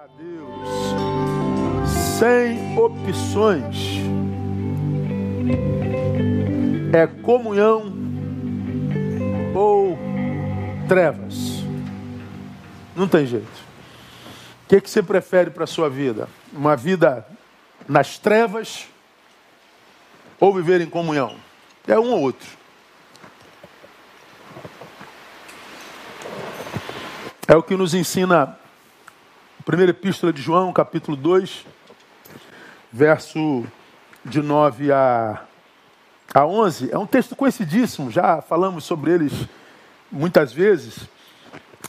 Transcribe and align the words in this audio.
a 0.00 0.06
Deus 0.06 0.66
sem 2.18 2.78
opções 2.78 3.98
é 6.90 7.06
comunhão 7.06 7.92
ou 9.54 9.98
trevas. 10.88 11.62
Não 12.96 13.06
tem 13.06 13.26
jeito. 13.26 13.44
O 14.64 14.68
que, 14.70 14.80
que 14.80 14.88
você 14.88 15.02
prefere 15.02 15.50
para 15.50 15.64
a 15.64 15.66
sua 15.66 15.90
vida? 15.90 16.30
Uma 16.50 16.76
vida 16.76 17.26
nas 17.86 18.16
trevas 18.16 18.88
ou 20.40 20.54
viver 20.54 20.80
em 20.80 20.88
comunhão? 20.88 21.36
É 21.86 21.98
um 21.98 22.10
ou 22.10 22.22
outro. 22.22 22.48
É 27.46 27.54
o 27.54 27.62
que 27.62 27.76
nos 27.76 27.92
ensina 27.92 28.58
primeira 29.64 29.90
epístola 29.90 30.32
de 30.32 30.40
João, 30.40 30.72
capítulo 30.72 31.16
2, 31.16 31.66
verso 32.90 33.64
de 34.24 34.40
9 34.40 34.90
a, 34.90 35.42
a 36.32 36.46
11. 36.46 36.90
É 36.90 36.98
um 36.98 37.06
texto 37.06 37.36
conhecidíssimo, 37.36 38.10
já 38.10 38.40
falamos 38.40 38.84
sobre 38.84 39.12
eles 39.12 39.32
muitas 40.10 40.52
vezes. 40.52 41.08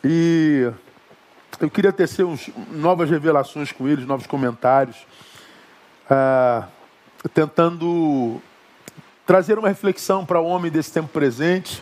E 0.03 0.69
eu 1.59 1.69
queria 1.69 1.93
tecer 1.93 2.25
uns, 2.25 2.49
novas 2.71 3.09
revelações 3.09 3.71
com 3.71 3.87
eles, 3.87 4.05
novos 4.05 4.27
comentários, 4.27 4.97
ah, 6.09 6.67
tentando 7.33 8.41
trazer 9.25 9.57
uma 9.57 9.69
reflexão 9.69 10.25
para 10.25 10.41
o 10.41 10.45
homem 10.45 10.69
desse 10.69 10.91
tempo 10.91 11.07
presente, 11.07 11.81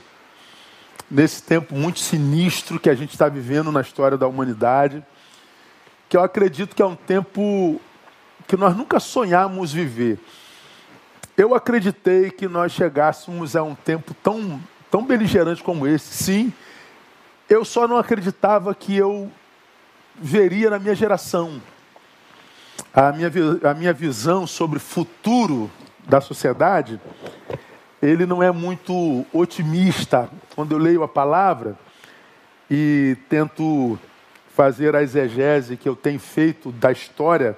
nesse 1.09 1.41
tempo 1.41 1.73
muito 1.73 1.99
sinistro 1.99 2.79
que 2.79 2.91
a 2.91 2.95
gente 2.95 3.11
está 3.11 3.27
vivendo 3.27 3.71
na 3.71 3.81
história 3.81 4.17
da 4.17 4.27
humanidade 4.27 5.03
que 6.09 6.17
eu 6.17 6.23
acredito 6.23 6.75
que 6.75 6.81
é 6.81 6.85
um 6.85 6.95
tempo 6.95 7.79
que 8.47 8.57
nós 8.57 8.75
nunca 8.75 8.99
sonhamos 8.99 9.71
viver. 9.71 10.17
Eu 11.37 11.53
acreditei 11.53 12.31
que 12.31 12.47
nós 12.47 12.71
chegássemos 12.71 13.55
a 13.55 13.61
um 13.61 13.75
tempo 13.75 14.15
tão, 14.15 14.59
tão 14.89 15.05
beligerante 15.05 15.61
como 15.61 15.87
esse. 15.87 16.23
Sim, 16.23 16.51
eu 17.47 17.63
só 17.63 17.87
não 17.87 17.95
acreditava 17.95 18.73
que 18.73 18.97
eu 18.97 19.31
veria 20.15 20.71
na 20.71 20.79
minha 20.79 20.95
geração. 20.95 21.61
A 22.91 23.11
minha, 23.11 23.31
a 23.69 23.73
minha 23.75 23.93
visão 23.93 24.47
sobre 24.47 24.79
futuro 24.79 25.69
da 26.07 26.19
sociedade, 26.19 26.99
ele 28.01 28.25
não 28.25 28.41
é 28.41 28.51
muito 28.51 29.25
otimista. 29.31 30.27
Quando 30.55 30.71
eu 30.71 30.79
leio 30.79 31.03
a 31.03 31.07
palavra 31.07 31.77
e 32.69 33.15
tento 33.29 33.99
fazer 34.59 34.93
a 34.93 35.01
exegese 35.01 35.77
que 35.77 35.87
eu 35.87 35.95
tenho 35.95 36.19
feito 36.19 36.69
da 36.69 36.91
história 36.91 37.57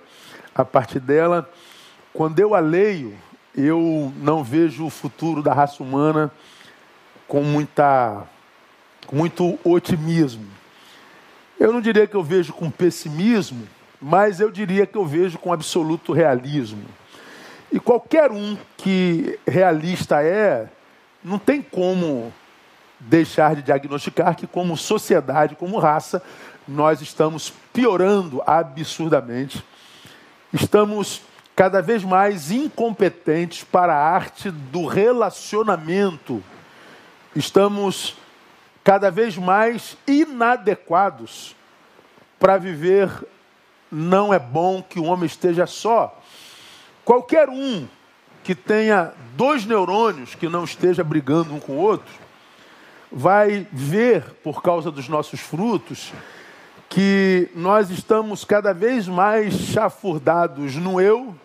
a 0.53 0.63
partir 0.63 0.99
dela. 0.99 1.51
Quando 2.13 2.37
eu 2.37 2.53
a 2.53 2.59
leio, 2.59 3.17
eu 3.57 4.13
não 4.17 4.43
vejo 4.43 4.85
o 4.85 4.89
futuro 4.91 5.41
da 5.41 5.51
raça 5.51 5.81
humana 5.81 6.31
com 7.27 7.41
muita, 7.41 8.21
muito 9.11 9.57
otimismo. 9.63 10.45
Eu 11.59 11.73
não 11.73 11.81
diria 11.81 12.05
que 12.05 12.15
eu 12.15 12.21
vejo 12.21 12.53
com 12.53 12.69
pessimismo, 12.69 13.67
mas 13.99 14.39
eu 14.39 14.51
diria 14.51 14.85
que 14.85 14.95
eu 14.95 15.05
vejo 15.07 15.39
com 15.39 15.51
absoluto 15.51 16.13
realismo. 16.13 16.85
E 17.71 17.79
qualquer 17.79 18.29
um 18.29 18.55
que 18.77 19.39
realista 19.47 20.21
é, 20.21 20.69
não 21.23 21.39
tem 21.39 21.63
como 21.63 22.31
deixar 23.01 23.55
de 23.55 23.63
diagnosticar 23.63 24.35
que, 24.35 24.45
como 24.45 24.77
sociedade, 24.77 25.55
como 25.55 25.79
raça, 25.79 26.21
nós 26.67 27.01
estamos 27.01 27.51
piorando 27.73 28.41
absurdamente. 28.45 29.63
Estamos 30.53 31.21
cada 31.55 31.81
vez 31.81 32.03
mais 32.03 32.51
incompetentes 32.51 33.63
para 33.63 33.93
a 33.93 34.09
arte 34.13 34.51
do 34.51 34.85
relacionamento. 34.85 36.43
Estamos 37.35 38.15
cada 38.83 39.09
vez 39.09 39.37
mais 39.37 39.97
inadequados 40.07 41.55
para 42.39 42.57
viver. 42.57 43.09
Não 43.91 44.33
é 44.33 44.39
bom 44.39 44.81
que 44.81 44.99
o 44.99 45.03
homem 45.05 45.25
esteja 45.25 45.65
só. 45.65 46.17
Qualquer 47.03 47.49
um 47.49 47.87
que 48.43 48.55
tenha 48.55 49.13
dois 49.35 49.65
neurônios 49.65 50.35
que 50.35 50.47
não 50.47 50.63
esteja 50.63 51.03
brigando 51.03 51.53
um 51.53 51.59
com 51.59 51.73
o 51.73 51.77
outro, 51.77 52.11
vai 53.11 53.67
ver, 53.71 54.23
por 54.43 54.61
causa 54.61 54.89
dos 54.89 55.09
nossos 55.09 55.39
frutos, 55.39 56.13
que 56.89 57.49
nós 57.55 57.89
estamos 57.89 58.45
cada 58.45 58.73
vez 58.73 59.07
mais 59.07 59.53
chafurdados 59.53 60.75
no 60.75 60.99
eu, 60.99 61.35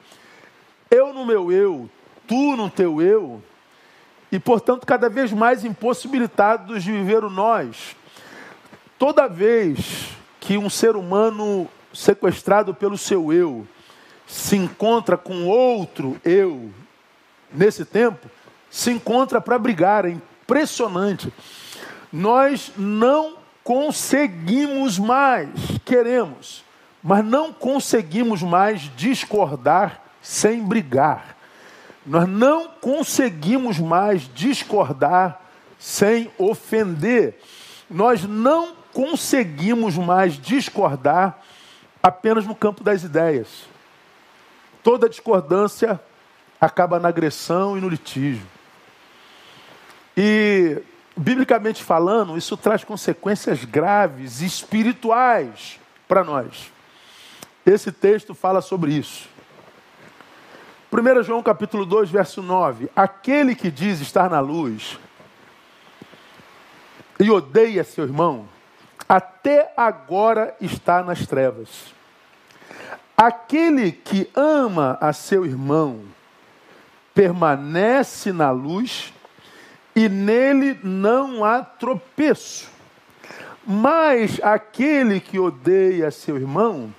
eu 0.90 1.12
no 1.12 1.26
meu 1.26 1.50
eu, 1.50 1.90
tu 2.26 2.56
no 2.56 2.70
teu 2.70 3.02
eu, 3.02 3.42
e 4.30 4.38
portanto 4.38 4.86
cada 4.86 5.08
vez 5.08 5.32
mais 5.32 5.64
impossibilitados 5.64 6.82
de 6.82 6.92
viver 6.92 7.24
o 7.24 7.30
nós. 7.30 7.96
Toda 8.98 9.28
vez 9.28 10.08
que 10.40 10.56
um 10.56 10.70
ser 10.70 10.96
humano 10.96 11.68
sequestrado 11.92 12.74
pelo 12.74 12.98
seu 12.98 13.32
eu 13.32 13.66
se 14.26 14.56
encontra 14.56 15.16
com 15.16 15.46
outro 15.46 16.20
eu 16.24 16.70
nesse 17.52 17.84
tempo, 17.84 18.28
se 18.68 18.90
encontra 18.90 19.40
para 19.40 19.58
brigar, 19.58 20.04
é 20.04 20.16
impressionante. 20.46 21.32
Nós 22.12 22.70
não 22.76 23.36
conseguimos 23.64 24.96
mais, 24.96 25.50
queremos, 25.84 26.64
mas 27.02 27.24
não 27.24 27.52
conseguimos 27.52 28.42
mais 28.42 28.82
discordar 28.96 30.00
sem 30.22 30.62
brigar. 30.62 31.36
Nós 32.06 32.28
não 32.28 32.68
conseguimos 32.68 33.80
mais 33.80 34.30
discordar 34.32 35.42
sem 35.78 36.30
ofender. 36.38 37.40
Nós 37.90 38.22
não 38.22 38.76
conseguimos 38.92 39.96
mais 39.96 40.34
discordar 40.34 41.42
apenas 42.00 42.46
no 42.46 42.54
campo 42.54 42.84
das 42.84 43.02
ideias. 43.02 43.48
Toda 44.82 45.08
discordância 45.08 46.00
acaba 46.60 47.00
na 47.00 47.08
agressão 47.08 47.76
e 47.76 47.80
no 47.80 47.88
litígio. 47.88 48.55
E 50.16 50.82
biblicamente 51.16 51.82
falando, 51.82 52.36
isso 52.36 52.56
traz 52.56 52.84
consequências 52.84 53.64
graves, 53.64 54.40
espirituais 54.40 55.78
para 56.08 56.24
nós. 56.24 56.72
Esse 57.64 57.90
texto 57.90 58.34
fala 58.34 58.60
sobre 58.60 58.92
isso. 58.92 59.28
1 60.92 61.22
João 61.24 61.42
capítulo 61.42 61.84
2, 61.84 62.10
verso 62.10 62.40
9. 62.40 62.88
Aquele 62.94 63.54
que 63.54 63.70
diz 63.70 64.00
estar 64.00 64.30
na 64.30 64.40
luz 64.40 64.98
e 67.18 67.30
odeia 67.30 67.82
seu 67.82 68.04
irmão, 68.04 68.48
até 69.08 69.72
agora 69.76 70.54
está 70.60 71.02
nas 71.02 71.26
trevas. 71.26 71.94
Aquele 73.16 73.92
que 73.92 74.30
ama 74.34 74.98
a 75.00 75.12
seu 75.12 75.44
irmão 75.44 76.02
permanece 77.14 78.32
na 78.32 78.50
luz 78.50 79.12
e 79.96 80.10
nele 80.10 80.78
não 80.84 81.42
há 81.42 81.64
tropeço. 81.64 82.68
Mas 83.66 84.38
aquele 84.42 85.18
que 85.18 85.40
odeia 85.40 86.10
seu 86.10 86.36
irmão 86.36 86.94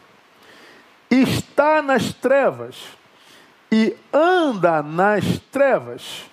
está 1.10 1.82
nas 1.82 2.12
trevas 2.12 2.76
e 3.72 3.96
anda 4.12 4.82
nas 4.82 5.40
trevas 5.52 6.26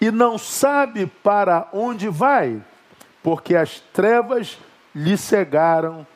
e 0.00 0.10
não 0.10 0.36
sabe 0.36 1.06
para 1.06 1.68
onde 1.72 2.08
vai, 2.08 2.60
porque 3.22 3.54
as 3.54 3.80
trevas 3.92 4.58
lhe 4.94 5.16
cegaram 5.16 6.06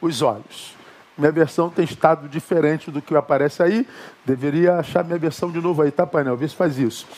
os 0.00 0.20
olhos. 0.20 0.76
Minha 1.16 1.32
versão 1.32 1.68
tem 1.68 1.84
estado 1.84 2.28
diferente 2.28 2.90
do 2.92 3.02
que 3.02 3.16
aparece 3.16 3.60
aí. 3.60 3.88
Deveria 4.24 4.76
achar 4.76 5.02
minha 5.02 5.18
versão 5.18 5.50
de 5.50 5.60
novo 5.60 5.82
aí, 5.82 5.90
tá, 5.90 6.06
painel? 6.06 6.36
Vê 6.36 6.46
se 6.46 6.54
faz 6.54 6.78
isso. 6.78 7.08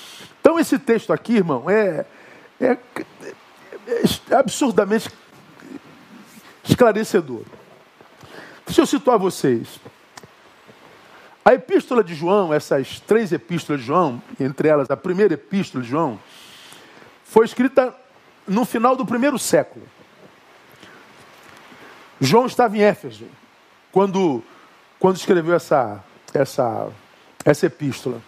Então, 0.40 0.58
esse 0.58 0.78
texto 0.78 1.12
aqui, 1.12 1.36
irmão, 1.36 1.68
é, 1.68 2.06
é, 2.60 2.76
é 4.30 4.34
absurdamente 4.34 5.10
esclarecedor. 6.62 7.42
Deixa 8.66 8.82
eu 8.82 8.86
situar 8.86 9.18
vocês. 9.18 9.80
A 11.44 11.54
epístola 11.54 12.04
de 12.04 12.14
João, 12.14 12.52
essas 12.52 13.00
três 13.00 13.32
epístolas 13.32 13.80
de 13.80 13.86
João, 13.86 14.22
entre 14.38 14.68
elas 14.68 14.90
a 14.90 14.96
primeira 14.96 15.34
epístola 15.34 15.82
de 15.82 15.90
João, 15.90 16.20
foi 17.24 17.46
escrita 17.46 17.94
no 18.46 18.64
final 18.64 18.94
do 18.94 19.06
primeiro 19.06 19.38
século. 19.38 19.86
João 22.20 22.46
estava 22.46 22.76
em 22.76 22.82
Éfeso 22.82 23.26
quando, 23.90 24.44
quando 24.98 25.16
escreveu 25.16 25.54
essa, 25.54 26.04
essa, 26.34 26.88
essa 27.44 27.66
epístola. 27.66 28.20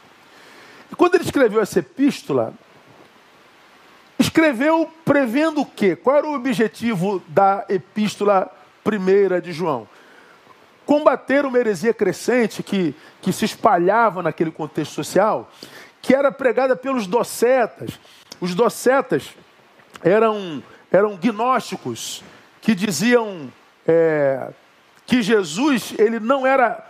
E 0.90 0.94
quando 0.94 1.16
ele 1.16 1.24
escreveu 1.24 1.60
essa 1.60 1.78
epístola, 1.78 2.54
Escreveu 4.32 4.90
prevendo 5.04 5.60
o 5.60 5.66
quê? 5.66 5.94
Qual 5.94 6.16
era 6.16 6.26
o 6.26 6.34
objetivo 6.34 7.22
da 7.28 7.66
epístola 7.68 8.50
primeira 8.82 9.42
de 9.42 9.52
João? 9.52 9.86
combater 10.84 11.46
uma 11.46 11.58
heresia 11.58 11.94
crescente 11.94 12.62
que, 12.62 12.94
que 13.20 13.32
se 13.32 13.44
espalhava 13.44 14.22
naquele 14.22 14.50
contexto 14.50 14.92
social, 14.92 15.50
que 16.00 16.14
era 16.14 16.32
pregada 16.32 16.76
pelos 16.76 17.06
docetas. 17.06 17.98
Os 18.40 18.54
docetas 18.54 19.30
eram, 20.02 20.62
eram 20.90 21.16
gnósticos 21.16 22.22
que 22.60 22.74
diziam 22.74 23.50
é, 23.86 24.48
que 25.06 25.22
Jesus 25.22 25.94
ele 25.98 26.18
não 26.18 26.46
era 26.46 26.84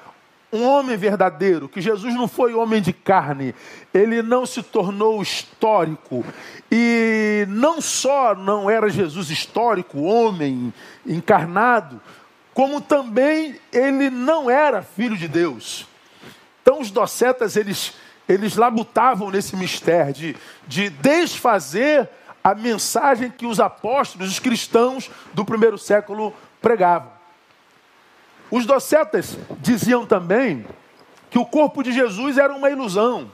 um 0.53 0.65
homem 0.65 0.97
verdadeiro, 0.97 1.69
que 1.69 1.81
Jesus 1.81 2.15
não 2.15 2.29
foi 2.29 2.53
homem 2.53 2.83
de 2.83 2.93
carne, 2.93 3.55
ele 3.93 4.21
não 4.21 4.45
se 4.45 4.63
tornou 4.63 5.23
histórico. 5.23 6.25
E 6.71 7.47
não 7.49 7.81
só 7.81 8.35
não 8.35 8.69
era 8.69 8.91
Jesus 8.91 9.31
histórico, 9.31 10.03
homem 10.03 10.73
encarnado, 11.07 11.99
como 12.53 12.83
também 12.83 13.59
ele 13.73 14.11
não 14.11 14.51
era 14.51 14.83
filho 14.83 15.17
de 15.17 15.27
Deus. 15.27 15.87
Então 16.61 16.81
os 16.81 16.91
docetas, 16.91 17.57
eles, 17.57 17.95
eles 18.29 18.55
labutavam 18.57 19.31
nesse 19.31 19.57
mistério 19.57 20.13
de, 20.13 20.37
de 20.69 20.91
desfazer 20.91 22.09
a 22.45 22.55
mensagem 22.55 23.31
que 23.31 23.47
os 23.47 23.59
apóstolos, 23.59 24.29
os 24.29 24.39
cristãos 24.39 25.11
do 25.33 25.45
primeiro 25.45 25.79
século 25.79 26.35
pregavam. 26.61 27.22
Os 28.53 28.67
docetas 28.67 29.39
diziam 29.61 30.05
também 30.05 30.67
que 31.31 31.39
o 31.39 31.47
corpo 31.47 31.83
de 31.83 31.91
Jesus 31.91 32.37
era 32.37 32.53
uma 32.53 32.69
ilusão. 32.69 33.33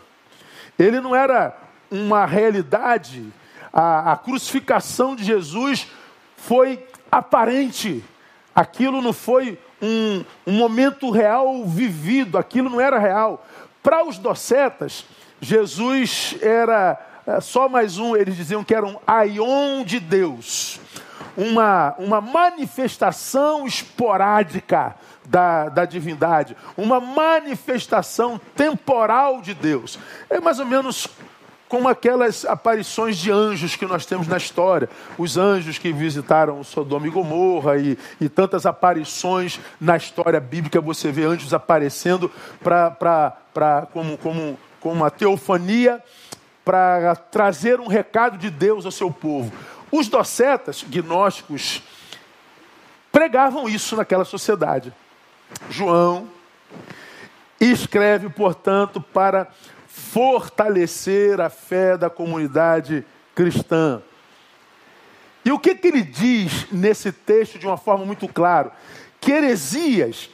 Ele 0.79 1.01
não 1.01 1.13
era 1.13 1.59
uma 1.91 2.25
realidade. 2.25 3.27
A, 3.73 4.13
a 4.13 4.17
crucificação 4.17 5.17
de 5.17 5.25
Jesus 5.25 5.89
foi 6.37 6.87
aparente. 7.11 8.05
Aquilo 8.55 9.03
não 9.03 9.13
foi 9.13 9.59
um, 9.83 10.25
um 10.47 10.53
momento 10.53 11.11
real 11.11 11.65
vivido, 11.65 12.39
aquilo 12.39 12.71
não 12.71 12.81
era 12.81 12.97
real. 12.97 13.45
Para 13.83 14.07
os 14.07 14.19
docetas, 14.19 15.05
Jesus 15.41 16.37
era 16.41 16.97
é, 17.27 17.41
só 17.41 17.69
mais 17.69 17.99
um, 17.99 18.17
eles 18.17 18.37
diziam 18.37 18.63
que 18.63 18.73
era 18.73 18.87
um 18.87 18.97
aion 19.05 19.83
de 19.85 19.99
Deus, 19.99 20.81
uma, 21.37 21.95
uma 21.99 22.21
manifestação 22.21 23.67
esporádica 23.67 24.95
da, 25.25 25.69
da 25.69 25.85
divindade, 25.85 26.57
uma 26.77 27.01
manifestação 27.01 28.41
temporal 28.57 29.41
de 29.41 29.55
Deus. 29.55 29.99
É 30.31 30.41
mais 30.41 30.59
ou 30.59 30.67
menos 30.67 31.09
como 31.69 31.87
aquelas 31.87 32.45
aparições 32.45 33.19
de 33.19 33.31
anjos 33.31 33.77
que 33.77 33.87
nós 33.87 34.07
temos 34.07 34.27
na 34.27 34.39
história. 34.39 34.89
Os 35.19 35.37
anjos 35.37 35.79
que 35.79 35.93
visitaram 35.93 36.65
Sodoma 36.65 37.07
e 37.07 37.11
Gomorra 37.11 37.77
e, 37.77 37.99
e 38.21 38.29
tantas 38.29 38.65
aparições 38.65 39.61
na 39.81 39.97
história 39.97 40.41
bíblica. 40.41 40.81
Você 40.81 41.13
vê 41.13 41.25
anjos 41.25 41.53
aparecendo 41.53 42.31
pra, 42.63 42.91
pra, 42.91 43.37
pra, 43.53 43.87
como, 43.93 44.17
como, 44.17 44.59
como 44.81 44.95
uma 44.95 45.11
teofania 45.11 46.03
para 46.65 47.17
trazer 47.17 47.81
um 47.81 47.87
recado 47.87 48.37
de 48.37 48.51
Deus 48.51 48.85
ao 48.85 48.93
seu 48.93 49.11
povo. 49.11 49.53
Os 49.91 50.09
docetas, 50.09 50.83
gnósticos, 50.83 51.83
pregavam 53.11 53.69
isso 53.69 53.97
naquela 53.97 54.25
sociedade. 54.25 54.93
João 55.71 56.29
escreve, 57.61 58.29
portanto, 58.29 59.01
para 59.01 59.49
fortalecer 59.87 61.41
a 61.41 61.51
fé 61.51 61.97
da 61.97 62.09
comunidade 62.09 63.05
cristã. 63.35 64.03
E 65.45 65.51
o 65.51 65.59
que, 65.59 65.75
que 65.75 65.89
ele 65.89 66.03
diz 66.03 66.71
nesse 66.71 67.11
texto 67.11 67.59
de 67.59 67.67
uma 67.67 67.77
forma 67.77 68.05
muito 68.05 68.29
clara? 68.29 68.73
Que 69.21 69.33
heresias 69.33 70.29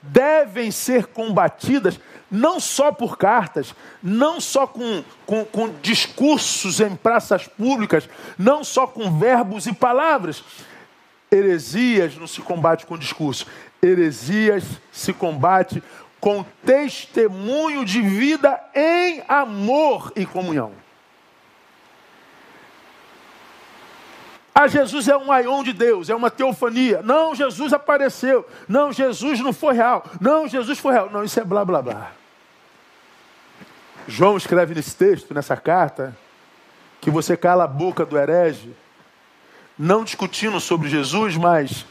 devem 0.00 0.70
ser 0.70 1.06
combatidas 1.06 1.98
não 2.34 2.58
só 2.58 2.90
por 2.90 3.16
cartas, 3.16 3.74
não 4.02 4.40
só 4.40 4.66
com, 4.66 5.04
com, 5.24 5.44
com, 5.44 5.72
discursos 5.80 6.80
em 6.80 6.96
praças 6.96 7.46
públicas, 7.46 8.08
não 8.36 8.64
só 8.64 8.86
com 8.86 9.18
verbos 9.18 9.66
e 9.66 9.72
palavras. 9.72 10.42
Heresias 11.30 12.16
não 12.16 12.26
se 12.26 12.40
combate 12.42 12.86
com 12.86 12.98
discurso, 12.98 13.46
heresias 13.80 14.64
se 14.90 15.12
combate 15.12 15.82
com 16.20 16.44
testemunho 16.64 17.84
de 17.84 18.02
vida 18.02 18.60
em 18.74 19.22
amor 19.28 20.12
e 20.16 20.26
comunhão. 20.26 20.72
Ah, 24.52 24.66
Jesus 24.68 25.08
é 25.08 25.16
um 25.16 25.30
aion 25.30 25.62
de 25.62 25.72
Deus, 25.72 26.08
é 26.08 26.14
uma 26.14 26.30
teofania. 26.30 27.02
Não, 27.02 27.34
Jesus 27.34 27.72
apareceu. 27.72 28.46
Não, 28.68 28.92
Jesus 28.92 29.40
não 29.40 29.52
foi 29.52 29.74
real. 29.74 30.04
Não, 30.20 30.48
Jesus 30.48 30.78
foi 30.78 30.92
real. 30.92 31.10
Não, 31.10 31.24
isso 31.24 31.38
é 31.38 31.44
blá 31.44 31.64
blá 31.64 31.82
blá. 31.82 32.23
João 34.06 34.36
escreve 34.36 34.74
nesse 34.74 34.94
texto, 34.94 35.32
nessa 35.32 35.56
carta, 35.56 36.16
que 37.00 37.10
você 37.10 37.36
cala 37.36 37.64
a 37.64 37.68
boca 37.68 38.04
do 38.04 38.18
herege, 38.18 38.74
não 39.78 40.04
discutindo 40.04 40.60
sobre 40.60 40.88
Jesus, 40.88 41.36
mas 41.36 41.84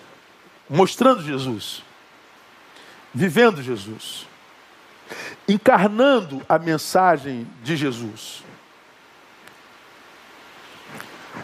mostrando 0.70 1.22
Jesus, 1.22 1.84
vivendo 3.14 3.62
Jesus, 3.62 4.28
encarnando 5.48 6.42
a 6.48 6.58
mensagem 6.58 7.48
de 7.64 7.76
Jesus. 7.76 8.44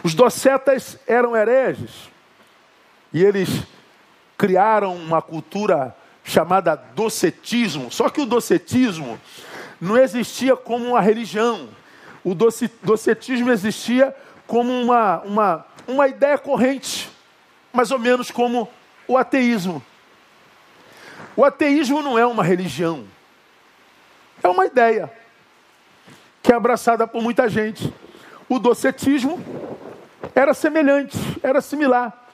Os 0.02 0.14
docetas 0.14 0.98
eram 1.06 1.36
hereges 1.36 2.08
e 3.12 3.22
eles 3.22 3.64
criaram 4.38 4.96
uma 4.96 5.20
cultura 5.20 5.94
chamada 6.24 6.74
docetismo. 6.74 7.90
Só 7.90 8.08
que 8.08 8.20
o 8.20 8.26
docetismo 8.26 9.20
não 9.80 9.96
existia 9.96 10.56
como 10.56 10.84
uma 10.86 11.00
religião. 11.00 11.68
O 12.22 12.34
docetismo 12.34 13.50
existia 13.50 14.14
como 14.46 14.70
uma, 14.72 15.20
uma, 15.20 15.66
uma 15.88 16.08
ideia 16.08 16.36
corrente, 16.36 17.10
mais 17.72 17.90
ou 17.90 17.98
menos 17.98 18.30
como 18.30 18.68
o 19.08 19.16
ateísmo. 19.16 19.82
O 21.34 21.44
ateísmo 21.44 22.02
não 22.02 22.18
é 22.18 22.26
uma 22.26 22.44
religião, 22.44 23.06
é 24.42 24.48
uma 24.48 24.66
ideia 24.66 25.10
que 26.42 26.52
é 26.52 26.54
abraçada 26.54 27.06
por 27.06 27.22
muita 27.22 27.48
gente. 27.48 27.92
O 28.48 28.58
docetismo 28.58 29.42
era 30.34 30.52
semelhante, 30.52 31.16
era 31.42 31.60
similar. 31.60 32.28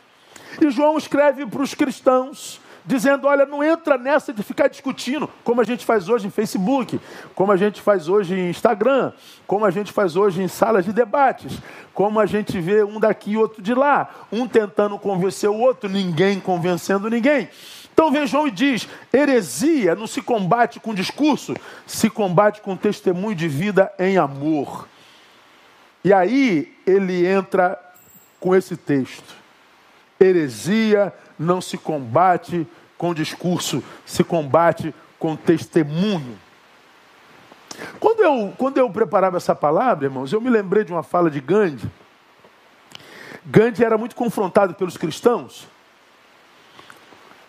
E 0.60 0.70
João 0.70 0.96
escreve 0.96 1.44
para 1.46 1.62
os 1.62 1.74
cristãos 1.74 2.60
dizendo: 2.86 3.26
olha, 3.26 3.44
não 3.44 3.62
entra 3.62 3.98
nessa 3.98 4.32
de 4.32 4.42
ficar 4.42 4.68
discutindo, 4.68 5.28
como 5.42 5.60
a 5.60 5.64
gente 5.64 5.84
faz 5.84 6.08
hoje 6.08 6.26
em 6.26 6.30
Facebook, 6.30 7.00
como 7.34 7.52
a 7.52 7.56
gente 7.56 7.80
faz 7.80 8.08
hoje 8.08 8.34
em 8.34 8.50
Instagram, 8.50 9.12
como 9.46 9.64
a 9.64 9.70
gente 9.70 9.92
faz 9.92 10.16
hoje 10.16 10.42
em 10.42 10.48
salas 10.48 10.84
de 10.84 10.92
debates, 10.92 11.58
como 11.92 12.20
a 12.20 12.26
gente 12.26 12.60
vê 12.60 12.84
um 12.84 13.00
daqui 13.00 13.32
e 13.32 13.36
outro 13.36 13.60
de 13.60 13.74
lá, 13.74 14.08
um 14.30 14.46
tentando 14.46 14.98
convencer 14.98 15.50
o 15.50 15.58
outro, 15.58 15.90
ninguém 15.90 16.38
convencendo 16.38 17.10
ninguém. 17.10 17.48
Então 17.92 18.12
vem 18.12 18.26
João 18.26 18.46
e 18.46 18.50
diz: 18.50 18.88
heresia 19.12 19.94
não 19.94 20.06
se 20.06 20.22
combate 20.22 20.78
com 20.78 20.94
discurso, 20.94 21.54
se 21.86 22.08
combate 22.08 22.60
com 22.60 22.76
testemunho 22.76 23.34
de 23.34 23.48
vida 23.48 23.92
em 23.98 24.16
amor. 24.16 24.86
E 26.04 26.12
aí 26.12 26.72
ele 26.86 27.26
entra 27.26 27.80
com 28.38 28.54
esse 28.54 28.76
texto. 28.76 29.34
Heresia 30.20 31.12
não 31.38 31.60
se 31.60 31.76
combate 31.76 32.66
com 32.96 33.14
discurso, 33.14 33.82
se 34.04 34.24
combate 34.24 34.94
com 35.18 35.36
testemunho. 35.36 36.38
Quando 38.00 38.22
eu, 38.22 38.54
quando 38.56 38.78
eu 38.78 38.90
preparava 38.90 39.36
essa 39.36 39.54
palavra, 39.54 40.06
irmãos, 40.06 40.32
eu 40.32 40.40
me 40.40 40.48
lembrei 40.48 40.84
de 40.84 40.92
uma 40.92 41.02
fala 41.02 41.30
de 41.30 41.40
Gandhi. 41.40 41.90
Gandhi 43.44 43.84
era 43.84 43.98
muito 43.98 44.16
confrontado 44.16 44.74
pelos 44.74 44.96
cristãos, 44.96 45.68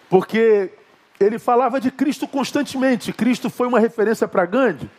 porque 0.09 0.71
ele 1.19 1.39
falava 1.39 1.79
de 1.79 1.89
Cristo 1.89 2.27
constantemente. 2.27 3.13
Cristo 3.13 3.49
foi 3.49 3.67
uma 3.67 3.79
referência 3.79 4.27
para 4.27 4.45
Gandhi. 4.45 4.89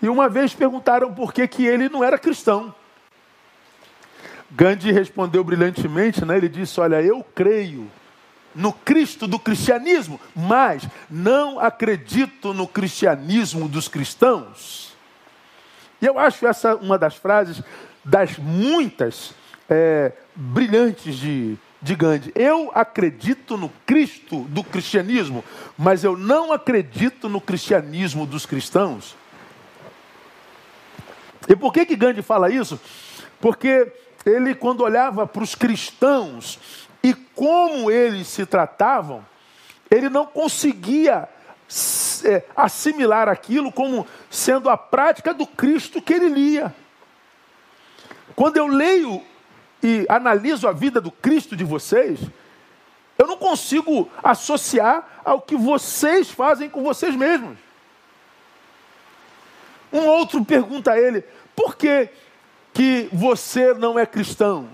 E 0.00 0.08
uma 0.08 0.28
vez 0.28 0.54
perguntaram 0.54 1.12
por 1.12 1.32
que, 1.32 1.46
que 1.46 1.66
ele 1.66 1.88
não 1.88 2.02
era 2.02 2.18
cristão. 2.18 2.74
Gandhi 4.50 4.90
respondeu 4.92 5.44
brilhantemente, 5.44 6.24
né? 6.24 6.36
ele 6.36 6.48
disse: 6.48 6.80
Olha, 6.80 7.02
eu 7.02 7.24
creio 7.34 7.90
no 8.54 8.72
Cristo 8.72 9.26
do 9.26 9.38
cristianismo, 9.38 10.20
mas 10.34 10.86
não 11.10 11.60
acredito 11.60 12.52
no 12.52 12.66
cristianismo 12.66 13.68
dos 13.68 13.88
cristãos. 13.88 14.96
E 16.00 16.06
eu 16.06 16.18
acho 16.18 16.46
essa 16.46 16.76
uma 16.76 16.98
das 16.98 17.16
frases, 17.16 17.62
das 18.04 18.38
muitas 18.38 19.34
é, 19.68 20.12
brilhantes 20.34 21.16
de, 21.16 21.56
de 21.82 21.94
Gandhi. 21.94 22.32
Eu 22.34 22.70
acredito 22.74 23.56
no 23.56 23.68
Cristo 23.84 24.40
do 24.48 24.62
cristianismo, 24.62 25.44
mas 25.76 26.04
eu 26.04 26.16
não 26.16 26.52
acredito 26.52 27.28
no 27.28 27.40
cristianismo 27.40 28.26
dos 28.26 28.46
cristãos. 28.46 29.16
E 31.48 31.56
por 31.56 31.72
que, 31.72 31.86
que 31.86 31.96
Gandhi 31.96 32.22
fala 32.22 32.50
isso? 32.50 32.80
Porque 33.40 33.92
ele, 34.24 34.54
quando 34.54 34.82
olhava 34.82 35.26
para 35.26 35.42
os 35.42 35.54
cristãos 35.54 36.87
e 37.02 37.14
como 37.14 37.90
eles 37.90 38.26
se 38.26 38.44
tratavam, 38.44 39.24
ele 39.90 40.08
não 40.08 40.26
conseguia 40.26 41.28
é, 42.24 42.42
assimilar 42.56 43.28
aquilo 43.28 43.70
como 43.70 44.06
sendo 44.30 44.68
a 44.68 44.76
prática 44.76 45.32
do 45.32 45.46
Cristo 45.46 46.02
que 46.02 46.12
ele 46.12 46.28
lia. 46.28 46.74
Quando 48.34 48.56
eu 48.56 48.66
leio 48.66 49.22
e 49.82 50.06
analiso 50.08 50.66
a 50.66 50.72
vida 50.72 51.00
do 51.00 51.10
Cristo 51.10 51.56
de 51.56 51.64
vocês, 51.64 52.20
eu 53.18 53.26
não 53.26 53.36
consigo 53.36 54.10
associar 54.22 55.20
ao 55.24 55.40
que 55.40 55.56
vocês 55.56 56.30
fazem 56.30 56.68
com 56.68 56.82
vocês 56.82 57.14
mesmos. 57.14 57.58
Um 59.92 60.06
outro 60.06 60.44
pergunta 60.44 60.92
a 60.92 61.00
ele: 61.00 61.24
por 61.56 61.76
que, 61.76 62.08
que 62.72 63.08
você 63.12 63.74
não 63.74 63.98
é 63.98 64.06
cristão? 64.06 64.68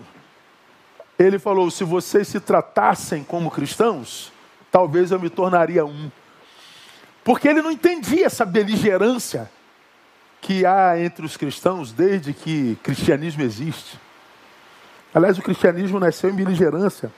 Ele 1.19 1.39
falou: 1.39 1.71
se 1.71 1.85
vocês 1.85 2.29
se 2.29 2.41
tratassem 2.41 3.23
como 3.23 3.51
cristãos, 3.51 4.33
talvez 4.71 5.11
eu 5.11 5.21
me 5.21 5.31
tornaria 5.31 5.85
um. 5.85 6.11
Porque 7.23 7.49
ele 7.49 7.63
não 7.63 7.71
entendia 7.71 8.27
essa 8.27 8.45
beligerância 8.45 9.51
que 10.41 10.67
há 10.67 11.01
entre 11.01 11.25
os 11.25 11.37
cristãos 11.37 11.91
desde 11.91 12.35
que 12.35 12.77
cristianismo 12.83 13.43
existe. 13.43 13.99
Aliás, 15.15 15.39
o 15.39 15.43
cristianismo 15.43 15.99
nasceu 15.99 16.29
em 16.29 16.35
beligerância. 16.35 17.11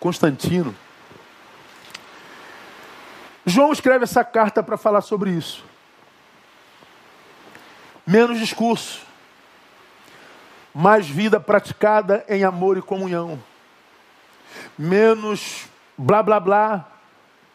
Constantino. 0.00 0.74
João 3.46 3.72
escreve 3.72 4.04
essa 4.04 4.24
carta 4.24 4.62
para 4.62 4.76
falar 4.76 5.02
sobre 5.02 5.30
isso. 5.30 5.64
Menos 8.06 8.38
discurso, 8.38 9.00
mais 10.74 11.08
vida 11.08 11.38
praticada 11.38 12.24
em 12.28 12.42
amor 12.42 12.76
e 12.76 12.82
comunhão. 12.82 13.40
Menos 14.76 15.68
blá 15.96 16.22
blá 16.22 16.40
blá 16.40 16.88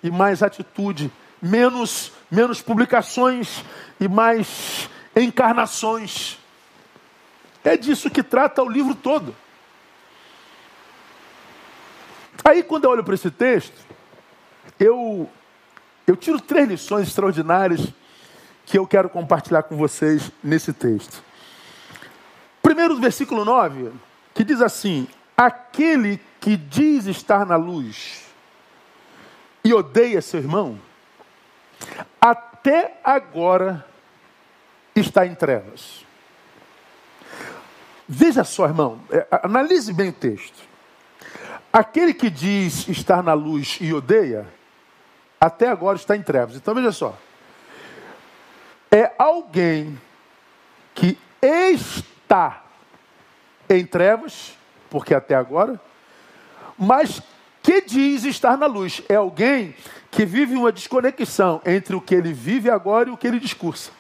e 0.02 0.10
mais 0.10 0.42
atitude. 0.42 1.12
Menos, 1.42 2.12
menos 2.32 2.62
publicações 2.62 3.64
e 4.00 4.08
mais 4.08 4.90
encarnações. 5.16 6.40
É 7.64 7.76
disso 7.76 8.10
que 8.10 8.24
trata 8.24 8.64
o 8.64 8.70
livro 8.70 8.96
todo. 8.96 9.36
Aí, 12.44 12.64
quando 12.64 12.86
eu 12.86 12.92
olho 12.92 13.04
para 13.04 13.14
esse 13.14 13.30
texto, 13.30 13.76
eu, 14.80 15.30
eu 16.08 16.16
tiro 16.16 16.40
três 16.40 16.68
lições 16.68 17.08
extraordinárias 17.08 17.94
que 18.66 18.78
eu 18.78 18.88
quero 18.88 19.10
compartilhar 19.10 19.64
com 19.64 19.76
vocês 19.76 20.32
nesse 20.44 20.72
texto. 20.72 21.29
Primeiro, 22.70 23.00
versículo 23.00 23.44
9, 23.44 23.92
que 24.32 24.44
diz 24.44 24.62
assim: 24.62 25.08
Aquele 25.36 26.22
que 26.40 26.56
diz 26.56 27.08
estar 27.08 27.44
na 27.44 27.56
luz 27.56 28.26
e 29.64 29.74
odeia 29.74 30.22
seu 30.22 30.40
irmão, 30.40 30.80
até 32.22 33.00
agora 33.04 33.84
está 34.96 35.26
em 35.26 35.34
trevas. 35.34 36.06
Veja 38.08 38.44
só, 38.44 38.66
irmão, 38.66 39.02
é, 39.10 39.26
analise 39.32 39.92
bem 39.92 40.10
o 40.10 40.14
texto. 40.14 40.60
Aquele 41.74 42.14
que 42.14 42.30
diz 42.30 42.88
estar 42.88 43.24
na 43.24 43.34
luz 43.34 43.80
e 43.82 43.92
odeia, 43.92 44.46
até 45.42 45.70
agora 45.70 45.98
está 45.98 46.16
em 46.16 46.22
trevas. 46.22 46.56
Então 46.56 46.76
veja 46.76 46.92
só. 46.92 47.18
É 48.92 49.12
alguém 49.18 50.00
que 50.94 51.18
está 52.30 52.64
em 53.68 53.84
trevas, 53.84 54.56
porque 54.88 55.16
até 55.16 55.34
agora, 55.34 55.82
mas 56.78 57.24
que 57.64 57.82
diz 57.82 58.24
estar 58.24 58.56
na 58.56 58.68
luz. 58.68 59.02
É 59.10 59.16
alguém 59.16 59.76
que 60.12 60.26
vive 60.26 60.56
uma 60.56 60.72
desconexão 60.72 61.60
entre 61.66 61.96
o 61.96 62.02
que 62.02 62.14
ele 62.14 62.32
vive 62.32 62.70
agora 62.70 63.10
e 63.10 63.12
o 63.12 63.18
que 63.18 63.28
ele 63.28 63.40
discursa. 63.40 63.92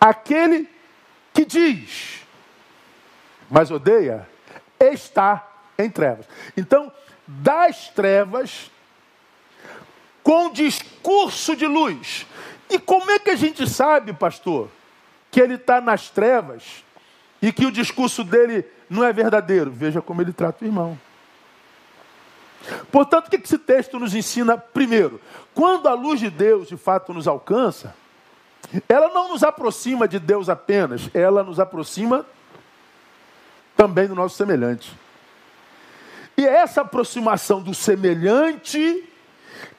Aquele 0.00 0.68
que 1.34 1.44
diz, 1.44 2.20
mas 3.50 3.70
odeia, 3.70 4.28
está 4.78 5.46
em 5.76 5.90
trevas. 5.90 6.26
Então, 6.56 6.92
das 7.26 7.88
trevas, 7.88 8.70
com 10.22 10.52
discurso 10.52 11.56
de 11.56 11.66
luz. 11.66 12.26
E 12.70 12.78
como 12.78 13.10
é 13.10 13.18
que 13.18 13.30
a 13.30 13.36
gente 13.36 13.68
sabe, 13.68 14.12
pastor, 14.12 14.68
que 15.32 15.40
ele 15.40 15.54
está 15.54 15.80
nas 15.80 16.10
trevas 16.10 16.84
e 17.40 17.50
que 17.50 17.64
o 17.64 17.72
discurso 17.72 18.22
dele 18.22 18.64
não 18.88 19.02
é 19.02 19.12
verdadeiro? 19.12 19.70
Veja 19.70 20.02
como 20.02 20.20
ele 20.20 20.32
trata 20.32 20.62
o 20.62 20.68
irmão. 20.68 20.96
Portanto, 22.92 23.26
o 23.26 23.30
que 23.30 23.36
esse 23.36 23.58
texto 23.58 23.98
nos 23.98 24.14
ensina? 24.14 24.58
Primeiro, 24.58 25.20
quando 25.54 25.88
a 25.88 25.94
luz 25.94 26.20
de 26.20 26.28
Deus 26.28 26.68
de 26.68 26.76
fato 26.76 27.14
nos 27.14 27.26
alcança, 27.26 27.96
ela 28.86 29.08
não 29.08 29.30
nos 29.30 29.42
aproxima 29.42 30.06
de 30.06 30.18
Deus 30.18 30.50
apenas, 30.50 31.10
ela 31.14 31.42
nos 31.42 31.58
aproxima 31.58 32.26
também 33.74 34.06
do 34.06 34.14
nosso 34.14 34.36
semelhante. 34.36 34.96
E 36.36 36.46
é 36.46 36.56
essa 36.56 36.82
aproximação 36.82 37.62
do 37.62 37.74
semelhante 37.74 39.08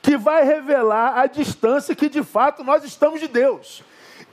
que 0.01 0.17
vai 0.17 0.43
revelar 0.43 1.19
a 1.19 1.27
distância 1.27 1.95
que 1.95 2.09
de 2.09 2.23
fato 2.23 2.63
nós 2.63 2.83
estamos 2.83 3.19
de 3.19 3.27
Deus. 3.27 3.83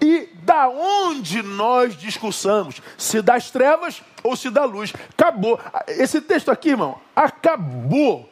E 0.00 0.28
da 0.42 0.68
onde 0.68 1.42
nós 1.42 1.96
discursamos, 1.96 2.80
se 2.96 3.20
das 3.20 3.50
trevas 3.50 4.02
ou 4.22 4.34
se 4.34 4.50
da 4.50 4.64
luz. 4.64 4.92
Acabou. 5.10 5.60
Esse 5.86 6.20
texto 6.20 6.50
aqui, 6.50 6.70
irmão, 6.70 6.98
acabou 7.14 8.30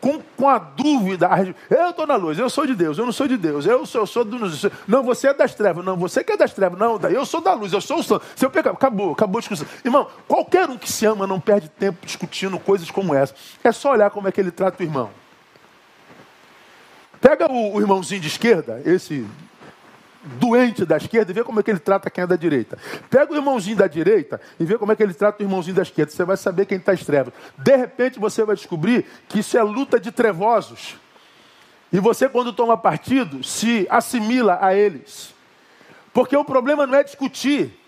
com, 0.00 0.20
com 0.36 0.48
a 0.48 0.58
dúvida. 0.58 1.28
Eu 1.68 1.90
estou 1.90 2.06
na 2.06 2.16
luz, 2.16 2.38
eu 2.38 2.48
sou 2.48 2.66
de 2.66 2.74
Deus, 2.74 2.98
eu 2.98 3.04
não 3.04 3.12
sou 3.12 3.26
de 3.26 3.36
Deus, 3.36 3.66
eu 3.66 3.84
sou, 3.86 4.02
eu 4.02 4.06
sou 4.06 4.24
do. 4.24 4.38
Não, 4.86 5.02
você 5.02 5.28
é 5.28 5.34
das 5.34 5.54
trevas, 5.54 5.84
não, 5.84 5.96
você 5.96 6.22
que 6.22 6.32
é 6.32 6.36
das 6.36 6.52
trevas, 6.52 6.78
não, 6.78 6.98
eu 7.10 7.26
sou 7.26 7.40
da 7.40 7.52
luz, 7.54 7.72
eu 7.72 7.80
sou 7.80 7.98
o 7.98 8.02
santo. 8.02 8.24
Seu 8.36 8.50
pecado, 8.50 8.74
acabou, 8.74 9.12
acabou 9.12 9.38
a 9.38 9.40
discussão. 9.40 9.66
Irmão, 9.84 10.08
qualquer 10.28 10.68
um 10.68 10.78
que 10.78 10.90
se 10.90 11.06
ama 11.06 11.26
não 11.26 11.40
perde 11.40 11.68
tempo 11.68 12.04
discutindo 12.06 12.58
coisas 12.58 12.90
como 12.90 13.14
essa. 13.14 13.34
É 13.64 13.72
só 13.72 13.92
olhar 13.92 14.10
como 14.10 14.28
é 14.28 14.32
que 14.32 14.40
ele 14.40 14.50
trata 14.50 14.82
o 14.82 14.86
irmão. 14.86 15.10
Pega 17.20 17.50
o, 17.50 17.74
o 17.74 17.80
irmãozinho 17.80 18.20
de 18.20 18.28
esquerda, 18.28 18.80
esse 18.84 19.26
doente 20.26 20.84
da 20.84 20.96
esquerda 20.96 21.30
e 21.30 21.34
vê 21.34 21.44
como 21.44 21.60
é 21.60 21.62
que 21.62 21.70
ele 21.70 21.78
trata 21.78 22.10
quem 22.10 22.24
é 22.24 22.26
da 22.26 22.36
direita. 22.36 22.78
Pega 23.08 23.32
o 23.32 23.36
irmãozinho 23.36 23.76
da 23.76 23.86
direita 23.86 24.40
e 24.58 24.64
vê 24.64 24.76
como 24.76 24.92
é 24.92 24.96
que 24.96 25.02
ele 25.02 25.14
trata 25.14 25.42
o 25.42 25.46
irmãozinho 25.46 25.76
da 25.76 25.82
esquerda. 25.82 26.12
Você 26.12 26.24
vai 26.24 26.36
saber 26.36 26.66
quem 26.66 26.78
está 26.78 26.92
às 26.92 27.04
trevas. 27.04 27.32
De 27.56 27.76
repente 27.76 28.18
você 28.18 28.44
vai 28.44 28.56
descobrir 28.56 29.06
que 29.28 29.38
isso 29.38 29.56
é 29.56 29.62
luta 29.62 29.98
de 29.98 30.10
trevosos. 30.10 30.96
E 31.92 32.00
você, 32.00 32.28
quando 32.28 32.52
toma 32.52 32.76
partido, 32.76 33.44
se 33.44 33.86
assimila 33.88 34.58
a 34.60 34.74
eles. 34.74 35.34
Porque 36.12 36.36
o 36.36 36.44
problema 36.44 36.86
não 36.86 36.98
é 36.98 37.04
discutir. 37.04 37.78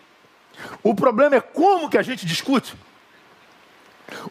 O 0.82 0.94
problema 0.94 1.36
é 1.36 1.40
como 1.40 1.90
que 1.90 1.98
a 1.98 2.02
gente 2.02 2.24
discute. 2.24 2.76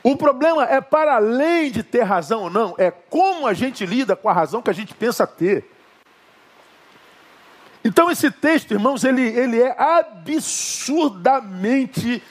O 0.02 0.16
problema 0.16 0.64
é 0.64 0.82
para 0.82 1.16
além 1.16 1.72
de 1.72 1.84
ter 1.84 2.02
razão 2.02 2.44
ou 2.44 2.50
não, 2.50 2.74
é 2.78 2.90
como 2.90 3.46
a 3.46 3.54
gente 3.54 3.86
lida 3.86 4.16
com 4.16 4.28
a 4.28 4.34
razão 4.34 4.62
que 4.62 4.70
a 4.70 4.74
gente 4.74 4.94
pensa 4.94 5.28
ter. 5.28 5.77
Então 7.88 8.12
esse 8.12 8.30
texto, 8.30 8.72
irmãos, 8.72 9.06
ele, 9.06 9.22
ele 9.22 9.62
é 9.62 9.74
absurdamente 9.82 12.22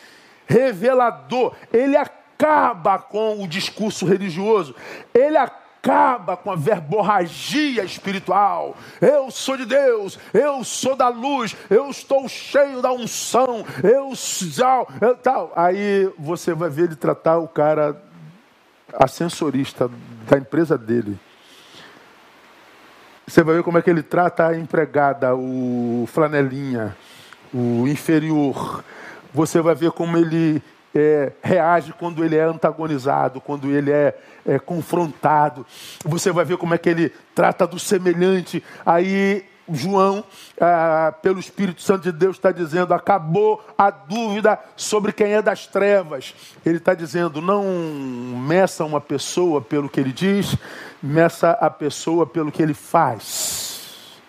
revelador. 0.47 1.55
Ele 1.73 1.97
acaba 1.97 2.99
com 2.99 3.43
o 3.43 3.49
discurso 3.49 4.05
religioso. 4.05 4.77
Ele 5.15 5.39
acaba 5.39 6.37
com 6.37 6.51
a 6.51 6.57
verborragia 6.57 7.83
espiritual. 7.85 8.77
Eu 9.01 9.31
sou 9.31 9.57
de 9.57 9.65
Deus, 9.65 10.19
eu 10.35 10.63
sou 10.63 10.95
da 10.95 11.09
luz, 11.09 11.57
eu 11.71 11.89
estou 11.89 12.29
cheio 12.29 12.83
da 12.83 12.93
unção, 12.93 13.65
eu 13.83 14.15
sou 14.15 14.87
tal. 15.23 15.55
Aí 15.57 16.13
você 16.19 16.53
vai 16.53 16.69
ver 16.69 16.83
ele 16.83 16.97
tratar 16.97 17.39
o 17.39 17.49
cara 17.49 17.99
ascensorista 18.93 19.91
da 20.29 20.37
empresa 20.37 20.77
dele. 20.77 21.19
Você 23.27 23.43
vai 23.43 23.57
ver 23.57 23.65
como 23.65 23.77
é 23.77 23.83
que 23.83 23.91
ele 23.91 24.05
trata 24.05 24.47
a 24.47 24.57
empregada, 24.57 25.35
o 25.35 26.05
flanelinha, 26.07 26.97
o 27.53 27.89
inferior. 27.89 28.85
Você 29.35 29.61
vai 29.61 29.75
ver 29.75 29.91
como 29.91 30.17
ele 30.17 30.63
é, 30.95 31.33
reage 31.43 31.93
quando 31.93 32.25
ele 32.25 32.37
é 32.37 32.45
antagonizado, 32.45 33.41
quando 33.41 33.69
ele 33.69 33.91
é, 33.91 34.17
é, 34.47 34.61
confrontado. 34.61 35.67
Você 36.05 36.31
vai 36.31 36.45
ver 36.45 36.57
como 36.57 36.73
é 36.73 36.79
que 36.79 36.89
ele 36.89 37.13
trata 37.35 37.67
do 37.67 37.81
semelhante. 37.81 38.63
Aí 38.85 39.45
João, 39.73 40.25
ah, 40.61 41.13
pelo 41.21 41.41
Espírito 41.41 41.83
Santo 41.83 42.05
de 42.05 42.13
Deus, 42.13 42.37
está 42.37 42.53
dizendo: 42.53 42.95
acabou 42.95 43.65
a 43.77 43.91
dúvida 43.91 44.59
sobre 44.77 45.13
quem 45.13 45.33
é 45.33 45.43
das 45.43 45.67
trevas. 45.67 46.35
Ele 46.65 46.79
está 46.79 46.95
dizendo: 46.95 47.43
não 47.43 47.65
meça 48.39 48.85
uma 48.85 49.01
pessoa 49.01 49.61
pelo 49.61 49.89
que 49.89 49.99
ele 49.99 50.13
diz, 50.13 50.57
meça 51.03 51.51
a 51.53 51.71
pessoa 51.71 52.27
pelo 52.27 52.51
que 52.51 52.63
ele 52.63 52.75
faz, 52.75 54.21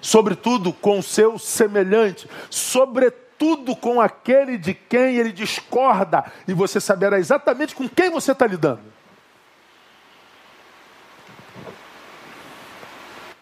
sobretudo 0.00 0.72
com 0.72 0.98
o 0.98 1.02
seu 1.02 1.38
semelhante, 1.38 2.28
sobretudo 2.50 3.76
com 3.76 4.00
aquele 4.00 4.58
de 4.58 4.74
quem 4.74 5.16
ele 5.16 5.32
discorda, 5.32 6.24
e 6.46 6.52
você 6.52 6.80
saberá 6.80 7.18
exatamente 7.18 7.74
com 7.74 7.88
quem 7.88 8.10
você 8.10 8.32
está 8.32 8.46
lidando. 8.46 8.98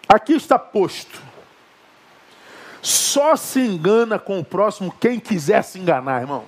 Aqui 0.08 0.34
está 0.34 0.58
posto. 0.58 1.20
Só 2.80 3.34
se 3.34 3.60
engana 3.60 4.18
com 4.18 4.38
o 4.38 4.44
próximo 4.44 4.94
quem 5.00 5.18
quiser 5.18 5.62
se 5.62 5.78
enganar, 5.78 6.20
irmão. 6.20 6.44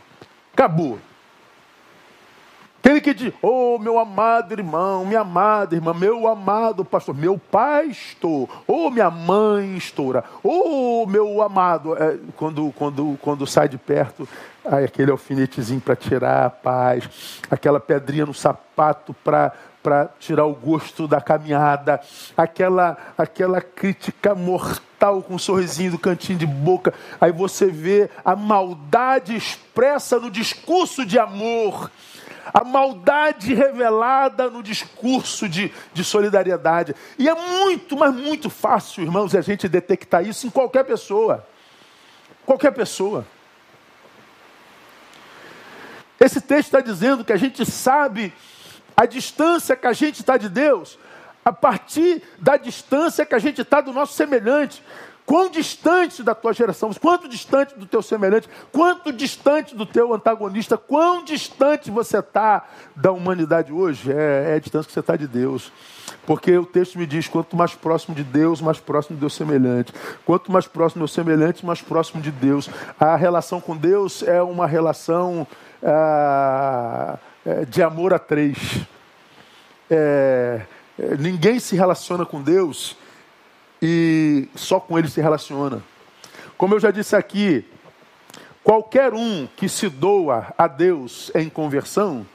Acabou. 0.52 1.00
Aquele 2.80 3.00
que 3.00 3.12
diz, 3.12 3.34
oh 3.42 3.76
meu 3.78 3.98
amado 3.98 4.52
irmão, 4.52 5.04
minha 5.04 5.20
amada 5.20 5.74
irmã, 5.74 5.92
meu 5.92 6.28
amado 6.28 6.84
pastor, 6.84 7.14
meu 7.14 7.36
pastor, 7.36 8.48
oh 8.68 8.88
minha 8.88 9.10
mãe 9.10 9.76
estoura, 9.76 10.24
oh 10.44 11.04
meu 11.06 11.42
amado, 11.42 11.96
é, 11.96 12.16
quando, 12.36 12.72
quando, 12.76 13.18
quando 13.20 13.46
sai 13.48 13.68
de 13.68 13.76
perto, 13.76 14.28
aí 14.64 14.84
aquele 14.84 15.10
alfinetezinho 15.10 15.80
para 15.80 15.96
tirar 15.96 16.46
a 16.46 16.50
paz, 16.50 17.42
aquela 17.50 17.80
pedrinha 17.80 18.26
no 18.26 18.34
sapato 18.34 19.14
para 19.24 19.52
para 19.80 20.10
tirar 20.18 20.44
o 20.44 20.54
gosto 20.54 21.06
da 21.06 21.20
caminhada, 21.20 22.00
aquela 22.36 22.96
aquela 23.16 23.60
crítica 23.60 24.34
mortal 24.34 25.22
com 25.22 25.34
um 25.34 25.38
sorrisinho 25.38 25.92
do 25.92 25.98
cantinho 25.98 26.38
de 26.38 26.46
boca, 26.46 26.92
aí 27.20 27.32
você 27.32 27.66
vê 27.66 28.10
a 28.24 28.36
maldade 28.36 29.34
expressa 29.34 30.18
no 30.18 30.30
discurso 30.30 31.06
de 31.06 31.18
amor 31.18 31.90
a 32.52 32.64
maldade 32.64 33.54
revelada 33.54 34.48
no 34.50 34.62
discurso 34.62 35.48
de, 35.48 35.72
de 35.92 36.04
solidariedade. 36.04 36.94
E 37.18 37.28
é 37.28 37.34
muito, 37.34 37.96
mas 37.96 38.14
muito 38.14 38.48
fácil, 38.48 39.02
irmãos, 39.02 39.34
a 39.34 39.40
gente 39.40 39.68
detectar 39.68 40.26
isso 40.26 40.46
em 40.46 40.50
qualquer 40.50 40.84
pessoa. 40.84 41.46
Qualquer 42.44 42.72
pessoa. 42.72 43.26
Esse 46.18 46.40
texto 46.40 46.68
está 46.68 46.80
dizendo 46.80 47.24
que 47.24 47.32
a 47.32 47.36
gente 47.36 47.64
sabe 47.64 48.32
a 48.96 49.06
distância 49.06 49.76
que 49.76 49.86
a 49.86 49.92
gente 49.92 50.20
está 50.20 50.36
de 50.36 50.48
Deus 50.48 50.98
a 51.44 51.52
partir 51.52 52.22
da 52.38 52.56
distância 52.56 53.24
que 53.24 53.34
a 53.34 53.38
gente 53.38 53.62
está 53.62 53.80
do 53.80 53.92
nosso 53.92 54.12
semelhante. 54.12 54.82
Quão 55.28 55.50
distante 55.50 56.22
da 56.22 56.34
tua 56.34 56.54
geração, 56.54 56.90
quanto 56.94 57.28
distante 57.28 57.78
do 57.78 57.84
teu 57.84 58.00
semelhante, 58.00 58.48
quanto 58.72 59.12
distante 59.12 59.76
do 59.76 59.84
teu 59.84 60.14
antagonista, 60.14 60.78
quão 60.78 61.22
distante 61.22 61.90
você 61.90 62.20
está 62.20 62.66
da 62.96 63.12
humanidade 63.12 63.70
hoje? 63.70 64.10
É, 64.10 64.52
é 64.52 64.54
a 64.54 64.58
distância 64.58 64.86
que 64.86 64.92
você 64.94 65.00
está 65.00 65.16
de 65.16 65.28
Deus. 65.28 65.70
Porque 66.26 66.56
o 66.56 66.64
texto 66.64 66.98
me 66.98 67.04
diz: 67.04 67.28
quanto 67.28 67.58
mais 67.58 67.74
próximo 67.74 68.14
de 68.14 68.24
Deus, 68.24 68.62
mais 68.62 68.80
próximo 68.80 69.18
do 69.18 69.20
Deus 69.20 69.34
semelhante. 69.34 69.92
Quanto 70.24 70.50
mais 70.50 70.66
próximo 70.66 71.00
do 71.00 71.04
Deus 71.04 71.12
semelhante, 71.12 71.66
mais 71.66 71.82
próximo 71.82 72.22
de 72.22 72.30
Deus. 72.30 72.70
A 72.98 73.14
relação 73.14 73.60
com 73.60 73.76
Deus 73.76 74.22
é 74.22 74.40
uma 74.40 74.66
relação 74.66 75.46
ah, 75.82 77.18
é, 77.44 77.66
de 77.66 77.82
amor 77.82 78.14
a 78.14 78.18
três. 78.18 78.56
É, 79.90 80.62
é 80.98 81.16
ninguém 81.18 81.60
se 81.60 81.76
relaciona 81.76 82.24
com 82.24 82.40
Deus 82.40 82.96
e 83.80 84.48
só 84.54 84.80
com 84.80 84.98
ele 84.98 85.08
se 85.08 85.20
relaciona. 85.20 85.82
Como 86.56 86.74
eu 86.74 86.80
já 86.80 86.90
disse 86.90 87.14
aqui, 87.14 87.64
qualquer 88.64 89.14
um 89.14 89.46
que 89.56 89.68
se 89.68 89.88
doa 89.88 90.52
a 90.58 90.66
Deus 90.66 91.30
em 91.34 91.48
conversão 91.48 92.26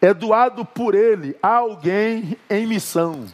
é 0.00 0.12
doado 0.12 0.64
por 0.64 0.94
ele 0.94 1.36
a 1.42 1.56
alguém 1.56 2.36
em 2.48 2.66
missão. 2.66 3.26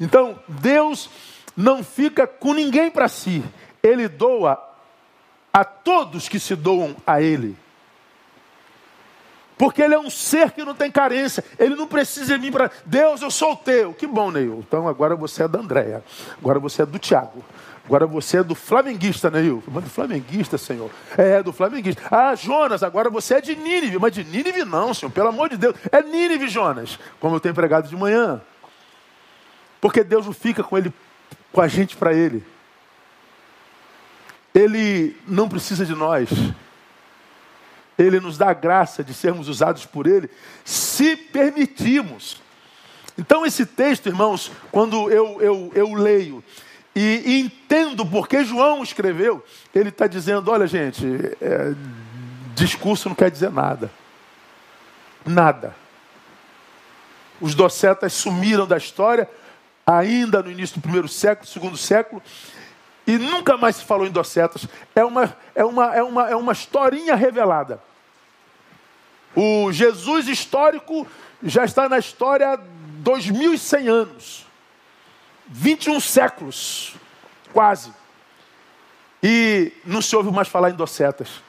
Então, 0.00 0.38
Deus 0.48 1.10
não 1.56 1.82
fica 1.82 2.26
com 2.26 2.54
ninguém 2.54 2.90
para 2.90 3.08
si, 3.08 3.42
ele 3.82 4.08
doa 4.08 4.62
a 5.52 5.64
todos 5.64 6.28
que 6.28 6.38
se 6.38 6.54
doam 6.54 6.96
a 7.06 7.20
ele. 7.20 7.56
Porque 9.58 9.82
ele 9.82 9.94
é 9.94 9.98
um 9.98 10.08
ser 10.08 10.52
que 10.52 10.64
não 10.64 10.74
tem 10.74 10.88
carência. 10.88 11.44
Ele 11.58 11.74
não 11.74 11.88
precisa 11.88 12.38
de 12.38 12.40
mim 12.40 12.52
para. 12.52 12.70
Deus, 12.86 13.20
eu 13.20 13.30
sou 13.30 13.56
teu. 13.56 13.92
Que 13.92 14.06
bom, 14.06 14.30
Neil. 14.30 14.64
Então 14.66 14.86
agora 14.86 15.16
você 15.16 15.42
é 15.42 15.48
da 15.48 15.58
Andréia. 15.58 16.04
Agora 16.38 16.60
você 16.60 16.82
é 16.82 16.86
do 16.86 16.96
Tiago. 16.96 17.44
Agora 17.84 18.06
você 18.06 18.36
é 18.36 18.42
do 18.44 18.54
flamenguista, 18.54 19.30
Neil. 19.30 19.62
Mas 19.66 19.82
do 19.82 19.90
flamenguista, 19.90 20.56
Senhor. 20.56 20.90
É, 21.16 21.42
do 21.42 21.52
flamenguista. 21.52 22.02
Ah, 22.08 22.34
Jonas, 22.36 22.84
agora 22.84 23.10
você 23.10 23.34
é 23.34 23.40
de 23.40 23.56
Nínive. 23.56 23.98
Mas 23.98 24.12
de 24.12 24.22
Nínive 24.22 24.64
não, 24.64 24.94
Senhor. 24.94 25.10
Pelo 25.10 25.28
amor 25.28 25.48
de 25.48 25.56
Deus. 25.56 25.74
É 25.90 26.00
Nínive, 26.02 26.46
Jonas. 26.48 26.96
Como 27.18 27.34
eu 27.34 27.40
tenho 27.40 27.54
pregado 27.54 27.88
de 27.88 27.96
manhã. 27.96 28.40
Porque 29.80 30.04
Deus 30.04 30.24
não 30.24 30.32
fica 30.32 30.62
com 30.62 30.78
ele, 30.78 30.92
com 31.52 31.60
a 31.60 31.66
gente 31.66 31.96
para 31.96 32.12
ele. 32.12 32.44
Ele 34.54 35.16
não 35.26 35.48
precisa 35.48 35.84
de 35.84 35.94
nós. 35.94 36.28
Ele 37.98 38.20
nos 38.20 38.38
dá 38.38 38.50
a 38.50 38.54
graça 38.54 39.02
de 39.02 39.12
sermos 39.12 39.48
usados 39.48 39.84
por 39.84 40.06
Ele, 40.06 40.30
se 40.64 41.16
permitirmos. 41.16 42.40
Então, 43.18 43.44
esse 43.44 43.66
texto, 43.66 44.06
irmãos, 44.06 44.52
quando 44.70 45.10
eu, 45.10 45.42
eu, 45.42 45.72
eu 45.74 45.92
leio 45.94 46.42
e, 46.94 47.22
e 47.24 47.40
entendo 47.42 48.04
porque 48.04 48.42
João 48.42 48.82
escreveu, 48.82 49.44
ele 49.72 49.88
está 49.88 50.08
dizendo: 50.08 50.50
olha, 50.50 50.66
gente, 50.66 51.06
é, 51.40 51.72
discurso 52.56 53.08
não 53.08 53.14
quer 53.14 53.30
dizer 53.30 53.52
nada. 53.52 53.88
Nada. 55.24 55.76
Os 57.40 57.54
docetas 57.54 58.12
sumiram 58.12 58.66
da 58.66 58.76
história, 58.76 59.30
ainda 59.86 60.42
no 60.42 60.50
início 60.50 60.76
do 60.76 60.82
primeiro 60.82 61.06
século, 61.06 61.46
segundo 61.46 61.76
século, 61.76 62.20
e 63.06 63.16
nunca 63.16 63.56
mais 63.56 63.76
se 63.76 63.84
falou 63.84 64.04
em 64.04 64.10
docetas. 64.10 64.66
É 64.92 65.04
uma, 65.04 65.36
é 65.54 65.64
uma, 65.64 65.94
é 65.94 66.02
uma, 66.02 66.30
é 66.30 66.34
uma 66.34 66.52
historinha 66.52 67.14
revelada. 67.14 67.80
O 69.34 69.72
Jesus 69.72 70.28
histórico 70.28 71.06
já 71.42 71.64
está 71.64 71.88
na 71.88 71.98
história 71.98 72.48
há 72.50 72.58
2.100 73.02 73.88
anos. 73.88 74.46
21 75.46 76.00
séculos, 76.00 76.94
quase. 77.52 77.92
E 79.22 79.72
não 79.84 80.02
se 80.02 80.14
ouve 80.14 80.30
mais 80.30 80.48
falar 80.48 80.70
em 80.70 80.74
docetas. 80.74 81.42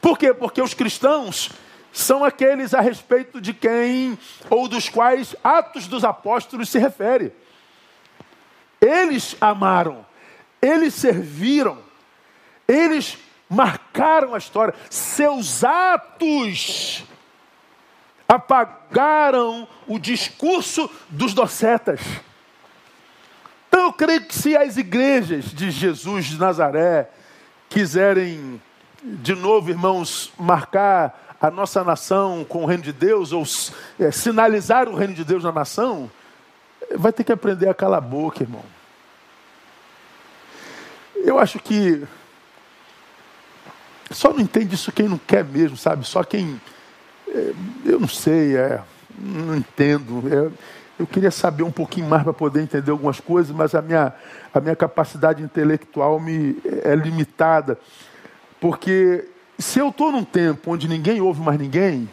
Por 0.00 0.18
quê? 0.18 0.32
Porque 0.32 0.60
os 0.60 0.74
cristãos 0.74 1.50
são 1.92 2.24
aqueles 2.24 2.72
a 2.72 2.80
respeito 2.80 3.40
de 3.40 3.52
quem 3.52 4.18
ou 4.48 4.66
dos 4.66 4.88
quais 4.88 5.36
Atos 5.44 5.86
dos 5.86 6.04
Apóstolos 6.04 6.70
se 6.70 6.78
refere. 6.78 7.32
Eles 8.80 9.36
amaram, 9.40 10.04
eles 10.60 10.94
serviram, 10.94 11.78
eles 12.66 13.18
marcaram 13.52 14.34
a 14.34 14.38
história. 14.38 14.74
Seus 14.88 15.62
atos 15.62 17.04
apagaram 18.26 19.68
o 19.86 19.98
discurso 19.98 20.90
dos 21.10 21.34
docetas. 21.34 22.00
Então 23.68 23.86
eu 23.86 23.92
creio 23.92 24.24
que 24.24 24.34
se 24.34 24.56
as 24.56 24.76
igrejas 24.76 25.46
de 25.46 25.70
Jesus 25.70 26.26
de 26.26 26.38
Nazaré 26.38 27.10
quiserem, 27.68 28.60
de 29.02 29.34
novo, 29.34 29.70
irmãos, 29.70 30.32
marcar 30.38 31.36
a 31.40 31.50
nossa 31.50 31.84
nação 31.84 32.44
com 32.44 32.62
o 32.62 32.66
reino 32.66 32.82
de 32.82 32.92
Deus, 32.92 33.32
ou 33.32 33.44
é, 33.98 34.10
sinalizar 34.10 34.88
o 34.88 34.94
reino 34.94 35.12
de 35.12 35.24
Deus 35.24 35.42
na 35.42 35.52
nação, 35.52 36.10
vai 36.94 37.12
ter 37.12 37.24
que 37.24 37.32
aprender 37.32 37.68
a 37.68 37.74
calar 37.74 37.98
a 37.98 38.00
boca, 38.00 38.42
irmão. 38.42 38.64
Eu 41.16 41.38
acho 41.38 41.58
que 41.58 42.06
só 44.12 44.32
não 44.32 44.40
entende 44.40 44.74
isso 44.74 44.92
quem 44.92 45.08
não 45.08 45.18
quer 45.18 45.44
mesmo, 45.44 45.76
sabe? 45.76 46.06
Só 46.06 46.22
quem. 46.22 46.60
É, 47.28 47.52
eu 47.84 48.00
não 48.00 48.08
sei, 48.08 48.56
é, 48.56 48.80
não 49.18 49.56
entendo. 49.56 50.22
É, 50.32 50.50
eu 50.98 51.06
queria 51.06 51.30
saber 51.30 51.62
um 51.62 51.70
pouquinho 51.70 52.08
mais 52.08 52.22
para 52.22 52.32
poder 52.32 52.62
entender 52.62 52.90
algumas 52.90 53.18
coisas, 53.18 53.54
mas 53.54 53.74
a 53.74 53.82
minha, 53.82 54.12
a 54.52 54.60
minha 54.60 54.76
capacidade 54.76 55.42
intelectual 55.42 56.20
me, 56.20 56.56
é 56.84 56.94
limitada. 56.94 57.78
Porque 58.60 59.28
se 59.58 59.78
eu 59.78 59.88
estou 59.88 60.12
num 60.12 60.24
tempo 60.24 60.72
onde 60.72 60.86
ninguém 60.86 61.20
ouve 61.20 61.40
mais 61.40 61.58
ninguém, 61.58 62.08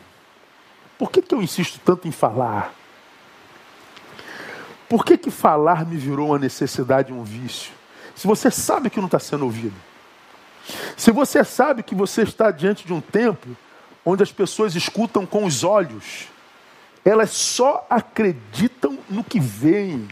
por 0.98 1.12
que, 1.12 1.22
que 1.22 1.34
eu 1.34 1.42
insisto 1.42 1.80
tanto 1.84 2.08
em 2.08 2.12
falar? 2.12 2.74
Por 4.88 5.06
que, 5.06 5.18
que 5.18 5.30
falar 5.30 5.86
me 5.86 5.96
virou 5.98 6.30
uma 6.30 6.40
necessidade, 6.40 7.14
um 7.14 7.24
vício? 7.24 7.72
Se 8.16 8.26
você 8.26 8.50
sabe 8.50 8.90
que 8.90 8.98
não 8.98 9.06
está 9.06 9.20
sendo 9.20 9.46
ouvido. 9.46 9.76
Se 11.00 11.12
você 11.12 11.46
sabe 11.46 11.82
que 11.82 11.96
você 11.96 12.24
está 12.24 12.52
diante 12.52 12.86
de 12.86 12.92
um 12.92 13.00
tempo 13.00 13.56
onde 14.06 14.22
as 14.22 14.34
pessoas 14.34 14.76
escutam 14.76 15.26
com 15.26 15.46
os 15.46 15.64
olhos, 15.64 16.28
elas 17.06 17.30
só 17.30 17.88
acreditam 17.90 19.00
no 19.10 19.24
que 19.24 19.40
veem. 19.40 20.10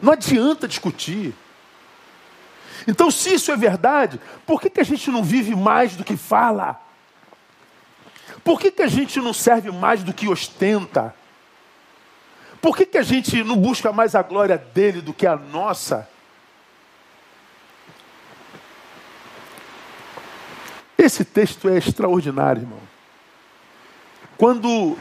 Não 0.00 0.12
adianta 0.12 0.68
discutir. 0.68 1.34
Então, 2.86 3.10
se 3.10 3.34
isso 3.34 3.50
é 3.50 3.56
verdade, 3.56 4.20
por 4.46 4.60
que, 4.60 4.70
que 4.70 4.80
a 4.80 4.84
gente 4.84 5.10
não 5.10 5.24
vive 5.24 5.56
mais 5.56 5.96
do 5.96 6.04
que 6.04 6.16
fala? 6.16 6.80
Por 8.44 8.60
que, 8.60 8.70
que 8.70 8.82
a 8.82 8.88
gente 8.88 9.20
não 9.20 9.32
serve 9.32 9.72
mais 9.72 10.04
do 10.04 10.14
que 10.14 10.28
ostenta? 10.28 11.12
Por 12.60 12.76
que, 12.76 12.86
que 12.86 12.98
a 12.98 13.02
gente 13.02 13.42
não 13.42 13.56
busca 13.56 13.92
mais 13.92 14.14
a 14.14 14.22
glória 14.22 14.58
dele 14.58 15.00
do 15.00 15.12
que 15.12 15.26
a 15.26 15.34
nossa? 15.34 16.08
Esse 20.96 21.24
texto 21.24 21.68
é 21.68 21.76
extraordinário, 21.76 22.62
irmão. 22.62 22.80
Quando 24.36 24.96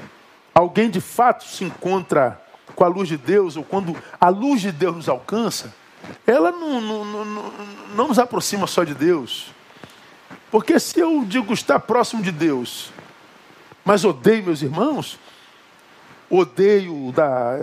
alguém 0.54 0.89
de 0.89 1.01
fato 1.01 1.43
se 1.43 1.63
encontra 1.63 2.41
com 2.75 2.84
a 2.84 2.88
luz 2.88 3.08
de 3.08 3.17
Deus, 3.17 3.58
ou 3.58 3.63
quando 3.63 3.95
a 4.19 4.30
luz 4.30 4.62
de 4.62 4.71
Deus 4.71 4.95
nos 4.95 5.10
alcança, 5.10 5.73
ela 6.25 6.51
não, 6.51 6.82
não, 6.82 7.06
não, 7.06 7.54
não 7.95 8.08
nos 8.08 8.19
aproxima 8.19 8.67
só 8.67 8.84
de 8.84 8.93
Deus. 8.93 9.51
Porque 10.49 10.80
se 10.80 10.99
eu 10.99 11.23
digo 11.25 11.54
estar 11.54 11.80
próximo 11.80 12.21
de 12.21 12.32
Deus, 12.32 12.91
mas 13.86 14.04
odeio 14.04 14.43
meus 14.43 14.62
irmãos, 14.62 15.17
odeio 16.30 17.12
da 17.12 17.58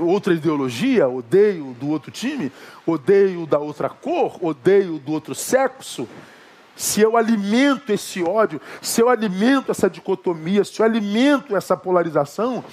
outra 0.00 0.32
ideologia, 0.32 1.08
odeio 1.08 1.76
do 1.78 1.88
outro 1.88 2.10
time, 2.10 2.50
odeio 2.86 3.46
da 3.46 3.58
outra 3.58 3.88
cor, 3.88 4.38
odeio 4.42 4.98
do 4.98 5.12
outro 5.12 5.34
sexo, 5.34 6.08
se 6.76 7.00
eu 7.00 7.16
alimento 7.16 7.92
esse 7.92 8.22
ódio, 8.22 8.60
se 8.82 9.00
eu 9.00 9.08
alimento 9.08 9.70
essa 9.70 9.88
dicotomia, 9.88 10.64
se 10.64 10.80
eu 10.80 10.86
alimento 10.86 11.56
essa 11.56 11.76
polarização, 11.76 12.64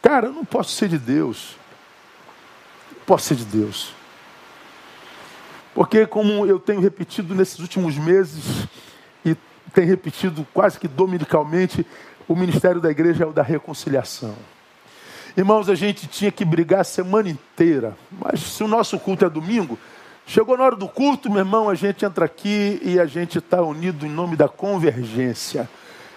cara, 0.00 0.26
eu 0.28 0.32
não 0.32 0.44
posso 0.44 0.72
ser 0.72 0.88
de 0.88 0.98
Deus. 0.98 1.56
Não 2.92 3.00
posso 3.04 3.26
ser 3.26 3.34
de 3.34 3.44
Deus. 3.44 3.92
Porque, 5.74 6.06
como 6.06 6.46
eu 6.46 6.58
tenho 6.58 6.80
repetido 6.80 7.34
nesses 7.34 7.58
últimos 7.58 7.98
meses, 7.98 8.66
e 9.22 9.36
tenho 9.74 9.86
repetido 9.86 10.46
quase 10.54 10.80
que 10.80 10.88
dominicalmente, 10.88 11.86
o 12.26 12.34
ministério 12.34 12.80
da 12.80 12.90
igreja 12.90 13.24
é 13.24 13.26
o 13.26 13.32
da 13.32 13.42
reconciliação. 13.42 14.34
Irmãos, 15.36 15.68
a 15.68 15.74
gente 15.74 16.06
tinha 16.06 16.32
que 16.32 16.46
brigar 16.46 16.80
a 16.80 16.84
semana 16.84 17.28
inteira, 17.28 17.94
mas 18.10 18.40
se 18.40 18.64
o 18.64 18.68
nosso 18.68 18.98
culto 18.98 19.26
é 19.26 19.28
domingo, 19.28 19.78
chegou 20.26 20.56
na 20.56 20.64
hora 20.64 20.76
do 20.76 20.88
culto, 20.88 21.30
meu 21.30 21.38
irmão, 21.38 21.70
a 21.70 21.74
gente 21.74 22.04
entra 22.04 22.24
aqui 22.24 22.80
e 22.82 22.98
a 22.98 23.06
gente 23.06 23.38
está 23.38 23.62
unido 23.62 24.04
em 24.04 24.10
nome 24.10 24.36
da 24.36 24.48
convergência, 24.48 25.68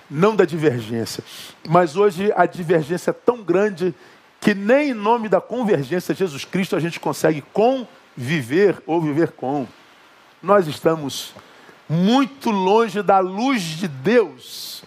não 0.10 0.36
da 0.36 0.44
divergência. 0.44 1.24
Mas 1.68 1.96
hoje 1.96 2.32
a 2.36 2.46
divergência 2.46 3.12
é 3.12 3.14
tão 3.14 3.44
grande 3.44 3.94
que 4.42 4.54
nem 4.54 4.92
em 4.92 4.94
nome 4.94 5.30
da 5.30 5.40
convergência 5.40 6.16
Jesus 6.16 6.44
Cristo 6.44 6.76
a 6.76 6.80
gente 6.80 7.00
consegue 7.00 7.42
convergir 7.54 8.00
viver 8.20 8.84
ou 8.86 9.00
viver 9.00 9.32
com. 9.32 9.66
Nós 10.44 10.68
estamos 10.68 11.34
muito 11.88 12.52
longe 12.52 13.02
da 13.02 13.20
luz 13.20 13.62
de 13.62 13.88
Deus. 13.88 14.84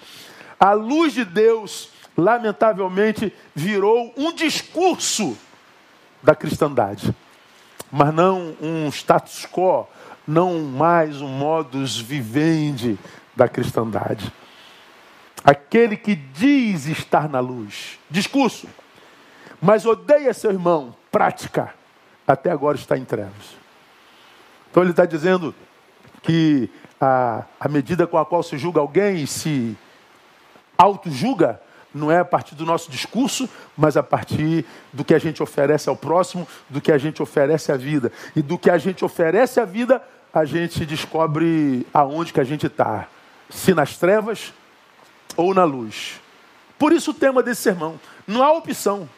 A 0.61 0.75
luz 0.75 1.15
de 1.15 1.25
Deus, 1.25 1.89
lamentavelmente, 2.15 3.33
virou 3.55 4.13
um 4.19 4.35
discurso 4.35 5.37
da 6.23 6.35
cristandade, 6.35 7.13
mas 7.93 8.15
não 8.15 8.57
um 8.59 8.89
status 8.89 9.47
quo, 9.47 9.87
não 10.27 10.61
mais 10.61 11.21
um 11.21 11.29
modus 11.29 12.01
vivendi 12.01 12.99
da 13.37 13.47
cristandade. 13.47 14.33
Aquele 15.45 15.97
que 15.97 16.15
diz 16.15 16.87
estar 16.87 17.29
na 17.29 17.39
luz, 17.39 17.99
discurso, 18.09 18.67
mas 19.61 19.85
odeia 19.85 20.33
seu 20.33 20.51
irmão, 20.51 20.95
prática 21.11 21.75
até 22.27 22.51
agora 22.51 22.79
está 22.79 22.97
em 22.97 23.05
trevas. 23.05 23.57
Então 24.71 24.83
ele 24.83 24.93
está 24.93 25.05
dizendo 25.05 25.55
que 26.23 26.71
a, 26.99 27.45
a 27.61 27.69
medida 27.69 28.07
com 28.07 28.17
a 28.17 28.25
qual 28.25 28.43
se 28.43 28.57
julga 28.57 28.81
alguém 28.81 29.27
se 29.27 29.77
auto-julga 30.79 31.61
não 31.95 32.11
é 32.11 32.19
a 32.19 32.25
partir 32.25 32.55
do 32.55 32.65
nosso 32.65 32.91
discurso, 32.91 33.49
mas 33.77 33.97
a 33.97 34.03
partir 34.03 34.65
do 34.93 35.05
que 35.05 35.15
a 35.15 35.19
gente 35.19 35.43
oferece 35.43 35.89
ao 35.89 35.97
próximo, 35.97 36.47
do 36.69 36.81
que 36.81 36.91
a 36.91 36.99
gente 36.99 37.23
oferece 37.23 37.71
à 37.71 37.77
vida. 37.77 38.11
E 38.35 38.43
do 38.43 38.59
que 38.59 38.71
a 38.71 38.79
gente 38.79 39.05
oferece 39.05 39.61
à 39.61 39.65
vida, 39.65 40.03
a 40.33 40.45
gente 40.45 40.87
descobre 40.87 41.87
aonde 41.93 42.33
que 42.33 42.41
a 42.41 42.45
gente 42.45 42.67
está. 42.67 43.07
Se 43.51 43.75
nas 43.75 43.97
trevas 43.97 44.53
ou 45.37 45.55
na 45.55 45.65
luz. 45.65 46.21
Por 46.79 46.93
isso 46.93 47.11
o 47.11 47.15
tema 47.15 47.43
desse 47.43 47.63
sermão. 47.63 48.01
Não 48.27 48.43
há 48.43 48.53
opção. 48.53 49.09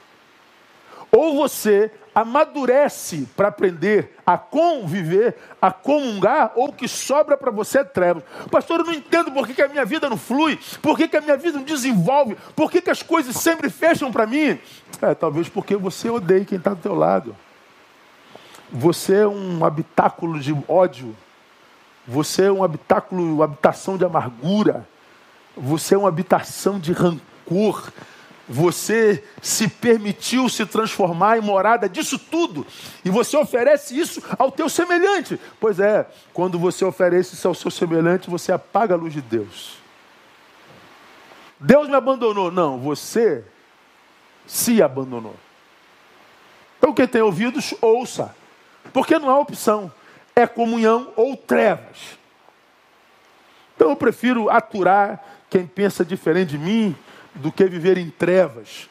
Ou 1.11 1.37
você 1.37 1.91
amadurece 2.15 3.27
para 3.37 3.49
aprender 3.49 4.17
a 4.25 4.39
conviver, 4.39 5.37
a 5.61 5.71
comungar, 5.71 6.53
ou 6.55 6.69
o 6.69 6.73
que 6.73 6.87
sobra 6.87 7.37
para 7.37 7.51
você 7.51 7.79
é 7.79 7.85
trevas. 7.85 8.23
Pastor, 8.51 8.81
eu 8.81 8.87
não 8.87 8.93
entendo 8.93 9.33
por 9.33 9.47
que, 9.47 9.55
que 9.55 9.63
a 9.63 9.69
minha 9.69 9.85
vida 9.85 10.09
não 10.09 10.17
flui, 10.17 10.59
por 10.81 10.97
que, 10.97 11.09
que 11.09 11.17
a 11.17 11.21
minha 11.21 11.37
vida 11.37 11.59
não 11.59 11.65
desenvolve, 11.65 12.37
por 12.55 12.71
que, 12.71 12.81
que 12.81 12.91
as 12.91 13.03
coisas 13.03 13.37
sempre 13.37 13.69
fecham 13.69 14.13
para 14.13 14.27
mim. 14.27 14.59
É, 15.03 15.15
talvez 15.15 15.49
porque 15.49 15.77
você 15.77 16.09
odeia 16.09 16.45
quem 16.45 16.59
está 16.59 16.71
do 16.71 16.81
teu 16.81 16.95
lado. 16.95 17.37
Você 18.71 19.17
é 19.17 19.27
um 19.27 19.65
habitáculo 19.65 20.41
de 20.41 20.57
ódio. 20.67 21.15
Você 22.07 22.45
é 22.45 22.53
um 22.53 22.63
habitáculo, 22.63 23.43
habitação 23.43 23.97
de 23.97 24.05
amargura. 24.05 24.87
Você 25.57 25.95
é 25.95 25.99
uma 25.99 26.09
habitação 26.09 26.79
de 26.79 26.93
rancor. 26.93 27.93
Você 28.49 29.25
se 29.41 29.69
permitiu 29.69 30.49
se 30.49 30.67
transformar 30.67 31.39
em 31.39 31.41
morada 31.41 31.89
disso 31.89 32.19
tudo. 32.19 32.67
E 33.05 33.09
você 33.09 33.37
oferece 33.37 33.99
isso 33.99 34.23
ao 34.39 34.51
teu 34.51 34.69
semelhante. 34.69 35.41
Pois 35.59 35.81
é, 35.81 36.07
quando 36.33 36.59
você 36.59 36.85
oferece 36.85 37.35
isso 37.35 37.49
ao 37.49 37.55
seu 37.55 37.71
semelhante, 37.71 38.29
você 38.29 38.53
apaga 38.53 38.95
a 38.95 38.99
luz 38.99 39.15
de 39.15 39.23
Deus. 39.23 39.79
Deus 41.59 41.89
me 41.89 41.95
abandonou. 41.95 42.51
Não, 42.51 42.79
você 42.79 43.45
se 44.47 44.83
abandonou. 44.83 45.37
Então 46.79 46.93
quem 46.93 47.07
tem 47.07 47.23
ouvidos, 47.23 47.75
ouça. 47.81 48.35
Porque 48.93 49.19
não 49.19 49.31
há 49.31 49.39
opção. 49.39 49.91
É 50.37 50.47
comunhão 50.47 51.13
ou 51.17 51.35
trevas. 51.35 52.19
Então 53.75 53.89
eu 53.89 53.97
prefiro 53.97 54.51
aturar 54.51 55.25
quem 55.49 55.67
pensa 55.67 56.05
diferente 56.05 56.51
de 56.51 56.59
mim 56.59 56.95
do 57.35 57.51
que 57.51 57.65
viver 57.67 57.99
em 57.99 58.11
trevas, 58.11 58.89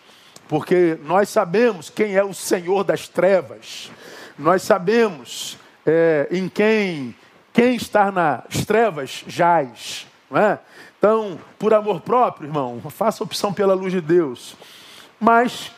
porque 0.48 0.98
nós 1.04 1.30
sabemos 1.30 1.90
quem 1.90 2.16
é 2.16 2.24
o 2.24 2.34
Senhor 2.34 2.84
das 2.84 3.08
trevas, 3.08 3.92
nós 4.38 4.62
sabemos 4.62 5.58
é, 5.86 6.28
em 6.32 6.50
quem 6.50 7.16
quem 7.54 7.76
está 7.76 8.12
nas 8.12 8.66
trevas 8.66 9.24
jaz, 9.28 10.08
não 10.30 10.42
é? 10.42 10.60
Então, 10.98 11.40
por 11.60 11.74
amor 11.74 12.02
próprio, 12.02 12.48
irmão, 12.48 12.82
faça 12.90 13.24
opção 13.24 13.54
pela 13.54 13.76
luz 13.76 13.94
de 13.94 14.02
Deus. 14.02 14.56
Mas, 15.20 15.72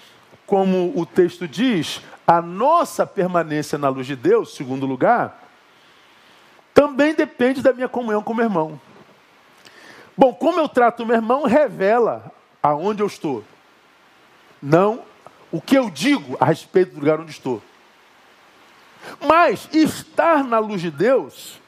como 0.46 0.94
o 0.96 1.06
texto 1.06 1.48
diz, 1.48 2.00
a 2.26 2.42
nossa 2.42 3.06
permanência 3.06 3.78
na 3.78 3.90
luz 3.90 4.08
de 4.08 4.16
Deus, 4.16 4.56
segundo 4.56 4.86
lugar, 4.86 5.44
também 6.74 7.14
depende 7.14 7.62
da 7.62 7.74
minha 7.74 7.90
comunhão 7.90 8.24
com 8.24 8.32
o 8.32 8.36
meu 8.36 8.46
irmão. 8.46 8.80
Bom, 10.18 10.34
como 10.34 10.60
eu 10.60 10.70
trato 10.70 11.04
o 11.04 11.06
meu 11.06 11.16
irmão 11.16 11.44
revela 11.44 12.32
aonde 12.66 13.04
eu 13.04 13.08
estou. 13.08 13.44
Não 14.60 15.04
o 15.52 15.62
que 15.62 15.78
eu 15.78 15.88
digo 15.88 16.36
a 16.40 16.46
respeito 16.46 16.96
do 16.96 17.00
lugar 17.00 17.20
onde 17.20 17.30
estou. 17.30 17.62
Mas 19.22 19.70
estar 19.72 20.44
na 20.44 20.58
luz 20.58 20.82
de 20.82 20.90
Deus 20.90 21.62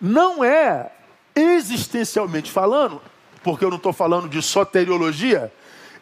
não 0.00 0.44
é 0.44 0.92
existencialmente 1.34 2.48
falando, 2.48 3.02
porque 3.42 3.64
eu 3.64 3.70
não 3.70 3.76
estou 3.76 3.92
falando 3.92 4.28
de 4.28 4.40
soteriologia, 4.40 5.52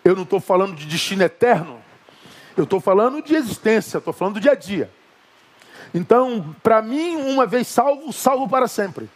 eu 0.05 0.15
não 0.15 0.25
estou 0.25 0.41
falando 0.41 0.77
de 0.77 0.85
destino 0.85 1.23
eterno, 1.23 1.81
eu 2.55 2.65
estou 2.65 2.81
falando 2.81 3.23
de 3.23 3.35
existência, 3.35 3.97
estou 3.97 4.13
falando 4.13 4.35
do 4.35 4.41
dia 4.41 4.53
a 4.53 4.57
dia. 4.57 4.91
Então, 5.95 6.55
para 6.63 6.83
mim, 6.83 7.17
uma 7.17 7.47
vez 7.47 7.67
salvo, 7.67 8.13
salvo 8.13 8.47
para 8.47 8.69
sempre. 8.69 9.09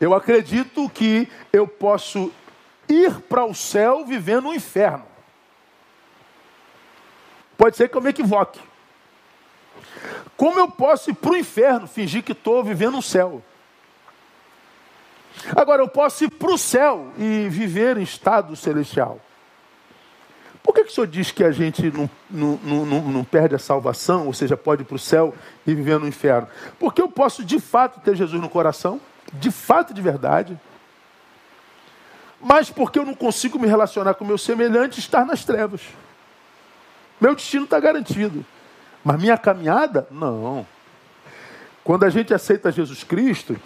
Eu 0.00 0.14
acredito 0.14 0.88
que 0.88 1.28
eu 1.52 1.68
posso 1.68 2.32
ir 2.88 3.20
para 3.22 3.44
o 3.44 3.54
céu 3.54 4.04
vivendo 4.04 4.48
um 4.48 4.54
inferno. 4.54 5.04
Pode 7.56 7.76
ser 7.76 7.88
que 7.88 7.96
eu 7.96 8.02
me 8.02 8.10
equivoque. 8.10 8.60
Como 10.36 10.58
eu 10.58 10.68
posso 10.68 11.10
ir 11.10 11.14
para 11.14 11.32
o 11.32 11.36
inferno, 11.36 11.86
fingir 11.86 12.22
que 12.22 12.32
estou 12.32 12.62
vivendo 12.64 12.96
um 12.96 13.02
céu? 13.02 13.42
Agora, 15.56 15.82
eu 15.82 15.88
posso 15.88 16.24
ir 16.24 16.30
para 16.30 16.52
o 16.52 16.58
céu 16.58 17.12
e 17.18 17.48
viver 17.48 17.96
em 17.96 18.02
estado 18.02 18.54
celestial. 18.56 19.20
Por 20.62 20.74
que, 20.74 20.84
que 20.84 20.90
o 20.90 20.94
senhor 20.94 21.06
diz 21.06 21.30
que 21.30 21.44
a 21.44 21.52
gente 21.52 21.90
não, 21.90 22.08
não, 22.30 22.86
não, 22.86 23.02
não 23.02 23.24
perde 23.24 23.54
a 23.54 23.58
salvação, 23.58 24.26
ou 24.26 24.32
seja, 24.32 24.56
pode 24.56 24.82
ir 24.82 24.86
para 24.86 24.96
o 24.96 24.98
céu 24.98 25.34
e 25.66 25.74
viver 25.74 25.98
no 25.98 26.08
inferno? 26.08 26.48
Porque 26.78 27.02
eu 27.02 27.08
posso 27.08 27.44
de 27.44 27.60
fato 27.60 28.00
ter 28.00 28.16
Jesus 28.16 28.40
no 28.40 28.48
coração, 28.48 29.00
de 29.34 29.50
fato, 29.50 29.92
de 29.92 30.00
verdade 30.00 30.58
mas 32.44 32.68
porque 32.68 32.98
eu 32.98 33.06
não 33.06 33.14
consigo 33.14 33.58
me 33.58 33.66
relacionar 33.66 34.12
com 34.14 34.24
meu 34.24 34.36
semelhante, 34.36 35.00
estar 35.00 35.24
nas 35.24 35.46
trevas. 35.46 35.80
Meu 37.18 37.34
destino 37.34 37.64
está 37.64 37.80
garantido. 37.80 38.44
Mas 39.02 39.18
minha 39.18 39.38
caminhada, 39.38 40.06
não. 40.10 40.66
Quando 41.82 42.04
a 42.04 42.10
gente 42.10 42.34
aceita 42.34 42.70
Jesus 42.70 43.02
Cristo, 43.02 43.56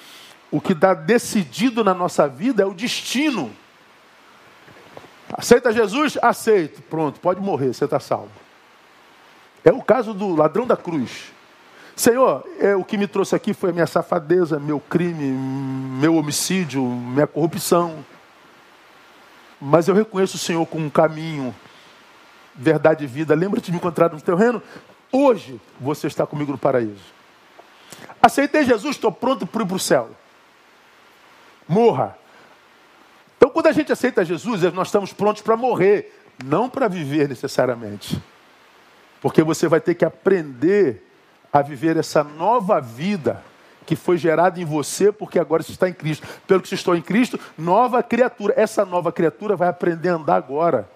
o 0.49 0.61
que 0.61 0.75
dá 0.75 0.95
decidido 0.95 1.83
na 1.83 1.93
nossa 1.93 2.29
vida 2.29 2.63
é 2.63 2.67
o 2.67 2.73
destino. 2.73 3.51
Aceita 5.33 5.73
Jesus? 5.73 6.17
Aceito. 6.23 6.81
Pronto, 6.83 7.19
pode 7.19 7.41
morrer, 7.41 7.75
você 7.75 7.85
está 7.85 7.99
salvo. 7.99 8.31
É 9.65 9.73
o 9.73 9.83
caso 9.83 10.15
do 10.15 10.37
ladrão 10.37 10.69
da 10.69 10.77
cruz. 10.77 11.33
Senhor, 11.97 12.45
é, 12.61 12.77
o 12.77 12.85
que 12.85 12.97
me 12.97 13.09
trouxe 13.09 13.35
aqui 13.35 13.53
foi 13.53 13.71
a 13.71 13.73
minha 13.73 13.89
safadeza, 13.89 14.61
meu 14.61 14.79
crime, 14.79 15.33
meu 16.01 16.15
homicídio, 16.15 16.81
minha 16.81 17.27
corrupção. 17.27 18.05
Mas 19.61 19.89
eu 19.89 19.95
reconheço 19.95 20.37
o 20.37 20.41
Senhor 20.41 20.65
como 20.67 20.87
um 20.87 20.91
caminho 20.91 21.55
verdade 22.55 23.05
e 23.05 23.07
vida. 23.07 23.35
Lembra 23.35 23.61
de 23.61 23.71
me 23.71 23.79
encontrar 23.79 24.13
no 24.13 24.21
teu 24.21 24.37
reino? 24.37 24.63
Hoje 25.11 25.61
você 25.81 26.07
está 26.07 26.27
comigo 26.27 26.53
no 26.53 26.59
paraíso. 26.59 27.17
Aceitei 28.23 28.65
Jesus, 28.65 28.97
estou 28.97 29.13
pronto 29.13 29.47
para 29.47 29.63
ir 29.63 29.67
para 29.67 29.77
o 29.77 29.81
céu. 29.81 30.11
Morra. 31.67 32.17
Então, 33.37 33.51
quando 33.51 33.69
a 33.69 33.73
gente 33.73 33.93
aceita 33.93 34.25
Jesus, 34.25 34.63
nós 34.73 34.89
estamos 34.89 35.13
prontos 35.13 35.43
para 35.43 35.57
morrer, 35.57 36.21
não 36.45 36.69
para 36.69 36.89
viver 36.89 37.29
necessariamente. 37.29 38.21
Porque 39.21 39.43
você 39.43 39.69
vai 39.69 39.81
ter 39.81 39.95
que 39.95 40.05
aprender 40.05 41.05
a 41.53 41.63
viver 41.63 41.97
essa 41.97 42.23
nova 42.23 42.81
vida 42.81 43.43
que 43.89 43.97
foi 43.97 44.19
gerada 44.19 44.61
em 44.61 44.67
você, 44.67 45.11
porque 45.11 45.39
agora 45.39 45.63
você 45.63 45.73
está 45.73 45.89
em 45.89 45.95
Cristo. 45.95 46.29
Pelo 46.47 46.61
que 46.61 46.69
você 46.69 46.75
estou 46.75 46.95
em 46.95 47.01
Cristo, 47.01 47.41
nova 47.57 48.03
criatura. 48.03 48.53
Essa 48.55 48.85
nova 48.85 49.11
criatura 49.11 49.57
vai 49.57 49.67
aprender 49.67 50.11
a 50.11 50.17
andar 50.17 50.37
agora. 50.37 50.87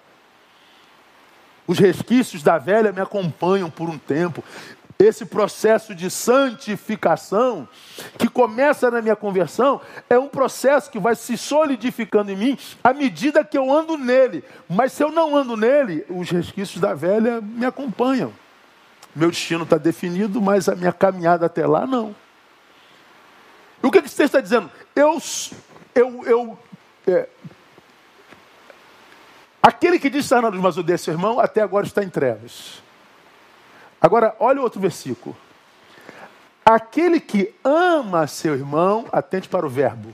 Os 1.65 1.79
resquícios 1.79 2.43
da 2.43 2.59
velha 2.59 2.91
me 2.91 3.01
acompanham 3.01 3.67
por 3.67 3.89
um 3.89 3.97
tempo. 3.97 4.43
Esse 4.99 5.25
processo 5.25 5.95
de 5.95 6.07
santificação, 6.11 7.67
que 8.15 8.29
começa 8.29 8.91
na 8.91 9.01
minha 9.01 9.15
conversão, 9.15 9.81
é 10.07 10.19
um 10.19 10.27
processo 10.27 10.91
que 10.91 10.99
vai 10.99 11.15
se 11.15 11.35
solidificando 11.35 12.29
em 12.29 12.35
mim 12.35 12.57
à 12.83 12.93
medida 12.93 13.43
que 13.43 13.57
eu 13.57 13.73
ando 13.73 13.97
nele. 13.97 14.43
Mas 14.69 14.91
se 14.91 15.03
eu 15.03 15.11
não 15.11 15.35
ando 15.35 15.57
nele, 15.57 16.05
os 16.11 16.29
resquícios 16.29 16.79
da 16.79 16.93
velha 16.93 17.41
me 17.41 17.65
acompanham. 17.65 18.31
Meu 19.15 19.31
destino 19.31 19.63
está 19.63 19.79
definido, 19.79 20.39
mas 20.39 20.69
a 20.69 20.75
minha 20.75 20.93
caminhada 20.93 21.47
até 21.47 21.65
lá 21.65 21.87
não. 21.87 22.15
E 23.83 23.85
o 23.85 23.91
que, 23.91 24.01
que 24.01 24.09
você 24.09 24.23
está 24.23 24.39
dizendo? 24.39 24.71
Eu, 24.95 25.21
eu, 25.93 26.23
eu 26.25 26.59
é, 27.05 27.27
aquele 29.61 29.99
que 29.99 30.09
diz 30.09 30.23
estar 30.23 30.41
na 30.41 30.49
mas 30.49 30.77
odeia 30.77 30.97
seu 30.97 31.13
irmão, 31.13 31.37
até 31.37 31.61
agora 31.61 31.85
está 31.85 32.01
em 32.01 32.09
trevas. 32.09 32.81
Agora, 33.99 34.35
olha 34.39 34.61
o 34.61 34.63
outro 34.63 34.79
versículo. 34.79 35.35
Aquele 36.65 37.19
que 37.19 37.53
ama 37.63 38.25
seu 38.25 38.53
irmão, 38.53 39.05
atente 39.11 39.49
para 39.49 39.65
o 39.65 39.69
verbo, 39.69 40.13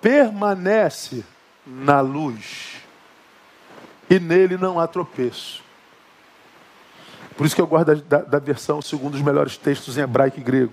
permanece 0.00 1.24
na 1.66 2.00
luz, 2.00 2.76
e 4.08 4.20
nele 4.20 4.56
não 4.56 4.78
há 4.78 4.86
tropeço. 4.86 5.62
Por 7.36 7.46
isso 7.46 7.54
que 7.54 7.60
eu 7.60 7.66
gosto 7.66 7.86
da, 7.86 7.94
da, 7.94 8.24
da 8.24 8.38
versão 8.38 8.80
segundo 8.80 9.14
os 9.14 9.22
melhores 9.22 9.56
textos 9.56 9.98
em 9.98 10.02
hebraico 10.02 10.38
e 10.38 10.42
grego. 10.42 10.72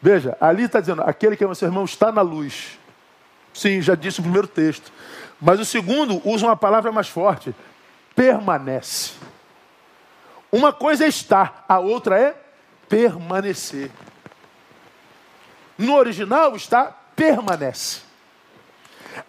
Veja, 0.00 0.36
ali 0.40 0.64
está 0.64 0.80
dizendo: 0.80 1.02
aquele 1.02 1.36
que 1.36 1.44
ama 1.44 1.54
seu 1.54 1.68
irmão 1.68 1.84
está 1.84 2.12
na 2.12 2.22
luz. 2.22 2.78
Sim, 3.52 3.80
já 3.82 3.94
disse 3.94 4.20
o 4.20 4.22
primeiro 4.22 4.46
texto. 4.46 4.92
Mas 5.40 5.60
o 5.60 5.64
segundo 5.64 6.20
usa 6.28 6.46
uma 6.46 6.56
palavra 6.56 6.92
mais 6.92 7.08
forte: 7.08 7.54
permanece. 8.14 9.12
Uma 10.50 10.72
coisa 10.72 11.04
é 11.04 11.08
estar, 11.08 11.64
a 11.68 11.78
outra 11.78 12.18
é 12.18 12.34
permanecer. 12.88 13.90
No 15.76 15.94
original 15.94 16.56
está 16.56 16.86
permanece. 17.14 18.00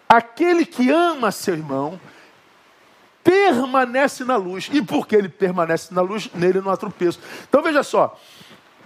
Aquele 0.08 0.66
que 0.66 0.90
ama 0.90 1.32
seu 1.32 1.56
irmão 1.56 2.00
permanece 3.24 4.24
na 4.24 4.36
luz. 4.38 4.70
E 4.72 4.82
porque 4.82 5.16
ele 5.16 5.30
permanece 5.30 5.94
na 5.94 6.02
luz, 6.02 6.30
nele 6.34 6.62
não 6.62 6.72
há 6.72 6.78
tropeço. 6.78 7.20
Então 7.48 7.62
veja 7.62 7.84
só, 7.84 8.20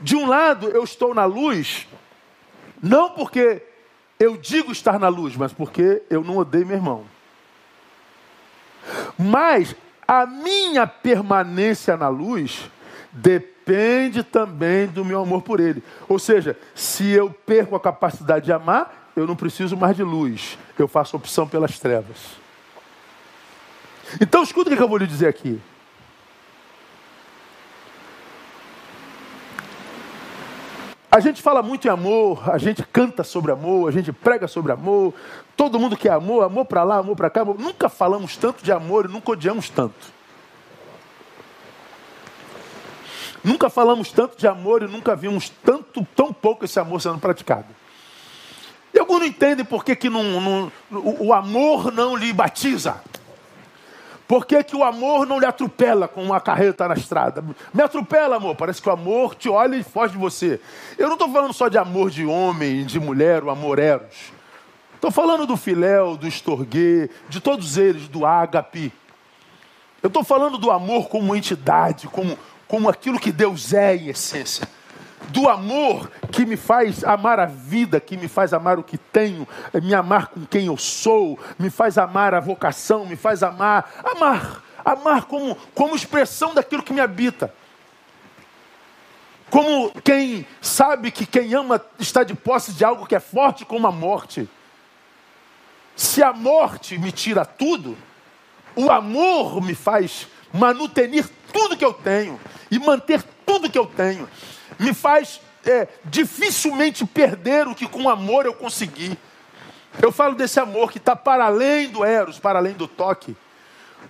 de 0.01 0.15
um 0.15 0.27
lado 0.27 0.67
eu 0.69 0.83
estou 0.83 1.13
na 1.13 1.25
luz, 1.25 1.87
não 2.81 3.11
porque 3.11 3.61
eu 4.19 4.37
digo 4.37 4.71
estar 4.71 4.99
na 4.99 5.07
luz, 5.07 5.35
mas 5.35 5.53
porque 5.53 6.03
eu 6.09 6.23
não 6.23 6.37
odeio 6.37 6.65
meu 6.65 6.77
irmão. 6.77 7.05
Mas 9.17 9.75
a 10.07 10.25
minha 10.25 10.85
permanência 10.85 11.95
na 11.95 12.09
luz 12.09 12.69
depende 13.11 14.23
também 14.23 14.87
do 14.87 15.05
meu 15.05 15.21
amor 15.21 15.41
por 15.41 15.59
ele. 15.59 15.83
Ou 16.07 16.19
seja, 16.19 16.57
se 16.75 17.09
eu 17.09 17.29
perco 17.29 17.75
a 17.75 17.79
capacidade 17.79 18.45
de 18.45 18.51
amar, 18.51 19.11
eu 19.15 19.27
não 19.27 19.35
preciso 19.35 19.77
mais 19.77 19.95
de 19.95 20.03
luz, 20.03 20.57
eu 20.77 20.87
faço 20.87 21.15
opção 21.15 21.47
pelas 21.47 21.79
trevas. 21.79 22.17
Então 24.19 24.43
escuta 24.43 24.71
o 24.71 24.75
que 24.75 24.81
eu 24.81 24.87
vou 24.87 24.97
lhe 24.97 25.07
dizer 25.07 25.27
aqui. 25.27 25.61
A 31.13 31.19
gente 31.19 31.43
fala 31.43 31.61
muito 31.61 31.87
em 31.87 31.91
amor, 31.91 32.49
a 32.49 32.57
gente 32.57 32.81
canta 32.81 33.23
sobre 33.23 33.51
amor, 33.51 33.87
a 33.87 33.91
gente 33.91 34.11
prega 34.11 34.47
sobre 34.47 34.71
amor, 34.71 35.13
todo 35.55 35.77
mundo 35.77 35.95
quer 35.95 36.11
amor, 36.11 36.43
amor 36.43 36.65
para 36.65 36.83
lá, 36.83 36.97
amor 36.97 37.15
para 37.15 37.29
cá. 37.29 37.41
Amor. 37.41 37.59
Nunca 37.59 37.87
falamos 37.87 38.35
tanto 38.35 38.63
de 38.63 38.71
amor 38.71 39.05
e 39.05 39.07
nunca 39.09 39.31
odiamos 39.31 39.69
tanto. 39.69 40.11
Nunca 43.43 43.69
falamos 43.69 44.11
tanto 44.11 44.35
de 44.35 44.47
amor 44.47 44.81
e 44.81 44.87
nunca 44.87 45.15
vimos 45.15 45.49
tanto, 45.63 46.03
tão 46.15 46.33
pouco 46.33 46.65
esse 46.65 46.79
amor 46.79 46.99
sendo 46.99 47.19
praticado. 47.19 47.67
E 48.91 48.97
alguns 48.97 49.19
não 49.19 49.27
entendem 49.27 49.63
por 49.63 49.85
que, 49.85 49.95
que 49.95 50.09
não, 50.09 50.23
não, 50.41 50.71
o, 50.89 51.27
o 51.27 51.33
amor 51.33 51.91
não 51.91 52.15
lhe 52.15 52.33
batiza. 52.33 52.99
Por 54.27 54.45
que, 54.45 54.63
que 54.63 54.75
o 54.75 54.83
amor 54.83 55.25
não 55.25 55.39
lhe 55.39 55.45
atropela 55.45 56.07
com 56.07 56.23
uma 56.23 56.39
carreta 56.39 56.87
na 56.87 56.93
estrada? 56.93 57.43
Me 57.73 57.83
atropela, 57.83 58.37
amor. 58.37 58.55
Parece 58.55 58.81
que 58.81 58.87
o 58.87 58.91
amor 58.91 59.35
te 59.35 59.49
olha 59.49 59.75
e 59.75 59.83
foge 59.83 60.13
de 60.13 60.19
você. 60.19 60.59
Eu 60.97 61.07
não 61.07 61.13
estou 61.13 61.29
falando 61.29 61.53
só 61.53 61.67
de 61.67 61.77
amor 61.77 62.09
de 62.09 62.25
homem, 62.25 62.85
de 62.85 62.99
mulher, 62.99 63.43
o 63.43 63.49
amor 63.49 63.79
eros. 63.79 64.31
Estou 64.95 65.11
falando 65.11 65.45
do 65.45 65.57
filéu, 65.57 66.15
do 66.15 66.27
estorguê, 66.27 67.09
de 67.27 67.41
todos 67.41 67.77
eles, 67.77 68.07
do 68.07 68.25
ágape. 68.25 68.93
Eu 70.01 70.07
estou 70.07 70.23
falando 70.23 70.57
do 70.57 70.71
amor 70.71 71.09
como 71.09 71.35
entidade, 71.35 72.07
como, 72.07 72.37
como 72.67 72.89
aquilo 72.89 73.19
que 73.19 73.31
Deus 73.31 73.73
é 73.73 73.95
em 73.95 74.07
essência 74.07 74.67
do 75.29 75.49
amor 75.49 76.09
que 76.31 76.45
me 76.45 76.57
faz 76.57 77.03
amar 77.03 77.39
a 77.39 77.45
vida, 77.45 77.99
que 77.99 78.17
me 78.17 78.27
faz 78.27 78.53
amar 78.53 78.79
o 78.79 78.83
que 78.83 78.97
tenho, 78.97 79.47
me 79.81 79.93
amar 79.93 80.27
com 80.27 80.45
quem 80.45 80.67
eu 80.67 80.77
sou, 80.77 81.39
me 81.57 81.69
faz 81.69 81.97
amar 81.97 82.33
a 82.33 82.39
vocação, 82.39 83.05
me 83.05 83.15
faz 83.15 83.43
amar, 83.43 83.89
amar, 84.03 84.63
amar 84.83 85.25
como, 85.25 85.55
como 85.73 85.95
expressão 85.95 86.53
daquilo 86.53 86.83
que 86.83 86.93
me 86.93 87.01
habita. 87.01 87.53
Como 89.49 89.91
quem 90.01 90.47
sabe 90.61 91.11
que 91.11 91.25
quem 91.25 91.53
ama 91.53 91.79
está 91.99 92.23
de 92.23 92.33
posse 92.33 92.73
de 92.73 92.83
algo 92.83 93.05
que 93.05 93.15
é 93.15 93.19
forte 93.19 93.63
como 93.63 93.85
a 93.85 93.91
morte. 93.91 94.49
Se 95.95 96.23
a 96.23 96.33
morte 96.33 96.97
me 96.97 97.11
tira 97.11 97.45
tudo, 97.45 97.95
o 98.75 98.89
amor 98.89 99.61
me 99.61 99.75
faz 99.75 100.27
manutenir 100.51 101.29
tudo 101.51 101.77
que 101.77 101.85
eu 101.85 101.93
tenho 101.93 102.39
e 102.71 102.79
manter 102.79 103.21
tudo 103.45 103.69
que 103.69 103.77
eu 103.77 103.85
tenho 103.85 104.27
me 104.79 104.93
faz 104.93 105.41
é, 105.65 105.87
dificilmente 106.05 107.05
perder 107.05 107.67
o 107.67 107.75
que 107.75 107.87
com 107.87 108.09
amor 108.09 108.45
eu 108.45 108.53
consegui. 108.53 109.17
Eu 110.01 110.11
falo 110.11 110.35
desse 110.35 110.59
amor 110.59 110.91
que 110.91 110.97
está 110.97 111.15
para 111.15 111.45
além 111.45 111.89
do 111.89 112.03
eros, 112.03 112.39
para 112.39 112.59
além 112.59 112.73
do 112.73 112.87
toque. 112.87 113.35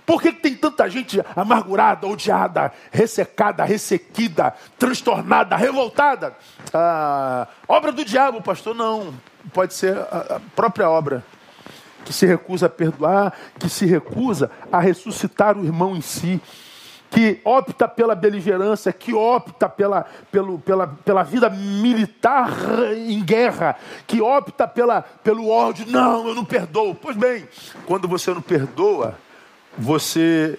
Por 0.04 0.20
que, 0.20 0.32
tem 0.32 0.54
tanta 0.54 0.88
gente 0.88 1.22
amargurada, 1.34 2.06
odiada, 2.06 2.72
ressecada, 2.90 3.64
ressequida, 3.64 4.54
transtornada, 4.78 5.56
revoltada? 5.56 6.36
Ah, 6.72 7.46
obra 7.66 7.92
do 7.92 8.04
diabo, 8.04 8.42
pastor? 8.42 8.74
Não. 8.74 9.14
Pode 9.52 9.72
ser 9.74 9.96
a 9.96 10.40
própria 10.54 10.90
obra. 10.90 11.24
Que 12.04 12.12
se 12.12 12.26
recusa 12.26 12.66
a 12.66 12.68
perdoar, 12.68 13.32
que 13.58 13.68
se 13.68 13.86
recusa 13.86 14.50
a 14.70 14.78
ressuscitar 14.78 15.56
o 15.56 15.64
irmão 15.64 15.96
em 15.96 16.02
si 16.02 16.40
que 17.14 17.40
opta 17.44 17.86
pela 17.86 18.12
beligerância, 18.16 18.92
que 18.92 19.14
opta 19.14 19.68
pela, 19.68 20.04
pelo, 20.32 20.58
pela, 20.58 20.88
pela 20.88 21.22
vida 21.22 21.48
militar 21.48 22.50
em 22.92 23.22
guerra, 23.24 23.76
que 24.04 24.20
opta 24.20 24.66
pela, 24.66 25.02
pelo 25.02 25.48
ódio. 25.48 25.86
Não, 25.88 26.26
eu 26.26 26.34
não 26.34 26.44
perdoo. 26.44 26.92
Pois 26.92 27.16
bem, 27.16 27.46
quando 27.86 28.08
você 28.08 28.34
não 28.34 28.42
perdoa, 28.42 29.16
você 29.78 30.58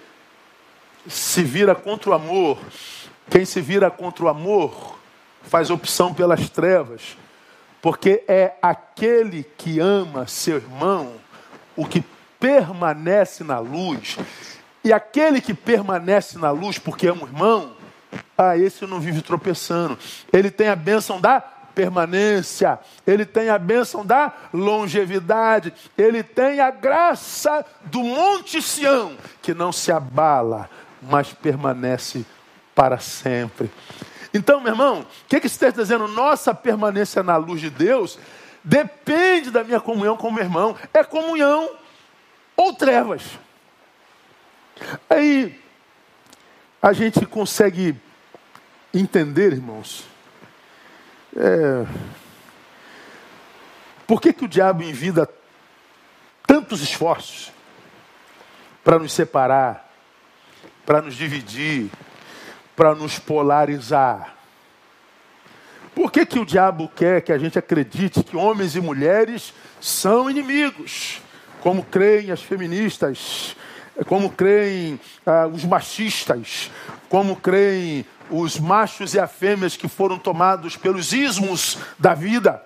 se 1.06 1.42
vira 1.42 1.74
contra 1.74 2.08
o 2.08 2.14
amor. 2.14 2.58
Quem 3.28 3.44
se 3.44 3.60
vira 3.60 3.90
contra 3.90 4.24
o 4.24 4.28
amor 4.28 4.98
faz 5.42 5.68
opção 5.68 6.14
pelas 6.14 6.48
trevas, 6.48 7.18
porque 7.82 8.24
é 8.26 8.54
aquele 8.62 9.44
que 9.58 9.78
ama 9.78 10.26
seu 10.26 10.56
irmão 10.56 11.12
o 11.76 11.84
que 11.84 12.02
permanece 12.40 13.44
na 13.44 13.58
luz 13.58 14.16
e 14.86 14.92
aquele 14.92 15.40
que 15.40 15.52
permanece 15.52 16.38
na 16.38 16.52
luz 16.52 16.78
porque 16.78 17.08
ama 17.08 17.24
o 17.24 17.26
irmão, 17.26 17.72
ah, 18.38 18.56
esse 18.56 18.86
não 18.86 19.00
vive 19.00 19.20
tropeçando. 19.20 19.98
Ele 20.32 20.48
tem 20.48 20.68
a 20.68 20.76
bênção 20.76 21.20
da 21.20 21.40
permanência, 21.40 22.78
ele 23.04 23.26
tem 23.26 23.50
a 23.50 23.58
bênção 23.58 24.06
da 24.06 24.32
longevidade, 24.54 25.74
ele 25.98 26.22
tem 26.22 26.60
a 26.60 26.70
graça 26.70 27.66
do 27.86 27.98
Monte 27.98 28.62
Sião, 28.62 29.16
que 29.42 29.52
não 29.52 29.72
se 29.72 29.90
abala, 29.90 30.70
mas 31.02 31.32
permanece 31.32 32.24
para 32.72 33.00
sempre. 33.00 33.68
Então, 34.32 34.60
meu 34.60 34.72
irmão, 34.72 35.00
o 35.00 35.06
que, 35.26 35.40
que 35.40 35.48
está 35.48 35.68
dizendo? 35.68 36.06
Nossa 36.06 36.54
permanência 36.54 37.24
na 37.24 37.36
luz 37.36 37.60
de 37.60 37.70
Deus 37.70 38.20
depende 38.62 39.50
da 39.50 39.64
minha 39.64 39.80
comunhão 39.80 40.16
com 40.16 40.28
o 40.28 40.32
meu 40.32 40.44
irmão. 40.44 40.76
É 40.94 41.02
comunhão 41.02 41.68
ou 42.56 42.72
trevas. 42.72 43.24
Aí 45.08 45.60
a 46.80 46.92
gente 46.92 47.24
consegue 47.26 47.96
entender, 48.92 49.52
irmãos, 49.52 50.04
é, 51.36 51.86
por 54.06 54.20
que, 54.20 54.32
que 54.32 54.44
o 54.44 54.48
diabo 54.48 54.82
envida 54.82 55.28
tantos 56.46 56.80
esforços 56.80 57.52
para 58.84 58.98
nos 58.98 59.12
separar, 59.12 59.92
para 60.84 61.02
nos 61.02 61.14
dividir, 61.14 61.90
para 62.76 62.94
nos 62.94 63.18
polarizar? 63.18 64.36
Por 65.94 66.12
que, 66.12 66.26
que 66.26 66.38
o 66.38 66.44
diabo 66.44 66.90
quer 66.94 67.22
que 67.22 67.32
a 67.32 67.38
gente 67.38 67.58
acredite 67.58 68.22
que 68.22 68.36
homens 68.36 68.76
e 68.76 68.80
mulheres 68.80 69.52
são 69.80 70.30
inimigos? 70.30 71.20
Como 71.60 71.82
creem 71.82 72.30
as 72.30 72.42
feministas, 72.42 73.56
como 74.04 74.30
creem 74.30 75.00
ah, 75.24 75.46
os 75.46 75.64
machistas, 75.64 76.70
como 77.08 77.36
creem 77.36 78.04
os 78.30 78.58
machos 78.58 79.14
e 79.14 79.20
as 79.20 79.30
fêmeas 79.30 79.76
que 79.76 79.88
foram 79.88 80.18
tomados 80.18 80.76
pelos 80.76 81.12
ismos 81.12 81.78
da 81.98 82.14
vida. 82.14 82.62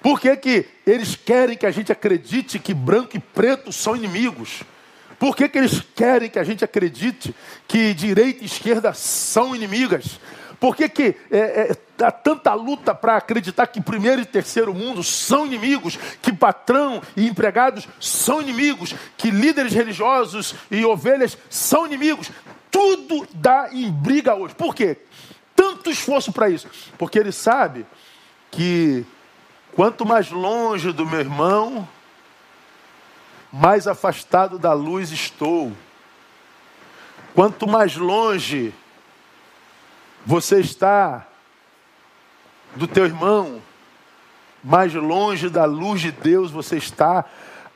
Por 0.00 0.20
que, 0.20 0.36
que 0.36 0.66
eles 0.86 1.14
querem 1.14 1.56
que 1.56 1.66
a 1.66 1.70
gente 1.70 1.92
acredite 1.92 2.58
que 2.58 2.74
branco 2.74 3.16
e 3.16 3.20
preto 3.20 3.72
são 3.72 3.96
inimigos? 3.96 4.62
Por 5.18 5.36
que, 5.36 5.48
que 5.48 5.58
eles 5.58 5.80
querem 5.94 6.28
que 6.28 6.38
a 6.38 6.44
gente 6.44 6.64
acredite 6.64 7.34
que 7.68 7.94
direita 7.94 8.42
e 8.42 8.46
esquerda 8.46 8.92
são 8.92 9.54
inimigas? 9.54 10.18
Por 10.62 10.76
que, 10.76 10.88
que 10.88 11.16
é, 11.28 11.38
é, 11.38 12.04
há 12.04 12.12
tanta 12.12 12.54
luta 12.54 12.94
para 12.94 13.16
acreditar 13.16 13.66
que 13.66 13.80
primeiro 13.80 14.22
e 14.22 14.24
terceiro 14.24 14.72
mundo 14.72 15.02
são 15.02 15.44
inimigos, 15.44 15.98
que 16.22 16.32
patrão 16.32 17.02
e 17.16 17.26
empregados 17.26 17.88
são 17.98 18.40
inimigos, 18.40 18.94
que 19.16 19.28
líderes 19.28 19.72
religiosos 19.72 20.54
e 20.70 20.84
ovelhas 20.84 21.36
são 21.50 21.84
inimigos? 21.84 22.30
Tudo 22.70 23.26
dá 23.34 23.70
em 23.72 23.90
briga 23.90 24.36
hoje. 24.36 24.54
Por 24.54 24.72
quê? 24.72 24.98
Tanto 25.56 25.90
esforço 25.90 26.32
para 26.32 26.48
isso. 26.48 26.68
Porque 26.96 27.18
ele 27.18 27.32
sabe 27.32 27.84
que 28.48 29.04
quanto 29.72 30.06
mais 30.06 30.30
longe 30.30 30.92
do 30.92 31.04
meu 31.04 31.18
irmão, 31.18 31.88
mais 33.52 33.88
afastado 33.88 34.60
da 34.60 34.72
luz 34.72 35.10
estou. 35.10 35.72
Quanto 37.34 37.66
mais 37.66 37.96
longe 37.96 38.72
você 40.24 40.60
está 40.60 41.26
do 42.76 42.86
teu 42.86 43.04
irmão, 43.04 43.60
mais 44.62 44.94
longe 44.94 45.48
da 45.48 45.64
luz 45.64 46.00
de 46.00 46.12
Deus 46.12 46.50
você 46.50 46.76
está, 46.76 47.24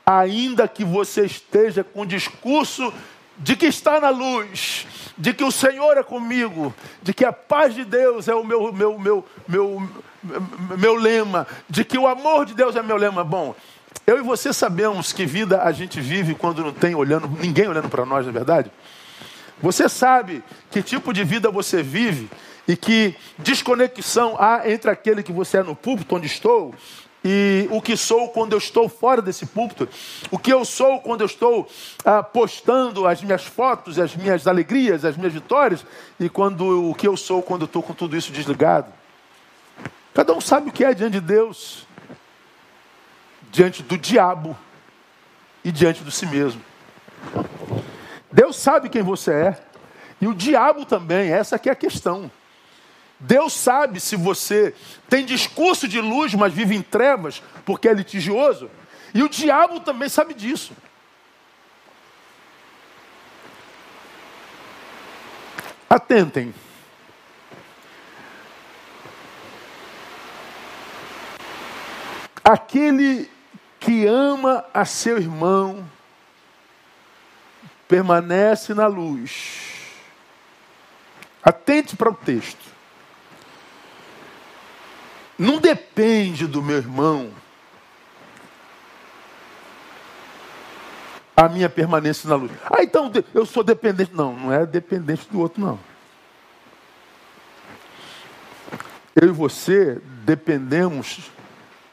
ainda 0.05 0.67
que 0.67 0.85
você 0.85 1.25
esteja 1.25 1.83
com 1.83 2.01
o 2.01 2.05
discurso 2.05 2.93
de 3.37 3.55
que 3.55 3.67
está 3.67 3.99
na 3.99 4.09
luz, 4.09 4.87
de 5.17 5.33
que 5.33 5.43
o 5.43 5.51
Senhor 5.51 5.97
é 5.97 6.03
comigo, 6.03 6.73
de 7.03 7.13
que 7.13 7.25
a 7.25 7.33
paz 7.33 7.75
de 7.75 7.83
Deus 7.83 8.27
é 8.27 8.33
o 8.33 8.43
meu, 8.43 8.71
meu, 8.73 8.97
meu, 8.97 9.25
meu, 9.47 9.89
meu 10.77 10.95
lema, 10.95 11.45
de 11.69 11.83
que 11.83 11.97
o 11.97 12.07
amor 12.07 12.45
de 12.45 12.55
Deus 12.55 12.75
é 12.75 12.81
meu 12.81 12.97
lema. 12.97 13.23
Bom, 13.23 13.53
eu 14.07 14.17
e 14.17 14.21
você 14.21 14.51
sabemos 14.51 15.13
que 15.13 15.25
vida 15.25 15.61
a 15.61 15.71
gente 15.71 15.99
vive 15.99 16.33
quando 16.33 16.63
não 16.63 16.73
tem 16.73 16.95
olhando, 16.95 17.27
ninguém 17.27 17.67
olhando 17.67 17.89
para 17.89 18.05
nós, 18.05 18.25
na 18.25 18.31
é 18.31 18.33
verdade? 18.33 18.71
Você 19.61 19.89
sabe 19.89 20.43
que 20.69 20.81
tipo 20.81 21.11
de 21.11 21.23
vida 21.23 21.49
você 21.49 21.81
vive 21.81 22.29
e 22.67 22.75
que 22.75 23.15
desconexão 23.37 24.35
há 24.39 24.69
entre 24.69 24.91
aquele 24.91 25.23
que 25.23 25.31
você 25.31 25.57
é 25.57 25.63
no 25.63 25.75
púlpito 25.75 26.15
onde 26.15 26.27
estou 26.27 26.75
e 27.23 27.67
o 27.71 27.81
que 27.81 27.97
sou 27.97 28.29
quando 28.29 28.53
eu 28.53 28.57
estou 28.57 28.87
fora 28.87 29.21
desse 29.21 29.45
púlpito, 29.45 29.89
o 30.31 30.37
que 30.37 30.53
eu 30.53 30.63
sou 30.63 30.99
quando 31.01 31.21
eu 31.21 31.25
estou 31.25 31.67
ah, 32.05 32.21
postando 32.21 33.07
as 33.07 33.21
minhas 33.21 33.43
fotos, 33.43 33.99
as 33.99 34.15
minhas 34.15 34.47
alegrias, 34.47 35.03
as 35.03 35.17
minhas 35.17 35.33
vitórias, 35.33 35.85
e 36.19 36.29
quando 36.29 36.89
o 36.89 36.95
que 36.95 37.07
eu 37.07 37.17
sou 37.17 37.41
quando 37.41 37.63
eu 37.63 37.65
estou 37.65 37.81
com 37.81 37.93
tudo 37.93 38.15
isso 38.15 38.31
desligado. 38.31 38.93
Cada 40.13 40.33
um 40.33 40.39
sabe 40.39 40.69
o 40.69 40.71
que 40.71 40.85
é 40.85 40.93
diante 40.93 41.13
de 41.13 41.21
Deus, 41.21 41.85
diante 43.51 43.83
do 43.83 43.97
diabo 43.97 44.57
e 45.65 45.71
diante 45.71 46.03
de 46.03 46.11
si 46.11 46.25
mesmo. 46.27 46.61
Deus 48.37 48.55
sabe 48.55 48.87
quem 48.87 49.01
você 49.01 49.31
é. 49.31 49.59
E 50.21 50.27
o 50.27 50.33
diabo 50.35 50.85
também, 50.85 51.31
essa 51.31 51.57
que 51.57 51.69
é 51.69 51.71
a 51.71 51.75
questão. 51.75 52.29
Deus 53.19 53.51
sabe 53.51 53.99
se 53.99 54.15
você 54.15 54.75
tem 55.09 55.25
discurso 55.25 55.87
de 55.87 55.99
luz, 55.99 56.35
mas 56.35 56.53
vive 56.53 56.75
em 56.75 56.83
trevas 56.83 57.41
porque 57.65 57.87
é 57.89 57.93
litigioso. 57.95 58.69
E 59.11 59.23
o 59.23 59.29
diabo 59.29 59.79
também 59.79 60.07
sabe 60.07 60.35
disso. 60.35 60.71
Atentem. 65.89 66.53
Aquele 72.43 73.31
que 73.79 74.05
ama 74.05 74.63
a 74.71 74.85
seu 74.85 75.17
irmão 75.17 75.96
permanece 77.87 78.73
na 78.73 78.87
luz. 78.87 79.75
Atente 81.43 81.95
para 81.95 82.09
o 82.09 82.13
texto. 82.13 82.65
Não 85.37 85.59
depende 85.59 86.47
do 86.47 86.61
meu 86.61 86.77
irmão 86.77 87.31
a 91.35 91.47
minha 91.47 91.69
permanência 91.69 92.27
na 92.27 92.35
luz. 92.35 92.51
Ah, 92.65 92.81
então 92.81 93.11
eu 93.31 93.45
sou 93.45 93.63
dependente. 93.63 94.11
Não, 94.15 94.33
não 94.33 94.51
é 94.51 94.65
dependente 94.65 95.27
do 95.29 95.39
outro, 95.39 95.61
não. 95.61 95.79
Eu 99.15 99.29
e 99.29 99.31
você 99.31 100.01
dependemos 100.25 101.31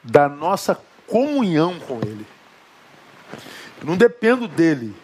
da 0.03 0.29
nossa 0.29 0.79
comunhão 1.07 1.79
com 1.81 2.01
Ele. 2.01 2.27
Não 3.83 3.97
dependo 3.97 4.49
dele. 4.49 4.95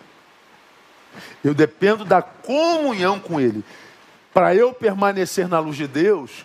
Eu 1.44 1.54
dependo 1.54 2.04
da 2.04 2.22
comunhão 2.22 3.18
com 3.18 3.40
Ele. 3.40 3.64
Para 4.32 4.54
eu 4.54 4.72
permanecer 4.72 5.48
na 5.48 5.58
luz 5.58 5.76
de 5.76 5.86
Deus, 5.86 6.44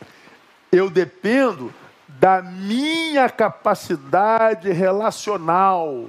eu 0.72 0.90
dependo 0.90 1.74
da 2.08 2.42
minha 2.42 3.30
capacidade 3.30 4.72
relacional, 4.72 6.06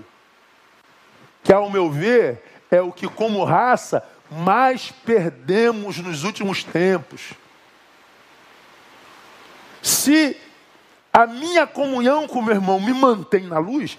que, 1.42 1.52
ao 1.52 1.70
meu 1.70 1.90
ver, 1.90 2.42
é 2.70 2.80
o 2.80 2.92
que, 2.92 3.08
como 3.08 3.44
raça, 3.44 4.02
mais 4.30 4.90
perdemos 4.90 5.98
nos 5.98 6.24
últimos 6.24 6.64
tempos. 6.64 7.32
Se 9.82 10.36
a 11.12 11.26
minha 11.26 11.66
comunhão 11.66 12.26
com 12.26 12.40
o 12.40 12.42
meu 12.42 12.54
irmão 12.54 12.80
me 12.80 12.92
mantém 12.92 13.46
na 13.46 13.58
luz, 13.58 13.98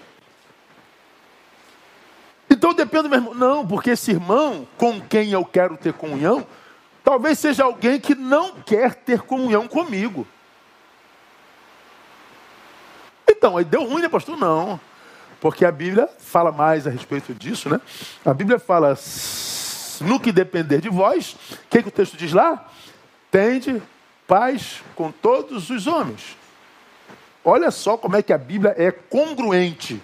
então 2.58 2.70
eu 2.70 2.74
dependo 2.74 3.04
do 3.04 3.08
meu 3.08 3.18
irmão. 3.20 3.34
Não, 3.34 3.64
porque 3.64 3.90
esse 3.90 4.10
irmão 4.10 4.66
com 4.76 5.00
quem 5.00 5.30
eu 5.30 5.44
quero 5.44 5.76
ter 5.76 5.92
comunhão, 5.92 6.44
talvez 7.04 7.38
seja 7.38 7.62
alguém 7.62 8.00
que 8.00 8.16
não 8.16 8.50
quer 8.50 8.96
ter 8.96 9.22
comunhão 9.22 9.68
comigo. 9.68 10.26
Então, 13.28 13.56
aí 13.56 13.64
deu 13.64 13.84
ruim, 13.84 14.02
né, 14.02 14.08
pastor? 14.08 14.36
Não. 14.36 14.80
Porque 15.40 15.64
a 15.64 15.70
Bíblia 15.70 16.08
fala 16.18 16.50
mais 16.50 16.84
a 16.84 16.90
respeito 16.90 17.32
disso, 17.32 17.68
né? 17.68 17.80
A 18.24 18.34
Bíblia 18.34 18.58
fala, 18.58 18.98
no 20.00 20.18
que 20.18 20.32
depender 20.32 20.80
de 20.80 20.88
vós, 20.88 21.36
o 21.52 21.68
que, 21.70 21.80
que 21.80 21.88
o 21.88 21.92
texto 21.92 22.16
diz 22.16 22.32
lá? 22.32 22.68
Tende 23.30 23.80
paz 24.26 24.82
com 24.96 25.12
todos 25.12 25.70
os 25.70 25.86
homens. 25.86 26.36
Olha 27.44 27.70
só 27.70 27.96
como 27.96 28.16
é 28.16 28.22
que 28.22 28.32
a 28.32 28.38
Bíblia 28.38 28.74
é 28.76 28.90
congruente. 28.90 30.02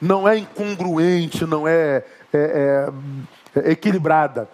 Não 0.00 0.26
é 0.26 0.38
incongruente, 0.38 1.44
não 1.44 1.68
é, 1.68 2.04
é, 2.32 2.88
é, 3.54 3.60
é 3.60 3.70
equilibrada. 3.72 4.48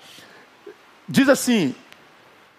Diz 1.09 1.29
assim: 1.29 1.75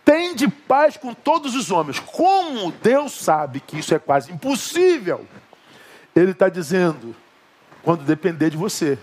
tende 0.06 0.48
paz 0.48 0.96
com 0.96 1.14
todos 1.14 1.54
os 1.54 1.70
homens. 1.70 2.00
Como 2.00 2.72
Deus 2.72 3.12
sabe 3.12 3.60
que 3.60 3.78
isso 3.80 3.94
é 3.94 4.00
quase 4.00 4.32
impossível, 4.32 5.26
ele 6.16 6.32
está 6.32 6.48
dizendo, 6.48 7.14
quando 7.84 8.04
depender 8.04 8.50
de 8.50 8.58
você. 8.58 8.98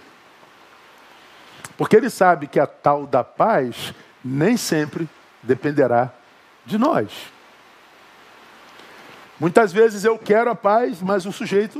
Porque 1.76 1.96
ele 1.96 2.08
sabe 2.08 2.46
que 2.46 2.58
a 2.58 2.66
tal 2.66 3.06
da 3.06 3.22
paz 3.22 3.92
nem 4.24 4.56
sempre 4.56 5.08
dependerá 5.42 6.10
de 6.64 6.78
nós. 6.78 7.10
Muitas 9.38 9.72
vezes 9.72 10.04
eu 10.04 10.18
quero 10.18 10.50
a 10.50 10.54
paz, 10.54 11.02
mas 11.02 11.26
o 11.26 11.32
sujeito 11.32 11.78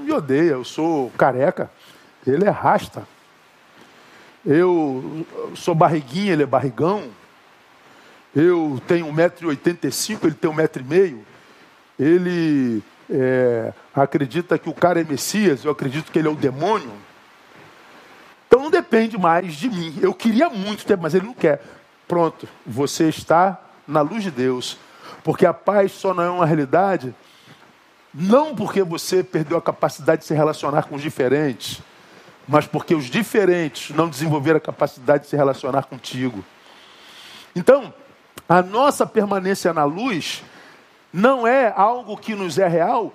me 0.00 0.10
odeia. 0.12 0.52
Eu 0.52 0.64
sou 0.64 1.10
careca, 1.10 1.70
ele 2.26 2.44
é 2.44 2.50
rasta. 2.50 3.06
Eu 4.44 5.26
sou 5.54 5.74
barriguinha, 5.74 6.32
ele 6.32 6.42
é 6.42 6.46
barrigão. 6.46 7.04
Eu 8.34 8.80
tenho 8.86 9.06
1,85m, 9.06 10.24
ele 10.24 10.34
tem 10.34 10.50
1,5m. 10.50 11.18
Ele 11.98 12.82
é, 13.08 13.72
acredita 13.94 14.58
que 14.58 14.68
o 14.68 14.74
cara 14.74 15.00
é 15.00 15.04
Messias, 15.04 15.64
eu 15.64 15.70
acredito 15.70 16.10
que 16.10 16.18
ele 16.18 16.28
é 16.28 16.30
o 16.30 16.34
demônio. 16.34 16.90
Então 18.46 18.60
não 18.60 18.70
depende 18.70 19.16
mais 19.18 19.54
de 19.54 19.68
mim. 19.68 19.98
Eu 20.00 20.12
queria 20.14 20.48
muito 20.48 20.84
tempo, 20.84 21.02
mas 21.02 21.14
ele 21.14 21.26
não 21.26 21.34
quer. 21.34 21.62
Pronto, 22.06 22.48
você 22.66 23.08
está 23.08 23.60
na 23.86 24.00
luz 24.00 24.22
de 24.22 24.30
Deus. 24.30 24.78
Porque 25.22 25.46
a 25.46 25.54
paz 25.54 25.92
só 25.92 26.12
não 26.14 26.22
é 26.22 26.30
uma 26.30 26.46
realidade, 26.46 27.14
não 28.12 28.54
porque 28.54 28.82
você 28.82 29.22
perdeu 29.22 29.58
a 29.58 29.62
capacidade 29.62 30.22
de 30.22 30.26
se 30.26 30.34
relacionar 30.34 30.84
com 30.84 30.94
os 30.94 31.02
diferentes, 31.02 31.80
mas 32.46 32.66
porque 32.66 32.94
os 32.94 33.06
diferentes 33.06 33.94
não 33.94 34.08
desenvolveram 34.08 34.58
a 34.58 34.60
capacidade 34.60 35.24
de 35.24 35.30
se 35.30 35.36
relacionar 35.36 35.84
contigo. 35.84 36.44
Então, 37.56 37.92
a 38.48 38.62
nossa 38.62 39.06
permanência 39.06 39.72
na 39.72 39.84
luz 39.84 40.42
não 41.12 41.46
é 41.46 41.72
algo 41.74 42.16
que 42.16 42.34
nos 42.34 42.58
é 42.58 42.68
real 42.68 43.12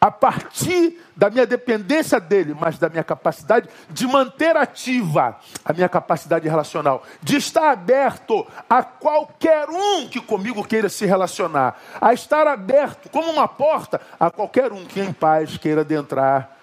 a 0.00 0.10
partir 0.10 1.00
da 1.16 1.28
minha 1.28 1.46
dependência 1.46 2.20
dele, 2.20 2.54
mas 2.58 2.78
da 2.78 2.88
minha 2.88 3.02
capacidade 3.02 3.68
de 3.90 4.06
manter 4.06 4.56
ativa 4.56 5.36
a 5.64 5.72
minha 5.72 5.88
capacidade 5.88 6.48
relacional, 6.48 7.02
de 7.20 7.36
estar 7.36 7.70
aberto 7.70 8.46
a 8.70 8.82
qualquer 8.82 9.68
um 9.68 10.08
que 10.08 10.20
comigo 10.20 10.64
queira 10.64 10.88
se 10.88 11.04
relacionar, 11.04 11.80
a 12.00 12.14
estar 12.14 12.46
aberto 12.46 13.08
como 13.10 13.30
uma 13.30 13.48
porta 13.48 14.00
a 14.18 14.30
qualquer 14.30 14.72
um 14.72 14.84
que 14.84 15.00
em 15.00 15.12
paz 15.12 15.58
queira 15.58 15.80
adentrar 15.80 16.56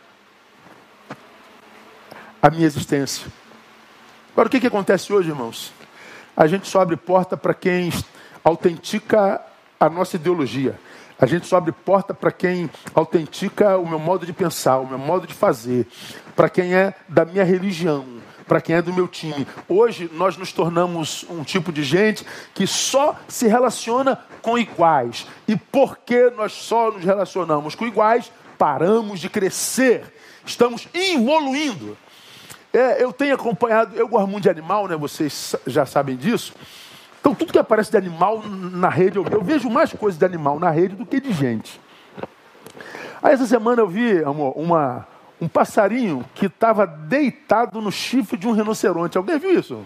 a 2.42 2.50
minha 2.50 2.66
existência. 2.66 3.28
Agora, 4.32 4.48
o 4.48 4.52
que, 4.52 4.60
que 4.60 4.68
acontece 4.68 5.12
hoje, 5.12 5.30
irmãos? 5.30 5.74
A 6.38 6.48
gente 6.48 6.68
só 6.68 6.82
abre 6.82 6.96
porta 6.96 7.36
para 7.36 7.54
quem 7.54 7.92
autentica 8.44 9.42
a 9.80 9.90
nossa 9.90 10.16
ideologia. 10.16 10.80
A 11.20 11.26
gente 11.26 11.48
só 11.48 11.58
abre 11.58 11.72
porta 11.72 12.14
para 12.14 12.32
quem 12.32 12.70
autentica 12.94 13.78
o 13.78 13.88
meu 13.88 14.00
modo 14.00 14.26
de 14.26 14.34
pensar, 14.34 14.80
o 14.80 14.88
meu 14.88 14.98
modo 14.98 15.26
de 15.26 15.34
fazer, 15.34 15.88
para 16.36 16.50
quem 16.50 16.76
é 16.76 16.94
da 17.08 17.24
minha 17.24 17.44
religião, 17.44 18.06
para 18.46 18.60
quem 18.60 18.76
é 18.76 18.82
do 18.82 18.94
meu 18.94 19.08
time. 19.08 19.48
Hoje 19.68 20.10
nós 20.14 20.36
nos 20.36 20.52
tornamos 20.52 21.26
um 21.30 21.44
tipo 21.44 21.72
de 21.72 21.84
gente 21.84 22.26
que 22.54 22.68
só 22.68 23.16
se 23.30 23.48
relaciona 23.48 24.20
com 24.42 24.58
iguais. 24.58 25.26
E 25.48 25.56
porque 25.56 26.30
nós 26.32 26.52
só 26.52 26.92
nos 26.92 27.04
relacionamos 27.04 27.76
com 27.76 27.88
iguais, 27.88 28.30
paramos 28.58 29.20
de 29.22 29.30
crescer. 29.30 30.04
Estamos 30.46 30.88
evoluindo. 30.94 31.98
É, 32.74 33.02
eu 33.02 33.14
tenho 33.14 33.36
acompanhado, 33.36 33.96
eu 33.96 34.06
gosto 34.06 34.28
muito 34.28 34.44
de 34.44 34.50
animal, 34.50 34.88
né? 34.90 34.98
Vocês 34.98 35.56
já 35.66 35.86
sabem 35.86 36.18
disso. 36.18 36.54
Então, 37.26 37.34
tudo 37.34 37.52
que 37.52 37.58
aparece 37.58 37.90
de 37.90 37.98
animal 37.98 38.44
na 38.48 38.88
rede, 38.88 39.18
eu, 39.18 39.26
eu 39.32 39.42
vejo 39.42 39.68
mais 39.68 39.92
coisas 39.92 40.16
de 40.16 40.24
animal 40.24 40.60
na 40.60 40.70
rede 40.70 40.96
do 40.96 41.08
que 41.08 41.20
de 41.20 41.34
gente. 41.34 41.82
Aí, 43.20 43.34
essa 43.34 43.48
semana 43.48 43.82
eu 43.82 43.88
vi, 43.88 44.24
amor, 44.24 44.54
uma, 44.56 45.08
um 45.42 45.48
passarinho 45.48 46.24
que 46.36 46.46
estava 46.46 46.86
deitado 46.86 47.82
no 47.82 47.92
chifre 47.92 48.38
de 48.38 48.48
um 48.48 48.52
rinoceronte. 48.52 49.18
Alguém 49.18 49.40
viu 49.40 49.60
isso? 49.60 49.82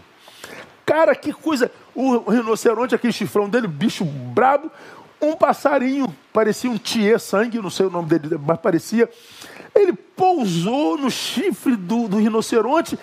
Cara, 0.86 1.16
que 1.16 1.32
coisa! 1.32 1.72
O 1.96 2.30
rinoceronte, 2.30 2.94
aquele 2.94 3.14
chifrão 3.14 3.48
dele, 3.48 3.68
bicho 3.68 4.04
brabo, 4.04 4.70
um 5.22 5.34
passarinho, 5.34 6.14
parecia 6.34 6.70
um 6.70 6.78
tiê 6.78 7.18
sangue, 7.18 7.62
não 7.62 7.70
sei 7.70 7.86
o 7.86 7.90
nome 7.90 8.10
dele, 8.10 8.38
mas 8.46 8.60
parecia. 8.60 9.10
Ele 9.74 9.94
pousou 9.94 10.98
no 10.98 11.10
chifre 11.10 11.78
do, 11.78 12.10
do 12.10 12.18
rinoceronte 12.18 13.00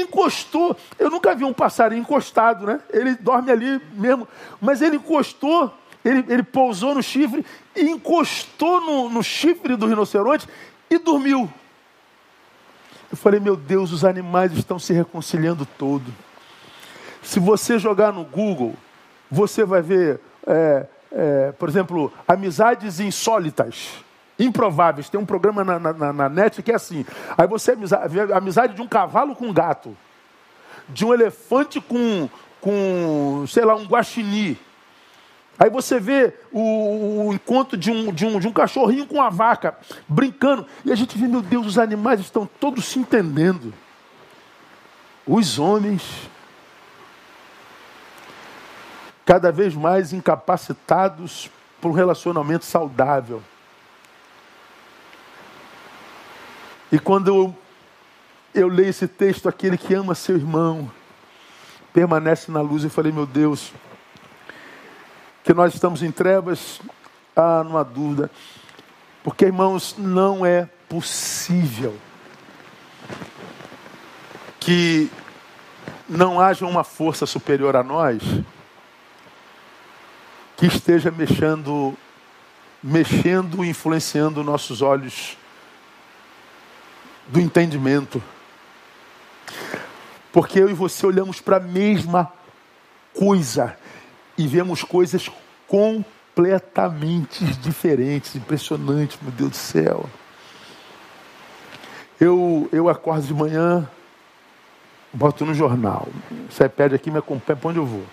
encostou. 0.00 0.76
Eu 0.98 1.10
nunca 1.10 1.34
vi 1.34 1.44
um 1.44 1.52
passarinho 1.52 2.00
encostado, 2.00 2.66
né? 2.66 2.80
Ele 2.90 3.14
dorme 3.14 3.50
ali 3.50 3.80
mesmo. 3.94 4.26
Mas 4.60 4.80
ele 4.80 4.96
encostou, 4.96 5.72
ele, 6.04 6.24
ele 6.28 6.42
pousou 6.42 6.94
no 6.94 7.02
chifre 7.02 7.44
e 7.74 7.82
encostou 7.82 8.80
no, 8.80 9.08
no 9.08 9.22
chifre 9.22 9.76
do 9.76 9.86
rinoceronte 9.86 10.48
e 10.90 10.98
dormiu. 10.98 11.50
Eu 13.10 13.16
falei, 13.16 13.38
meu 13.38 13.56
Deus, 13.56 13.92
os 13.92 14.04
animais 14.04 14.52
estão 14.52 14.78
se 14.78 14.92
reconciliando 14.92 15.66
todo. 15.66 16.12
Se 17.22 17.38
você 17.38 17.78
jogar 17.78 18.12
no 18.12 18.24
Google, 18.24 18.74
você 19.30 19.64
vai 19.64 19.82
ver, 19.82 20.20
é, 20.46 20.86
é, 21.12 21.52
por 21.52 21.68
exemplo, 21.68 22.12
amizades 22.26 23.00
insólitas 23.00 24.02
improváveis. 24.46 25.08
Tem 25.08 25.20
um 25.20 25.26
programa 25.26 25.64
na, 25.64 25.78
na, 25.78 26.12
na 26.12 26.28
net 26.28 26.62
que 26.62 26.72
é 26.72 26.74
assim. 26.74 27.04
Aí 27.36 27.46
você 27.46 27.76
vê 27.76 28.32
a 28.32 28.38
amizade 28.38 28.74
de 28.74 28.82
um 28.82 28.88
cavalo 28.88 29.34
com 29.34 29.46
um 29.46 29.52
gato, 29.52 29.96
de 30.88 31.04
um 31.04 31.12
elefante 31.12 31.80
com, 31.80 32.28
com 32.60 33.44
sei 33.46 33.64
lá, 33.64 33.74
um 33.74 33.84
guaxinim. 33.84 34.56
Aí 35.58 35.70
você 35.70 36.00
vê 36.00 36.34
o, 36.50 37.26
o, 37.26 37.34
encontro 37.34 37.76
de 37.76 37.90
um, 37.90 38.12
de, 38.12 38.26
um, 38.26 38.40
de 38.40 38.48
um 38.48 38.52
cachorrinho 38.52 39.06
com 39.06 39.16
uma 39.16 39.30
vaca, 39.30 39.76
brincando. 40.08 40.66
E 40.84 40.90
a 40.90 40.94
gente 40.94 41.16
vê, 41.16 41.28
meu 41.28 41.42
Deus, 41.42 41.66
os 41.66 41.78
animais 41.78 42.20
estão 42.20 42.48
todos 42.58 42.86
se 42.86 42.98
entendendo. 42.98 43.72
Os 45.26 45.58
homens, 45.58 46.28
cada 49.24 49.52
vez 49.52 49.74
mais 49.74 50.12
incapacitados 50.12 51.50
para 51.80 51.90
um 51.90 51.92
relacionamento 51.92 52.64
saudável. 52.64 53.42
E 56.92 56.98
quando 56.98 57.28
eu, 57.28 57.56
eu 58.54 58.68
leio 58.68 58.90
esse 58.90 59.08
texto, 59.08 59.48
aquele 59.48 59.78
que 59.78 59.94
ama 59.94 60.14
seu 60.14 60.36
irmão, 60.36 60.92
permanece 61.90 62.52
na 62.52 62.60
luz, 62.60 62.84
eu 62.84 62.90
falei, 62.90 63.10
meu 63.10 63.24
Deus, 63.24 63.72
que 65.42 65.54
nós 65.54 65.72
estamos 65.72 66.02
em 66.02 66.12
trevas, 66.12 66.82
ah, 67.34 67.64
não 67.64 67.78
há 67.78 67.82
dúvida. 67.82 68.30
Porque, 69.24 69.46
irmãos, 69.46 69.94
não 69.96 70.44
é 70.44 70.68
possível 70.86 71.96
que 74.60 75.10
não 76.06 76.38
haja 76.38 76.66
uma 76.66 76.84
força 76.84 77.24
superior 77.24 77.74
a 77.74 77.82
nós 77.82 78.22
que 80.58 80.66
esteja 80.66 81.10
mexendo, 81.10 81.96
mexendo, 82.82 83.64
influenciando 83.64 84.44
nossos 84.44 84.82
olhos 84.82 85.38
do 87.28 87.40
entendimento. 87.40 88.22
Porque 90.32 90.58
eu 90.58 90.70
e 90.70 90.74
você 90.74 91.06
olhamos 91.06 91.40
para 91.40 91.58
a 91.58 91.60
mesma 91.60 92.32
coisa 93.14 93.76
e 94.36 94.46
vemos 94.46 94.82
coisas 94.82 95.30
completamente 95.68 97.44
diferentes, 97.60 98.34
impressionante, 98.34 99.18
meu 99.22 99.30
Deus 99.32 99.50
do 99.50 99.56
céu. 99.56 100.08
Eu, 102.18 102.68
eu 102.72 102.88
acordo 102.88 103.26
de 103.26 103.34
manhã, 103.34 103.88
boto 105.12 105.44
no 105.44 105.54
jornal. 105.54 106.08
Você 106.48 106.68
pede 106.68 106.94
aqui, 106.94 107.10
me 107.10 107.18
acompanha 107.18 107.56
para 107.56 107.70
onde 107.70 107.78
eu 107.78 107.86
vou. 107.86 108.04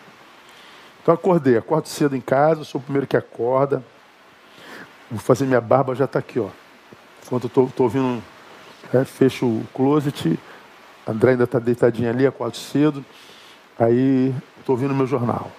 Então 1.02 1.14
acordei, 1.14 1.58
acordo 1.58 1.88
cedo 1.88 2.16
em 2.16 2.22
casa, 2.22 2.64
sou 2.64 2.82
o 2.82 2.84
primeiro 2.84 3.08
que 3.08 3.16
acorda. 3.16 3.84
Vou 5.10 5.20
fazer 5.20 5.46
minha 5.46 5.62
barba, 5.62 5.96
já 5.96 6.06
está 6.06 6.20
aqui, 6.20 6.40
ó. 6.40 6.50
Enquanto 7.26 7.50
eu 7.56 7.66
estou 7.66 7.86
ouvindo 7.86 8.22
é, 8.94 9.04
fecho 9.06 9.46
o 9.46 9.66
closet, 9.74 10.40
André 11.08 11.32
ainda 11.32 11.46
está 11.46 11.58
deitadinha 11.58 12.12
ali, 12.12 12.28
acordo 12.28 12.56
cedo. 12.56 13.04
Aí 13.78 14.34
estou 14.60 14.76
ouvindo 14.76 14.94
meu 14.94 15.08
jornal. 15.08 15.50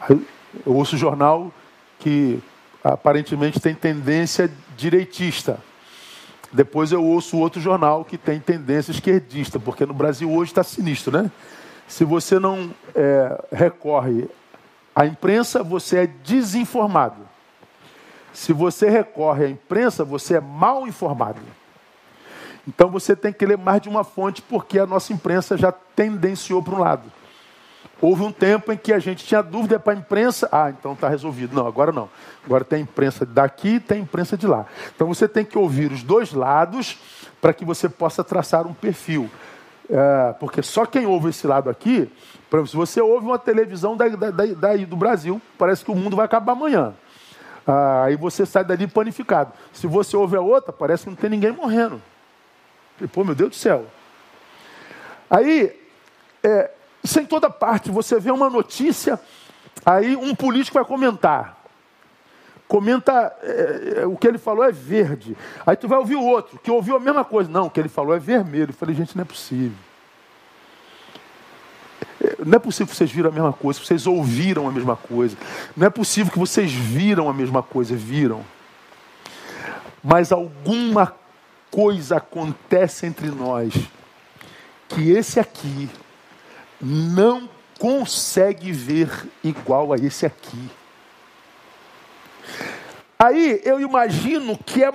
Aí, 0.00 0.26
eu 0.64 0.74
ouço 0.74 0.96
jornal 0.96 1.52
que 1.98 2.42
aparentemente 2.82 3.60
tem 3.60 3.74
tendência 3.74 4.50
direitista. 4.76 5.58
Depois 6.52 6.92
eu 6.92 7.04
ouço 7.04 7.38
outro 7.38 7.60
jornal 7.60 8.04
que 8.04 8.16
tem 8.16 8.40
tendência 8.40 8.92
esquerdista, 8.92 9.60
porque 9.60 9.84
no 9.84 9.94
Brasil 9.94 10.30
hoje 10.30 10.50
está 10.50 10.62
sinistro, 10.62 11.12
né? 11.12 11.30
Se 11.86 12.04
você 12.04 12.38
não 12.38 12.70
é, 12.94 13.44
recorre 13.52 14.28
à 14.94 15.04
imprensa, 15.04 15.62
você 15.62 15.98
é 15.98 16.06
desinformado. 16.06 17.28
Se 18.32 18.52
você 18.52 18.88
recorre 18.88 19.44
à 19.44 19.50
imprensa, 19.50 20.04
você 20.04 20.36
é 20.36 20.40
mal 20.40 20.86
informado. 20.86 21.40
Então 22.66 22.90
você 22.90 23.16
tem 23.16 23.32
que 23.32 23.44
ler 23.44 23.58
mais 23.58 23.80
de 23.80 23.88
uma 23.88 24.04
fonte, 24.04 24.40
porque 24.42 24.78
a 24.78 24.86
nossa 24.86 25.12
imprensa 25.12 25.56
já 25.56 25.72
tendenciou 25.72 26.62
para 26.62 26.74
um 26.74 26.78
lado. 26.78 27.10
Houve 28.00 28.24
um 28.24 28.32
tempo 28.32 28.72
em 28.72 28.76
que 28.76 28.92
a 28.92 28.98
gente 28.98 29.24
tinha 29.24 29.40
dúvida 29.40 29.78
para 29.78 29.92
a 29.92 29.96
imprensa, 29.96 30.48
ah, 30.50 30.70
então 30.70 30.92
está 30.92 31.08
resolvido. 31.08 31.54
Não, 31.54 31.66
agora 31.66 31.92
não. 31.92 32.08
Agora 32.44 32.64
tem 32.64 32.82
imprensa 32.82 33.24
daqui 33.24 33.76
e 33.76 33.80
tem 33.80 34.02
imprensa 34.02 34.36
de 34.36 34.46
lá. 34.46 34.66
Então 34.94 35.06
você 35.06 35.28
tem 35.28 35.44
que 35.44 35.56
ouvir 35.56 35.92
os 35.92 36.02
dois 36.02 36.32
lados 36.32 36.98
para 37.40 37.52
que 37.52 37.64
você 37.64 37.88
possa 37.88 38.24
traçar 38.24 38.66
um 38.66 38.74
perfil. 38.74 39.30
É, 39.88 40.34
porque 40.40 40.62
só 40.62 40.84
quem 40.84 41.06
ouve 41.06 41.30
esse 41.30 41.46
lado 41.46 41.70
aqui, 41.70 42.10
se 42.66 42.76
você 42.76 43.00
ouve 43.00 43.26
uma 43.26 43.38
televisão 43.38 43.96
daí, 43.96 44.84
do 44.84 44.96
Brasil, 44.96 45.40
parece 45.56 45.84
que 45.84 45.90
o 45.90 45.94
mundo 45.94 46.16
vai 46.16 46.24
acabar 46.24 46.52
amanhã. 46.52 46.94
Ah, 47.64 48.04
aí 48.04 48.16
você 48.16 48.44
sai 48.44 48.64
dali 48.64 48.88
panificado. 48.88 49.52
Se 49.72 49.86
você 49.86 50.16
ouve 50.16 50.36
a 50.36 50.40
outra, 50.40 50.72
parece 50.72 51.04
que 51.04 51.10
não 51.10 51.16
tem 51.16 51.30
ninguém 51.30 51.52
morrendo. 51.52 52.02
Falei, 52.96 53.10
pô, 53.12 53.24
meu 53.24 53.34
Deus 53.34 53.50
do 53.50 53.56
céu. 53.56 53.86
Aí, 55.28 55.78
é, 56.42 56.70
isso 57.02 57.18
é 57.18 57.22
em 57.22 57.26
toda 57.26 57.48
parte. 57.50 57.90
Você 57.90 58.20
vê 58.20 58.30
uma 58.30 58.50
notícia, 58.50 59.18
aí 59.84 60.14
um 60.14 60.34
político 60.34 60.74
vai 60.74 60.84
comentar. 60.84 61.58
comenta 62.68 63.34
é, 63.42 64.06
o 64.06 64.16
que 64.16 64.26
ele 64.26 64.38
falou 64.38 64.64
é 64.64 64.72
verde. 64.72 65.36
Aí 65.66 65.76
tu 65.76 65.88
vai 65.88 65.98
ouvir 65.98 66.16
o 66.16 66.24
outro, 66.24 66.58
que 66.58 66.70
ouviu 66.70 66.96
a 66.96 67.00
mesma 67.00 67.24
coisa. 67.24 67.50
Não, 67.50 67.66
o 67.66 67.70
que 67.70 67.80
ele 67.80 67.88
falou 67.88 68.14
é 68.14 68.18
vermelho. 68.18 68.70
Eu 68.70 68.74
falei, 68.74 68.94
gente, 68.94 69.16
não 69.16 69.22
é 69.22 69.26
possível. 69.26 69.76
Não 72.44 72.56
é 72.56 72.58
possível 72.58 72.90
que 72.90 72.96
vocês 72.96 73.10
viram 73.10 73.30
a 73.30 73.32
mesma 73.32 73.52
coisa, 73.52 73.80
que 73.80 73.86
vocês 73.86 74.06
ouviram 74.06 74.68
a 74.68 74.72
mesma 74.72 74.96
coisa. 74.96 75.36
Não 75.76 75.86
é 75.86 75.90
possível 75.90 76.32
que 76.32 76.38
vocês 76.38 76.72
viram 76.72 77.28
a 77.28 77.32
mesma 77.32 77.62
coisa, 77.62 77.96
viram. 77.96 78.44
Mas 80.02 80.30
alguma 80.32 81.14
coisa 81.72 82.18
acontece 82.18 83.06
entre 83.06 83.28
nós 83.28 83.74
que 84.88 85.10
esse 85.10 85.40
aqui 85.40 85.88
não 86.78 87.48
consegue 87.78 88.70
ver 88.70 89.10
igual 89.42 89.92
a 89.92 89.96
esse 89.96 90.26
aqui. 90.26 90.70
Aí 93.18 93.60
eu 93.64 93.80
imagino 93.80 94.58
que 94.58 94.84
é 94.84 94.92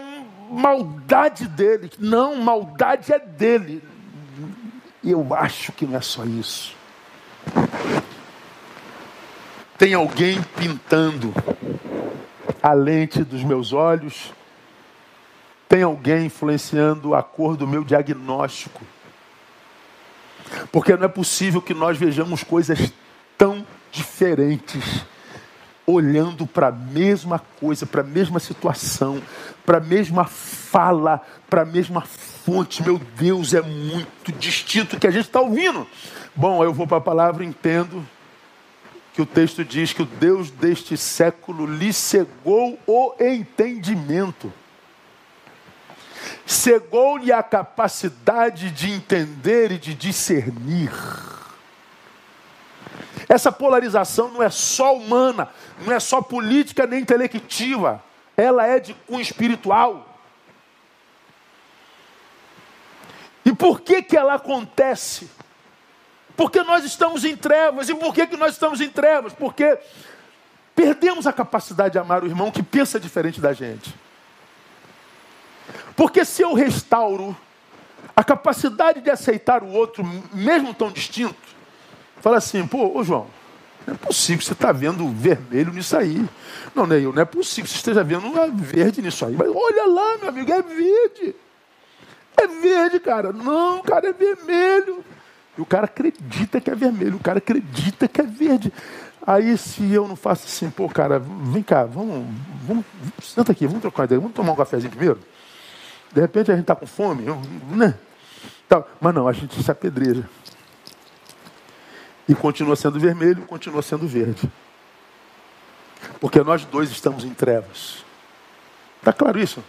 maldade 0.52 1.48
dele. 1.48 1.92
Não, 1.98 2.36
maldade 2.36 3.12
é 3.12 3.20
dele. 3.20 3.84
Eu 5.04 5.34
acho 5.34 5.72
que 5.72 5.86
não 5.86 5.98
é 5.98 6.02
só 6.02 6.24
isso. 6.26 6.76
Tem 9.78 9.94
alguém 9.94 10.42
pintando 10.56 11.34
a 12.62 12.74
lente 12.74 13.24
dos 13.24 13.44
meus 13.44 13.74
olhos. 13.74 14.34
Tem 15.68 15.84
alguém 15.84 16.26
influenciando 16.26 17.14
a 17.14 17.22
cor 17.22 17.58
do 17.58 17.68
meu 17.68 17.84
diagnóstico. 17.84 18.82
Porque 20.72 20.96
não 20.96 21.06
é 21.06 21.10
possível 21.10 21.62
que 21.62 21.74
nós 21.74 21.98
vejamos 21.98 22.44
coisas 22.44 22.94
tão 23.38 23.66
diferentes 23.92 25.06
olhando 25.86 26.46
para 26.46 26.68
a 26.68 26.72
mesma 26.72 27.40
coisa, 27.60 27.86
para 27.86 28.02
a 28.02 28.04
mesma 28.04 28.42
situação, 28.42 29.22
para 29.66 29.78
a 29.78 29.82
mesma 29.82 30.26
fala, 30.26 31.22
para 31.50 31.62
a 31.62 31.66
mesma 31.66 32.02
fonte. 32.02 32.84
Meu 32.84 33.00
Deus, 33.16 33.54
é 33.54 33.62
muito 33.62 34.34
distinto 34.34 35.00
que 35.00 35.08
a 35.08 35.12
gente 35.12 35.28
está 35.28 35.40
ouvindo. 35.40 35.88
Bom, 36.36 36.62
eu 36.62 36.74
vou 36.74 36.86
para 36.86 36.98
a 36.98 37.02
palavra 37.02 37.44
e 37.44 37.48
entendo 37.48 38.06
que 39.14 39.22
o 39.22 39.26
texto 39.26 39.64
diz 39.64 39.94
que 39.94 40.02
o 40.02 40.06
Deus 40.06 40.52
deste 40.52 40.98
século 40.98 41.66
lhe 41.66 41.94
cegou 41.94 42.78
o 42.86 43.14
entendimento. 43.20 44.52
Cegou-lhe 46.46 47.32
a 47.32 47.44
capacidade 47.44 48.72
de 48.72 48.92
entender 48.92 49.72
e 49.72 49.78
de 49.78 49.94
discernir. 49.94 50.92
Essa 53.28 53.52
polarização 53.52 54.30
não 54.30 54.42
é 54.42 54.50
só 54.50 54.96
humana, 54.96 55.50
não 55.86 55.92
é 55.92 56.00
só 56.00 56.22
política 56.22 56.88
nem 56.88 57.02
intelectiva, 57.02 58.02
ela 58.36 58.66
é 58.66 58.80
de 58.80 58.94
cunho 58.94 59.22
espiritual. 59.22 60.20
E 63.44 63.54
por 63.54 63.82
que 63.82 64.02
que 64.02 64.16
ela 64.18 64.36
acontece? 64.36 65.30
Porque 66.36 66.62
nós 66.64 66.86
estamos 66.86 67.26
em 67.26 67.36
trevas. 67.36 67.90
E 67.90 67.96
por 67.96 68.14
que, 68.14 68.28
que 68.28 68.38
nós 68.38 68.54
estamos 68.54 68.80
em 68.80 68.90
trevas? 68.90 69.34
Porque 69.34 69.78
perdemos 70.76 71.26
a 71.26 71.34
capacidade 71.34 71.94
de 71.94 71.98
amar 71.98 72.24
o 72.24 72.28
irmão 72.28 72.52
que 72.52 72.62
pensa 72.62 73.00
diferente 73.00 73.42
da 73.42 73.54
gente. 73.54 73.96
Porque 75.98 76.24
se 76.24 76.44
eu 76.44 76.54
restauro 76.54 77.36
a 78.16 78.24
capacidade 78.24 79.02
de 79.02 79.10
aceitar 79.10 79.64
o 79.64 79.68
outro, 79.68 80.06
mesmo 80.32 80.72
tão 80.72 80.92
distinto, 80.92 81.36
fala 82.22 82.38
assim, 82.38 82.66
pô, 82.68 82.96
ô 82.96 83.04
João, 83.04 83.26
não 83.86 83.96
é 83.96 83.98
possível 83.98 84.38
que 84.38 84.46
você 84.46 84.54
está 84.54 84.72
vendo 84.72 85.10
vermelho 85.10 85.74
nisso 85.74 85.98
aí. 85.98 86.24
Não, 86.76 86.86
Neil, 86.86 87.12
não 87.12 87.22
é 87.22 87.26
possível 87.26 87.64
que 87.64 87.72
você 87.72 87.78
esteja 87.78 88.04
vendo 88.04 88.32
verde 88.54 89.02
nisso 89.02 89.26
aí. 89.26 89.36
Mas 89.36 89.50
olha 89.50 89.88
lá, 89.88 90.18
meu 90.20 90.30
amigo, 90.30 90.52
é 90.52 90.62
verde. 90.62 91.36
É 92.38 92.48
verde, 92.48 93.00
cara. 93.00 93.34
Não, 93.34 93.82
cara, 93.82 94.10
é 94.10 94.14
vermelho. 94.14 95.04
E 95.58 95.62
o 95.62 95.66
cara 95.66 95.86
acredita 95.86 96.62
que 96.62 96.70
é 96.70 96.76
vermelho, 96.76 97.16
o 97.16 97.20
cara 97.20 97.40
acredita 97.40 98.08
que 98.08 98.22
é 98.22 98.24
verde. 98.24 98.72
Aí 99.26 99.58
se 99.58 99.92
eu 99.92 100.08
não 100.08 100.16
faço 100.16 100.46
assim, 100.46 100.70
pô, 100.70 100.88
cara, 100.88 101.18
vem 101.20 101.64
cá, 101.64 101.86
vamos, 101.86 102.24
vamos 102.68 102.86
senta 103.20 103.52
aqui, 103.52 103.66
vamos 103.66 103.82
trocar 103.82 104.04
ideia, 104.04 104.22
vamos 104.22 104.36
tomar 104.36 104.52
um 104.52 104.56
cafezinho 104.56 104.92
primeiro? 104.92 105.20
De 106.12 106.22
repente 106.22 106.52
a 106.52 106.56
gente 106.56 106.64
está 106.64 106.76
com 106.76 106.88
fome, 106.88 107.26
né? 107.70 107.98
Mas 109.00 109.14
não, 109.14 109.28
a 109.28 109.34
gente 109.34 109.62
se 109.62 109.72
apedreja. 109.72 110.28
E 112.28 112.36
continua 112.36 112.76
sendo 112.76 113.00
vermelho, 113.00 113.46
continua 113.46 113.82
sendo 113.82 114.08
verde. 114.08 114.50
Porque 116.20 116.42
nós 116.42 116.66
dois 116.66 116.90
estamos 116.92 117.24
em 117.24 117.34
trevas. 117.34 118.04
Está 119.00 119.14
claro 119.14 119.40
isso? 119.40 119.64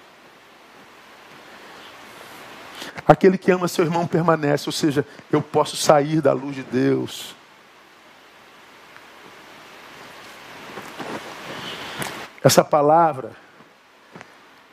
Aquele 3.07 3.39
que 3.39 3.51
ama 3.51 3.68
seu 3.68 3.84
irmão 3.84 4.07
permanece, 4.07 4.68
ou 4.68 4.72
seja, 4.72 5.07
eu 5.30 5.41
posso 5.41 5.76
sair 5.76 6.20
da 6.20 6.32
luz 6.32 6.57
de 6.57 6.62
Deus. 6.62 7.34
Essa 12.43 12.64
palavra 12.64 13.32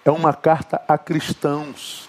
é 0.06 0.12
uma 0.12 0.34
carta 0.36 0.80
a 0.88 1.00
cristãos. 1.00 2.08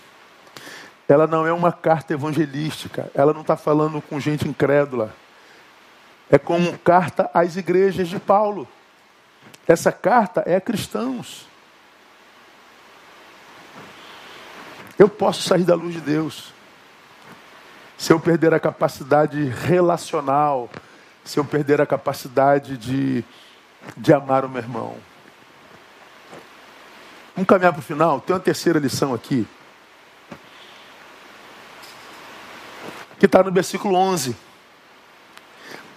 Ela 1.09 1.27
não 1.27 1.47
é 1.47 1.53
uma 1.53 1.73
carta 1.73 2.13
evangelística. 2.13 3.11
Ela 3.15 3.33
não 3.33 3.41
está 3.41 3.57
falando 3.57 4.03
com 4.03 4.21
gente 4.21 4.47
incrédula. 4.47 5.15
É 6.31 6.39
como 6.39 6.77
carta 6.79 7.31
às 7.33 7.57
igrejas 7.57 8.09
de 8.09 8.21
Paulo. 8.21 8.69
Essa 9.67 9.91
carta 9.91 10.43
é 10.45 10.57
a 10.57 10.61
cristãos. 10.61 11.49
Eu 14.99 15.09
posso 15.09 15.43
sair 15.43 15.65
da 15.65 15.75
luz 15.75 15.95
de 15.95 16.01
Deus. 16.01 16.53
Se 17.97 18.13
eu 18.13 18.21
perder 18.21 18.53
a 18.53 18.61
capacidade 18.61 19.43
relacional, 19.45 20.69
se 21.25 21.39
eu 21.39 21.45
perder 21.45 21.81
a 21.81 21.87
capacidade 21.87 22.77
de, 22.77 23.25
de 23.97 24.13
amar 24.13 24.45
o 24.45 24.49
meu 24.49 24.61
irmão. 24.61 24.97
Vamos 27.37 27.49
caminhar 27.49 27.73
para 27.75 27.81
o 27.81 27.83
final. 27.83 28.19
Tem 28.19 28.35
uma 28.35 28.41
terceira 28.41 28.79
lição 28.79 29.13
aqui. 29.13 29.47
Que 33.19 33.27
está 33.27 33.43
no 33.43 33.53
versículo 33.53 33.95
11. 33.95 34.35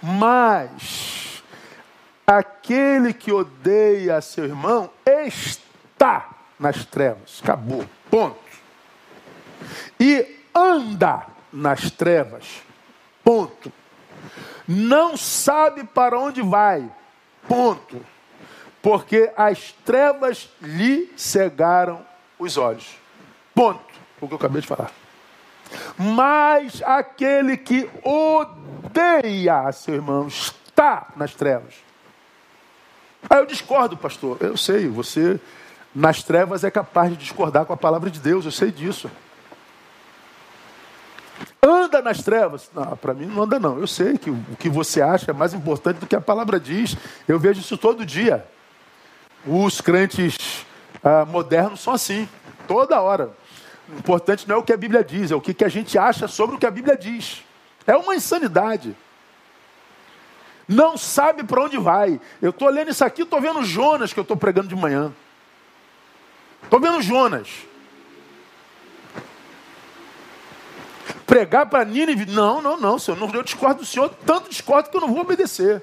Mas 0.02 1.42
aquele 2.26 3.14
que 3.14 3.32
odeia 3.32 4.20
seu 4.20 4.44
irmão 4.44 4.90
está 5.06 6.28
nas 6.58 6.84
trevas. 6.84 7.40
Acabou. 7.42 7.86
Ponto. 8.10 8.38
E 9.98 10.44
anda 10.54 11.26
nas 11.50 11.90
trevas. 11.90 12.62
Ponto. 13.24 13.72
Não 14.68 15.16
sabe 15.16 15.84
para 15.84 16.18
onde 16.18 16.42
vai. 16.42 16.86
Ponto. 17.48 18.04
Porque 18.82 19.30
as 19.36 19.72
trevas 19.84 20.48
lhe 20.60 21.12
cegaram 21.16 22.04
os 22.38 22.56
olhos. 22.56 22.96
Ponto. 23.54 23.80
O 24.20 24.26
que 24.26 24.34
eu 24.34 24.38
acabei 24.38 24.60
de 24.60 24.66
falar. 24.66 24.90
Mas 25.96 26.82
aquele 26.82 27.56
que 27.56 27.88
odeia 28.02 29.70
seu 29.72 29.94
irmão 29.94 30.26
está 30.26 31.08
nas 31.16 31.34
trevas. 31.34 31.74
Aí 33.28 33.38
eu 33.38 33.46
discordo, 33.46 33.96
pastor. 33.96 34.38
Eu 34.40 34.56
sei, 34.56 34.88
você 34.88 35.38
nas 35.94 36.22
trevas 36.22 36.64
é 36.64 36.70
capaz 36.70 37.10
de 37.10 37.16
discordar 37.16 37.64
com 37.64 37.72
a 37.72 37.76
palavra 37.76 38.10
de 38.10 38.20
Deus, 38.20 38.44
eu 38.44 38.50
sei 38.50 38.70
disso. 38.70 39.10
Anda 41.62 42.00
nas 42.00 42.22
trevas. 42.22 42.70
Não, 42.74 42.96
para 42.96 43.12
mim 43.12 43.26
não 43.26 43.42
anda 43.42 43.58
não. 43.58 43.78
Eu 43.78 43.86
sei 43.86 44.16
que 44.16 44.30
o 44.30 44.56
que 44.58 44.68
você 44.68 45.02
acha 45.02 45.30
é 45.30 45.34
mais 45.34 45.52
importante 45.52 45.98
do 45.98 46.06
que 46.06 46.16
a 46.16 46.20
palavra 46.20 46.58
diz. 46.58 46.96
Eu 47.28 47.38
vejo 47.38 47.60
isso 47.60 47.76
todo 47.76 48.06
dia. 48.06 48.46
Os 49.46 49.80
crentes 49.80 50.66
ah, 51.02 51.24
modernos 51.24 51.80
são 51.80 51.94
assim, 51.94 52.28
toda 52.68 53.00
hora. 53.00 53.30
O 53.88 53.98
importante 53.98 54.48
não 54.48 54.56
é 54.56 54.58
o 54.58 54.62
que 54.62 54.72
a 54.72 54.76
Bíblia 54.76 55.02
diz, 55.02 55.30
é 55.30 55.34
o 55.34 55.40
que, 55.40 55.54
que 55.54 55.64
a 55.64 55.68
gente 55.68 55.98
acha 55.98 56.28
sobre 56.28 56.56
o 56.56 56.58
que 56.58 56.66
a 56.66 56.70
Bíblia 56.70 56.96
diz. 56.96 57.42
É 57.86 57.96
uma 57.96 58.14
insanidade. 58.14 58.94
Não 60.68 60.96
sabe 60.96 61.42
para 61.42 61.62
onde 61.62 61.78
vai. 61.78 62.20
Eu 62.40 62.50
estou 62.50 62.68
lendo 62.68 62.90
isso 62.90 63.04
aqui, 63.04 63.22
estou 63.22 63.40
vendo 63.40 63.64
Jonas 63.64 64.12
que 64.12 64.20
eu 64.20 64.22
estou 64.22 64.36
pregando 64.36 64.68
de 64.68 64.76
manhã. 64.76 65.12
Estou 66.62 66.78
vendo 66.78 67.02
Jonas. 67.02 67.48
Pregar 71.26 71.66
para 71.66 71.84
Nínive? 71.84 72.26
Não, 72.26 72.60
não, 72.60 72.76
não, 72.76 72.98
senhor. 72.98 73.18
Eu 73.34 73.42
discordo 73.42 73.80
do 73.80 73.86
senhor, 73.86 74.10
tanto 74.24 74.48
discordo 74.48 74.90
que 74.90 74.96
eu 74.96 75.00
não 75.00 75.08
vou 75.08 75.20
obedecer. 75.20 75.82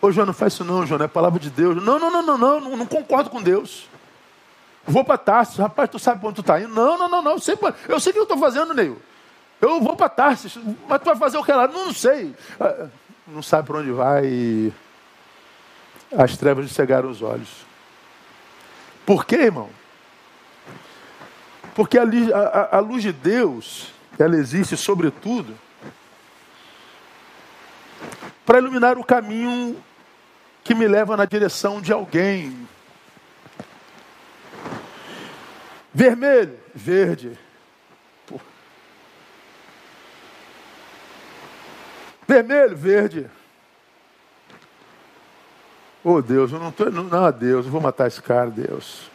Ô, 0.00 0.12
João, 0.12 0.26
não 0.26 0.32
faz 0.32 0.52
isso 0.52 0.64
não, 0.64 0.86
João, 0.86 1.02
é 1.02 1.08
palavra 1.08 1.40
de 1.40 1.50
Deus. 1.50 1.82
Não, 1.82 1.98
não, 1.98 2.10
não, 2.10 2.22
não, 2.22 2.38
não, 2.38 2.76
não, 2.76 2.86
concordo 2.86 3.30
com 3.30 3.42
Deus. 3.42 3.88
Vou 4.86 5.04
para 5.04 5.18
Tarsis. 5.18 5.56
Rapaz, 5.56 5.90
tu 5.90 5.98
sabe 5.98 6.20
para 6.20 6.28
onde 6.28 6.36
tu 6.36 6.40
está 6.40 6.60
indo? 6.60 6.72
Não, 6.72 6.96
não, 6.96 7.08
não, 7.08 7.20
não. 7.20 7.32
Eu 7.32 7.40
sei, 7.40 7.58
eu 7.88 8.00
sei 8.00 8.10
o 8.10 8.14
que 8.14 8.18
eu 8.20 8.22
estou 8.22 8.38
fazendo, 8.38 8.72
Neil. 8.72 9.00
Eu 9.60 9.80
vou 9.80 9.96
para 9.96 10.08
Tarsis. 10.08 10.56
Mas 10.88 11.00
tu 11.00 11.04
vai 11.06 11.16
fazer 11.16 11.36
o 11.36 11.44
que 11.44 11.52
lá? 11.52 11.66
Não, 11.66 11.86
não 11.86 11.92
sei. 11.92 12.34
Ah, 12.60 12.86
não 13.26 13.42
sabe 13.42 13.66
para 13.66 13.78
onde 13.78 13.90
vai. 13.90 14.72
as 16.16 16.36
trevas 16.36 16.64
lhe 16.64 16.72
cegaram 16.72 17.10
os 17.10 17.20
olhos. 17.20 17.66
Por 19.04 19.24
quê, 19.24 19.36
irmão? 19.36 19.68
Porque 21.74 21.98
a, 21.98 22.02
a, 22.02 22.76
a 22.76 22.80
luz 22.80 23.02
de 23.02 23.12
Deus, 23.12 23.92
ela 24.18 24.36
existe 24.36 24.76
sobretudo 24.76 25.54
para 28.46 28.58
iluminar 28.58 28.96
o 28.96 29.04
caminho 29.04 29.76
que 30.68 30.74
me 30.74 30.86
leva 30.86 31.16
na 31.16 31.24
direção 31.24 31.80
de 31.80 31.94
alguém. 31.94 32.68
Vermelho, 35.94 36.58
verde. 36.74 37.38
Vermelho, 42.26 42.76
verde. 42.76 43.30
Oh 46.04 46.20
Deus, 46.20 46.52
eu 46.52 46.58
não 46.58 46.68
estou. 46.68 46.92
Não, 46.92 47.04
não, 47.04 47.32
Deus, 47.32 47.64
eu 47.64 47.72
vou 47.72 47.80
matar 47.80 48.06
esse 48.06 48.20
cara, 48.20 48.50
Deus. 48.50 49.10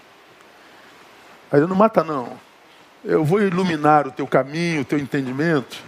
Aí 1.51 1.61
não 1.61 1.75
mata, 1.75 2.03
não. 2.03 2.35
Eu 3.05 3.23
vou 3.23 3.39
iluminar 3.39 4.07
o 4.07 4.11
teu 4.11 4.25
caminho, 4.25 4.81
o 4.81 4.85
teu 4.85 4.97
entendimento, 4.97 5.83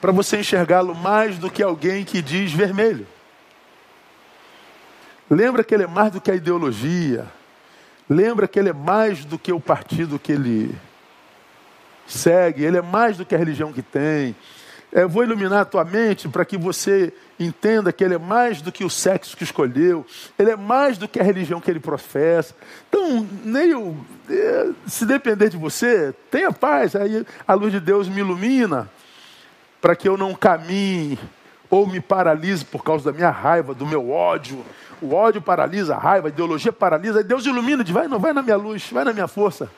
para 0.00 0.10
você 0.10 0.40
enxergá-lo 0.40 0.92
mais 0.92 1.38
do 1.38 1.48
que 1.48 1.62
alguém 1.62 2.04
que 2.04 2.20
diz 2.20 2.52
vermelho. 2.52 3.06
Lembra 5.30 5.62
que 5.62 5.74
ele 5.74 5.84
é 5.84 5.86
mais 5.86 6.12
do 6.12 6.20
que 6.20 6.30
a 6.30 6.34
ideologia. 6.34 7.26
Lembra 8.08 8.48
que 8.48 8.58
ele 8.58 8.70
é 8.70 8.72
mais 8.72 9.24
do 9.24 9.38
que 9.38 9.52
o 9.52 9.60
partido 9.60 10.18
que 10.18 10.32
ele 10.32 10.74
segue. 12.06 12.64
Ele 12.64 12.78
é 12.78 12.82
mais 12.82 13.16
do 13.16 13.24
que 13.26 13.34
a 13.34 13.38
religião 13.38 13.72
que 13.72 13.82
tem. 13.82 14.34
Eu 14.90 15.06
vou 15.06 15.22
iluminar 15.22 15.60
a 15.60 15.64
tua 15.66 15.84
mente 15.84 16.28
para 16.28 16.46
que 16.46 16.56
você 16.56 17.12
entenda 17.38 17.92
que 17.92 18.02
ele 18.02 18.14
é 18.14 18.18
mais 18.18 18.62
do 18.62 18.72
que 18.72 18.84
o 18.84 18.88
sexo 18.88 19.36
que 19.36 19.44
escolheu, 19.44 20.04
ele 20.38 20.50
é 20.50 20.56
mais 20.56 20.96
do 20.96 21.06
que 21.06 21.20
a 21.20 21.22
religião 21.22 21.60
que 21.60 21.70
ele 21.70 21.78
professa. 21.78 22.54
Então, 22.88 23.26
eu, 23.44 23.96
é, 24.30 24.70
se 24.86 25.04
depender 25.04 25.50
de 25.50 25.58
você, 25.58 26.14
tenha 26.30 26.50
paz. 26.50 26.96
Aí 26.96 27.24
a 27.46 27.52
luz 27.52 27.70
de 27.70 27.80
Deus 27.80 28.08
me 28.08 28.20
ilumina 28.20 28.90
para 29.78 29.94
que 29.94 30.08
eu 30.08 30.16
não 30.16 30.34
caminhe 30.34 31.18
ou 31.70 31.86
me 31.86 32.00
paralise 32.00 32.64
por 32.64 32.82
causa 32.82 33.10
da 33.10 33.16
minha 33.16 33.30
raiva, 33.30 33.74
do 33.74 33.86
meu 33.86 34.10
ódio. 34.10 34.64
O 35.00 35.14
ódio 35.14 35.40
paralisa, 35.40 35.94
a 35.94 35.98
raiva, 35.98 36.28
a 36.28 36.30
ideologia 36.30 36.72
paralisa. 36.72 37.18
Aí 37.18 37.24
Deus 37.24 37.46
ilumina, 37.46 37.84
diz, 37.84 37.92
vai, 37.92 38.08
não 38.08 38.18
vai 38.18 38.32
na 38.32 38.42
minha 38.42 38.56
luz, 38.56 38.90
vai 38.90 39.04
na 39.04 39.12
minha 39.12 39.28
força. 39.28 39.70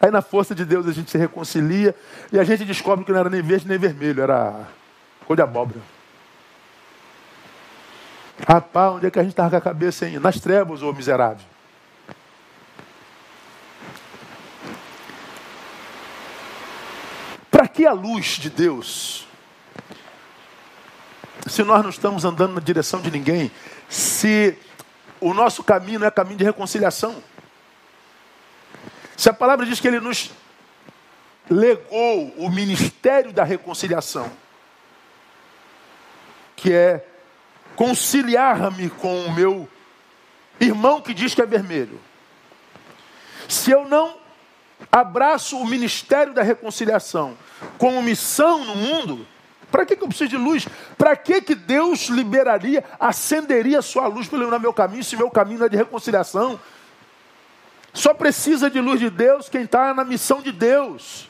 Aí 0.00 0.10
na 0.10 0.22
força 0.22 0.54
de 0.54 0.64
Deus 0.64 0.86
a 0.86 0.92
gente 0.92 1.10
se 1.10 1.18
reconcilia 1.18 1.94
e 2.32 2.38
a 2.38 2.44
gente 2.44 2.64
descobre 2.64 3.04
que 3.04 3.12
não 3.12 3.20
era 3.20 3.30
nem 3.30 3.42
verde 3.42 3.68
nem 3.68 3.78
vermelho, 3.78 4.22
era 4.22 4.68
cor 5.26 5.36
de 5.36 5.42
abóbora. 5.42 5.80
Rapaz, 8.46 8.94
onde 8.94 9.06
é 9.06 9.10
que 9.10 9.18
a 9.18 9.22
gente 9.22 9.32
estava 9.32 9.50
com 9.50 9.56
a 9.56 9.60
cabeça, 9.60 10.06
hein? 10.06 10.18
Nas 10.18 10.40
trevas, 10.40 10.82
ô 10.82 10.92
miserável. 10.92 11.44
Para 17.50 17.68
que 17.68 17.86
a 17.86 17.92
luz 17.92 18.38
de 18.38 18.50
Deus? 18.50 19.28
Se 21.46 21.62
nós 21.62 21.82
não 21.82 21.90
estamos 21.90 22.24
andando 22.24 22.54
na 22.54 22.60
direção 22.60 23.00
de 23.00 23.10
ninguém, 23.10 23.50
se 23.88 24.56
o 25.20 25.32
nosso 25.34 25.62
caminho 25.62 26.00
não 26.00 26.06
é 26.06 26.10
caminho 26.10 26.38
de 26.38 26.44
reconciliação. 26.44 27.22
Se 29.16 29.28
a 29.28 29.32
palavra 29.32 29.64
diz 29.64 29.80
que 29.80 29.88
ele 29.88 30.00
nos 30.00 30.30
legou 31.48 32.32
o 32.36 32.50
ministério 32.50 33.32
da 33.32 33.44
reconciliação, 33.44 34.30
que 36.56 36.72
é 36.72 37.06
conciliar-me 37.76 38.88
com 38.88 39.26
o 39.26 39.32
meu 39.32 39.68
irmão 40.60 41.00
que 41.00 41.12
diz 41.12 41.34
que 41.34 41.42
é 41.42 41.46
vermelho. 41.46 42.00
Se 43.48 43.70
eu 43.70 43.86
não 43.86 44.16
abraço 44.90 45.58
o 45.58 45.66
ministério 45.66 46.32
da 46.32 46.42
reconciliação 46.42 47.36
como 47.78 48.02
missão 48.02 48.64
no 48.64 48.74
mundo, 48.74 49.26
para 49.74 49.84
que, 49.84 49.96
que 49.96 50.04
eu 50.04 50.06
preciso 50.06 50.30
de 50.30 50.36
luz? 50.36 50.68
Para 50.96 51.16
que, 51.16 51.40
que 51.40 51.52
Deus 51.52 52.02
liberaria, 52.02 52.84
acenderia 53.00 53.80
a 53.80 53.82
sua 53.82 54.06
luz 54.06 54.28
para 54.28 54.36
iluminar 54.36 54.60
meu 54.60 54.72
caminho, 54.72 55.02
se 55.02 55.16
meu 55.16 55.28
caminho 55.28 55.64
é 55.64 55.68
de 55.68 55.76
reconciliação? 55.76 56.60
Só 57.92 58.14
precisa 58.14 58.70
de 58.70 58.80
luz 58.80 59.00
de 59.00 59.10
Deus 59.10 59.48
quem 59.48 59.62
está 59.62 59.92
na 59.92 60.04
missão 60.04 60.40
de 60.40 60.52
Deus, 60.52 61.28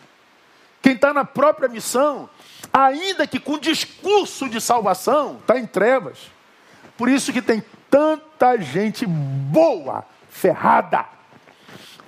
quem 0.83 0.93
está 0.93 1.15
na 1.15 1.25
própria 1.25 1.71
missão, 1.71 2.29
ainda 2.71 3.27
que 3.27 3.41
com 3.41 3.59
discurso 3.59 4.47
de 4.47 4.61
salvação, 4.61 5.39
está 5.41 5.59
em 5.59 5.67
trevas. 5.67 6.31
Por 6.99 7.09
isso 7.09 7.33
que 7.33 7.41
tem 7.41 7.65
tanta 7.89 8.61
gente 8.61 9.07
boa, 9.07 10.05
ferrada, 10.29 11.07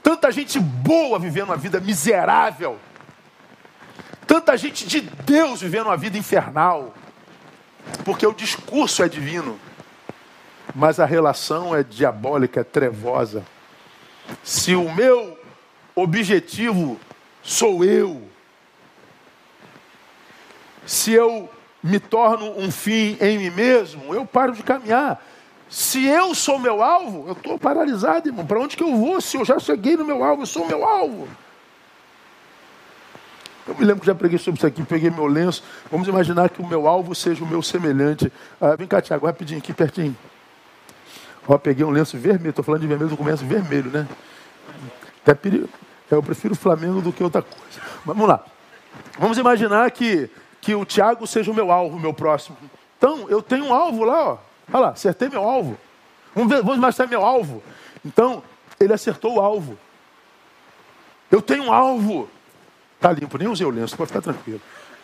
tanta 0.02 0.30
gente 0.30 0.60
boa 0.60 1.18
vivendo 1.18 1.48
uma 1.48 1.56
vida 1.56 1.80
miserável, 1.80 2.78
tanta 4.26 4.56
gente 4.56 4.86
de 4.86 5.00
Deus 5.00 5.60
vivendo 5.60 5.86
uma 5.86 5.96
vida 5.96 6.18
infernal, 6.18 6.94
porque 8.04 8.26
o 8.26 8.32
discurso 8.32 9.02
é 9.02 9.08
divino, 9.08 9.58
mas 10.74 10.98
a 10.98 11.06
relação 11.06 11.74
é 11.74 11.82
diabólica, 11.82 12.60
é 12.60 12.64
trevosa. 12.64 13.44
Se 14.42 14.74
o 14.74 14.92
meu 14.92 15.38
objetivo 15.94 16.98
sou 17.42 17.84
eu, 17.84 18.22
se 20.84 21.12
eu 21.12 21.48
me 21.82 22.00
torno 22.00 22.58
um 22.58 22.70
fim 22.70 23.16
em 23.20 23.38
mim 23.38 23.50
mesmo, 23.50 24.14
eu 24.14 24.26
paro 24.26 24.52
de 24.52 24.62
caminhar. 24.62 25.24
Se 25.68 26.04
eu 26.04 26.34
sou 26.34 26.58
meu 26.58 26.82
alvo, 26.82 27.26
eu 27.26 27.32
estou 27.32 27.58
paralisado, 27.58 28.28
irmão. 28.28 28.46
Para 28.46 28.60
onde 28.60 28.76
que 28.76 28.82
eu 28.82 28.96
vou 28.96 29.20
se 29.20 29.36
eu 29.36 29.44
já 29.44 29.58
cheguei 29.58 29.96
no 29.96 30.04
meu 30.04 30.22
alvo? 30.22 30.42
Eu 30.42 30.46
sou 30.46 30.66
meu 30.66 30.84
alvo. 30.84 31.28
Eu 33.66 33.74
me 33.74 33.84
lembro 33.84 34.00
que 34.00 34.06
já 34.06 34.14
preguei 34.14 34.38
sobre 34.38 34.58
isso 34.58 34.66
aqui, 34.66 34.82
peguei 34.84 35.10
meu 35.10 35.26
lenço. 35.26 35.62
Vamos 35.90 36.06
imaginar 36.06 36.48
que 36.48 36.62
o 36.62 36.66
meu 36.66 36.86
alvo 36.86 37.14
seja 37.14 37.42
o 37.42 37.46
meu 37.46 37.62
semelhante. 37.62 38.32
Ah, 38.60 38.76
vem 38.76 38.86
cá, 38.86 39.02
Tiago, 39.02 39.26
rapidinho, 39.26 39.58
aqui 39.58 39.72
pertinho. 39.72 40.16
Ó, 41.48 41.58
peguei 41.58 41.84
um 41.84 41.90
lenço 41.90 42.16
vermelho, 42.16 42.50
estou 42.50 42.64
falando 42.64 42.80
de 42.80 42.86
vermelho, 42.86 43.10
eu 43.10 43.16
começo 43.16 43.44
vermelho, 43.44 43.90
né? 43.90 44.06
Até 45.22 45.34
perigo. 45.34 45.68
Eu 46.10 46.22
prefiro 46.22 46.54
o 46.54 46.56
Flamengo 46.56 47.00
do 47.00 47.12
que 47.12 47.22
outra 47.22 47.42
coisa. 47.42 47.80
Vamos 48.04 48.28
lá. 48.28 48.44
Vamos 49.18 49.38
imaginar 49.38 49.90
que, 49.90 50.30
que 50.60 50.74
o 50.74 50.84
Tiago 50.84 51.26
seja 51.26 51.50
o 51.50 51.54
meu 51.54 51.72
alvo, 51.72 51.96
o 51.96 52.00
meu 52.00 52.14
próximo. 52.14 52.56
Então, 52.96 53.28
eu 53.28 53.42
tenho 53.42 53.64
um 53.64 53.74
alvo 53.74 54.04
lá, 54.04 54.30
ó. 54.30 54.38
Olha 54.72 54.80
lá, 54.86 54.88
acertei 54.90 55.28
meu 55.28 55.42
alvo. 55.42 55.76
Vamos, 56.34 56.50
ver, 56.50 56.62
vamos 56.62 57.08
meu 57.08 57.24
alvo. 57.24 57.62
Então, 58.04 58.42
ele 58.78 58.92
acertou 58.92 59.36
o 59.36 59.40
alvo. 59.40 59.76
Eu 61.30 61.42
tenho 61.42 61.64
um 61.64 61.72
alvo. 61.72 62.28
Está 62.96 63.12
limpo, 63.12 63.38
nem 63.38 63.48
usei 63.48 63.66
o 63.66 63.70
lenço, 63.70 63.96
pode 63.96 64.08
ficar 64.08 64.22
tranquilo. 64.22 64.60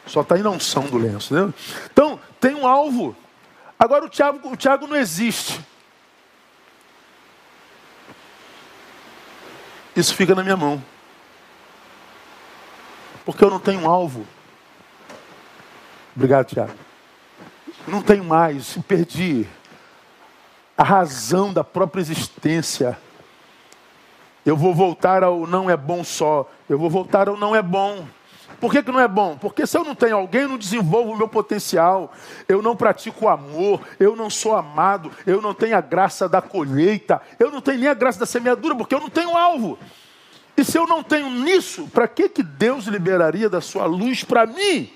Só 0.06 0.22
está 0.22 0.34
aí 0.34 0.42
na 0.42 0.50
unção 0.50 0.84
do 0.84 0.98
lenço. 0.98 1.34
Então, 1.92 2.18
tem 2.40 2.54
um 2.54 2.66
alvo. 2.66 3.14
Agora 3.78 4.04
o 4.04 4.08
Tiago, 4.08 4.50
o 4.50 4.56
Tiago 4.56 4.86
não 4.86 4.96
existe. 4.96 5.60
Isso 9.94 10.14
fica 10.14 10.34
na 10.34 10.42
minha 10.42 10.56
mão. 10.56 10.82
Porque 13.24 13.44
eu 13.44 13.50
não 13.50 13.60
tenho 13.60 13.80
um 13.80 13.88
alvo. 13.88 14.26
Obrigado, 16.16 16.46
Tiago. 16.46 16.72
Não 17.86 18.02
tenho 18.02 18.24
mais, 18.24 18.78
perdi 18.88 19.46
a 20.76 20.82
razão 20.82 21.52
da 21.52 21.62
própria 21.62 22.00
existência. 22.00 22.98
Eu 24.44 24.56
vou 24.56 24.74
voltar 24.74 25.22
ao 25.22 25.46
não 25.46 25.70
é 25.70 25.76
bom 25.76 26.02
só. 26.02 26.50
Eu 26.68 26.78
vou 26.78 26.90
voltar 26.90 27.28
ao 27.28 27.36
não 27.36 27.54
é 27.54 27.62
bom. 27.62 28.06
Por 28.62 28.70
que, 28.70 28.80
que 28.80 28.92
não 28.92 29.00
é 29.00 29.08
bom? 29.08 29.36
Porque 29.36 29.66
se 29.66 29.76
eu 29.76 29.82
não 29.82 29.92
tenho 29.92 30.16
alguém, 30.16 30.42
eu 30.42 30.48
não 30.48 30.56
desenvolvo 30.56 31.12
o 31.12 31.16
meu 31.16 31.26
potencial, 31.26 32.12
eu 32.48 32.62
não 32.62 32.76
pratico 32.76 33.24
o 33.24 33.28
amor, 33.28 33.80
eu 33.98 34.14
não 34.14 34.30
sou 34.30 34.54
amado, 34.54 35.10
eu 35.26 35.42
não 35.42 35.52
tenho 35.52 35.76
a 35.76 35.80
graça 35.80 36.28
da 36.28 36.40
colheita, 36.40 37.20
eu 37.40 37.50
não 37.50 37.60
tenho 37.60 37.80
nem 37.80 37.88
a 37.88 37.94
graça 37.94 38.20
da 38.20 38.26
semeadura, 38.26 38.76
porque 38.76 38.94
eu 38.94 39.00
não 39.00 39.10
tenho 39.10 39.36
alvo. 39.36 39.76
E 40.56 40.62
se 40.64 40.78
eu 40.78 40.86
não 40.86 41.02
tenho 41.02 41.28
nisso, 41.28 41.88
para 41.88 42.06
que, 42.06 42.28
que 42.28 42.42
Deus 42.42 42.84
liberaria 42.84 43.48
da 43.48 43.60
sua 43.60 43.84
luz 43.84 44.22
para 44.22 44.46
mim? 44.46 44.92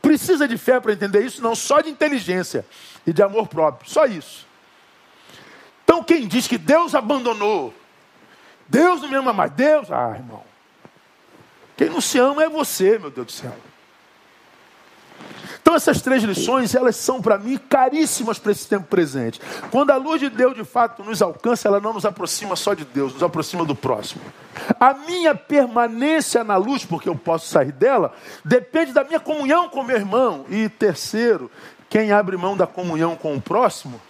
Precisa 0.00 0.48
de 0.48 0.56
fé 0.56 0.80
para 0.80 0.94
entender 0.94 1.20
isso? 1.20 1.42
Não, 1.42 1.54
só 1.54 1.82
de 1.82 1.90
inteligência 1.90 2.64
e 3.06 3.12
de 3.12 3.22
amor 3.22 3.48
próprio, 3.48 3.90
só 3.90 4.06
isso. 4.06 4.46
Então 5.84 6.02
quem 6.02 6.26
diz 6.26 6.46
que 6.46 6.56
Deus 6.56 6.94
abandonou, 6.94 7.74
Deus 8.68 9.00
não 9.00 9.08
me 9.08 9.16
ama 9.16 9.32
mais, 9.32 9.50
Deus, 9.52 9.90
ah, 9.90 10.12
irmão, 10.14 10.42
quem 11.76 11.88
não 11.88 12.00
se 12.00 12.18
ama 12.18 12.42
é 12.42 12.48
você, 12.48 12.98
meu 12.98 13.10
Deus 13.10 13.26
do 13.26 13.32
céu. 13.32 13.54
Então 15.60 15.74
essas 15.76 16.00
três 16.00 16.22
lições, 16.22 16.74
elas 16.74 16.96
são 16.96 17.20
para 17.20 17.36
mim 17.36 17.58
caríssimas 17.58 18.38
para 18.38 18.52
esse 18.52 18.66
tempo 18.66 18.86
presente. 18.86 19.40
Quando 19.70 19.90
a 19.90 19.96
luz 19.96 20.20
de 20.20 20.30
Deus 20.30 20.54
de 20.54 20.64
fato 20.64 21.04
nos 21.04 21.20
alcança, 21.20 21.68
ela 21.68 21.80
não 21.80 21.92
nos 21.92 22.06
aproxima 22.06 22.56
só 22.56 22.74
de 22.74 22.84
Deus, 22.84 23.12
nos 23.12 23.22
aproxima 23.22 23.64
do 23.64 23.74
próximo. 23.74 24.22
A 24.80 24.94
minha 24.94 25.34
permanência 25.34 26.42
na 26.42 26.56
luz, 26.56 26.84
porque 26.84 27.08
eu 27.08 27.14
posso 27.14 27.48
sair 27.48 27.72
dela, 27.72 28.14
depende 28.44 28.92
da 28.92 29.04
minha 29.04 29.20
comunhão 29.20 29.68
com 29.68 29.82
meu 29.82 29.96
irmão. 29.96 30.46
E 30.48 30.68
terceiro, 30.68 31.50
quem 31.88 32.12
abre 32.12 32.36
mão 32.36 32.56
da 32.56 32.66
comunhão 32.66 33.14
com 33.14 33.34
o 33.36 33.40
próximo, 33.40 34.00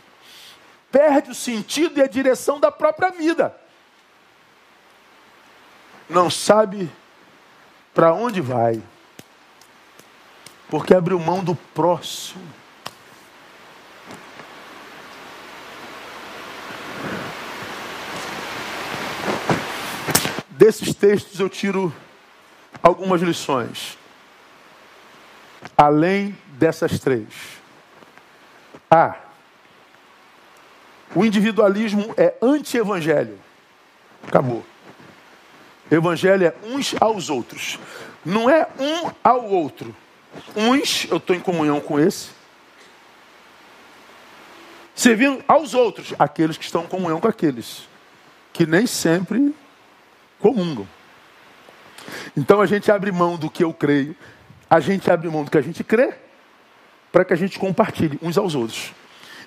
perde 0.92 1.30
o 1.30 1.34
sentido 1.34 1.98
e 1.98 2.02
a 2.02 2.09
direção 2.09 2.61
da 2.61 2.70
própria 2.70 3.11
vida. 3.11 3.54
Não 6.09 6.30
sabe 6.30 6.90
para 7.94 8.14
onde 8.14 8.40
vai, 8.40 8.82
porque 10.70 10.94
abriu 10.94 11.18
mão 11.18 11.44
do 11.44 11.54
próximo. 11.54 12.42
Desses 20.50 20.94
textos 20.94 21.38
eu 21.38 21.48
tiro 21.48 21.94
algumas 22.82 23.20
lições. 23.22 23.98
Além 25.76 26.36
dessas 26.48 26.98
três. 26.98 27.28
A. 28.90 29.16
O 31.14 31.24
individualismo 31.24 32.14
é 32.16 32.34
anti-evangelho. 32.42 33.38
Acabou. 34.26 34.64
Evangelho 35.91 36.47
é 36.47 36.55
uns 36.64 36.95
aos 37.01 37.30
outros. 37.30 37.78
Não 38.24 38.49
é 38.49 38.66
um 38.78 39.11
ao 39.22 39.45
outro. 39.45 39.95
Uns, 40.55 41.07
eu 41.11 41.16
estou 41.16 41.34
em 41.34 41.41
comunhão 41.41 41.80
com 41.80 41.99
esse. 41.99 42.30
Servindo 44.95 45.43
aos 45.47 45.74
outros, 45.74 46.12
aqueles 46.18 46.57
que 46.57 46.64
estão 46.64 46.84
em 46.84 46.89
comunhão 46.89 47.20
com 47.20 47.28
aqueles. 47.28 47.89
Que 48.53 48.66
nem 48.66 48.86
sempre 48.86 49.55
comungam. 50.39 50.86
Então 52.36 52.61
a 52.61 52.66
gente 52.66 52.91
abre 52.91 53.12
mão 53.12 53.36
do 53.36 53.51
que 53.51 53.62
eu 53.64 53.72
creio, 53.72 54.14
a 54.68 54.80
gente 54.80 55.11
abre 55.11 55.28
mão 55.28 55.45
do 55.45 55.51
que 55.51 55.59
a 55.59 55.62
gente 55.62 55.84
crê, 55.84 56.14
para 57.12 57.24
que 57.24 57.32
a 57.32 57.36
gente 57.36 57.59
compartilhe 57.59 58.18
uns 58.22 58.36
aos 58.36 58.55
outros. 58.55 58.93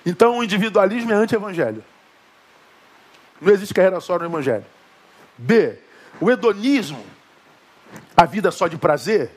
Então 0.04 0.38
o 0.38 0.44
individualismo 0.44 1.12
é 1.12 1.14
anti-evangelho. 1.14 1.84
Não 3.40 3.52
existe 3.52 3.74
carreira 3.74 4.00
só 4.00 4.18
no 4.18 4.24
evangelho. 4.24 4.64
B. 5.36 5.78
O 6.22 6.30
hedonismo, 6.30 7.04
a 8.16 8.24
vida 8.24 8.52
só 8.52 8.68
de 8.68 8.76
prazer, 8.76 9.32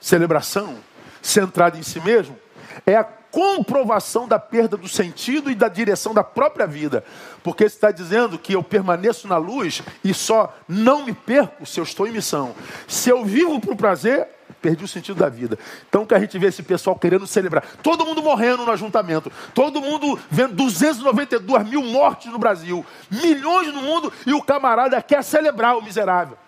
celebração, 0.00 0.78
centrada 1.20 1.76
em 1.76 1.82
si 1.82 1.98
mesmo, 1.98 2.38
é 2.86 2.94
a 2.94 3.02
comprovação 3.02 4.28
da 4.28 4.38
perda 4.38 4.76
do 4.76 4.86
sentido 4.86 5.50
e 5.50 5.56
da 5.56 5.66
direção 5.66 6.14
da 6.14 6.22
própria 6.22 6.68
vida. 6.68 7.02
Porque 7.42 7.64
está 7.64 7.90
dizendo 7.90 8.38
que 8.38 8.52
eu 8.52 8.62
permaneço 8.62 9.26
na 9.26 9.38
luz 9.38 9.82
e 10.04 10.14
só 10.14 10.56
não 10.68 11.04
me 11.04 11.12
perco 11.12 11.66
se 11.66 11.80
eu 11.80 11.84
estou 11.84 12.06
em 12.06 12.12
missão. 12.12 12.54
Se 12.86 13.10
eu 13.10 13.24
vivo 13.24 13.60
para 13.60 13.72
o 13.72 13.76
prazer, 13.76 14.28
perdi 14.64 14.82
o 14.82 14.88
sentido 14.88 15.20
da 15.20 15.28
vida. 15.28 15.58
Então 15.86 16.06
que 16.06 16.14
a 16.14 16.18
gente 16.18 16.38
vê 16.38 16.46
esse 16.46 16.62
pessoal 16.62 16.96
querendo 16.96 17.26
celebrar. 17.26 17.62
Todo 17.82 18.06
mundo 18.06 18.22
morrendo 18.22 18.64
no 18.64 18.72
ajuntamento. 18.72 19.30
Todo 19.52 19.78
mundo 19.82 20.18
vendo 20.30 20.54
292 20.54 21.68
mil 21.68 21.82
mortes 21.82 22.32
no 22.32 22.38
Brasil. 22.38 22.84
Milhões 23.10 23.74
no 23.74 23.82
mundo 23.82 24.10
e 24.26 24.32
o 24.32 24.40
camarada 24.40 25.00
quer 25.02 25.22
celebrar 25.22 25.76
o 25.76 25.82
miserável. 25.82 26.38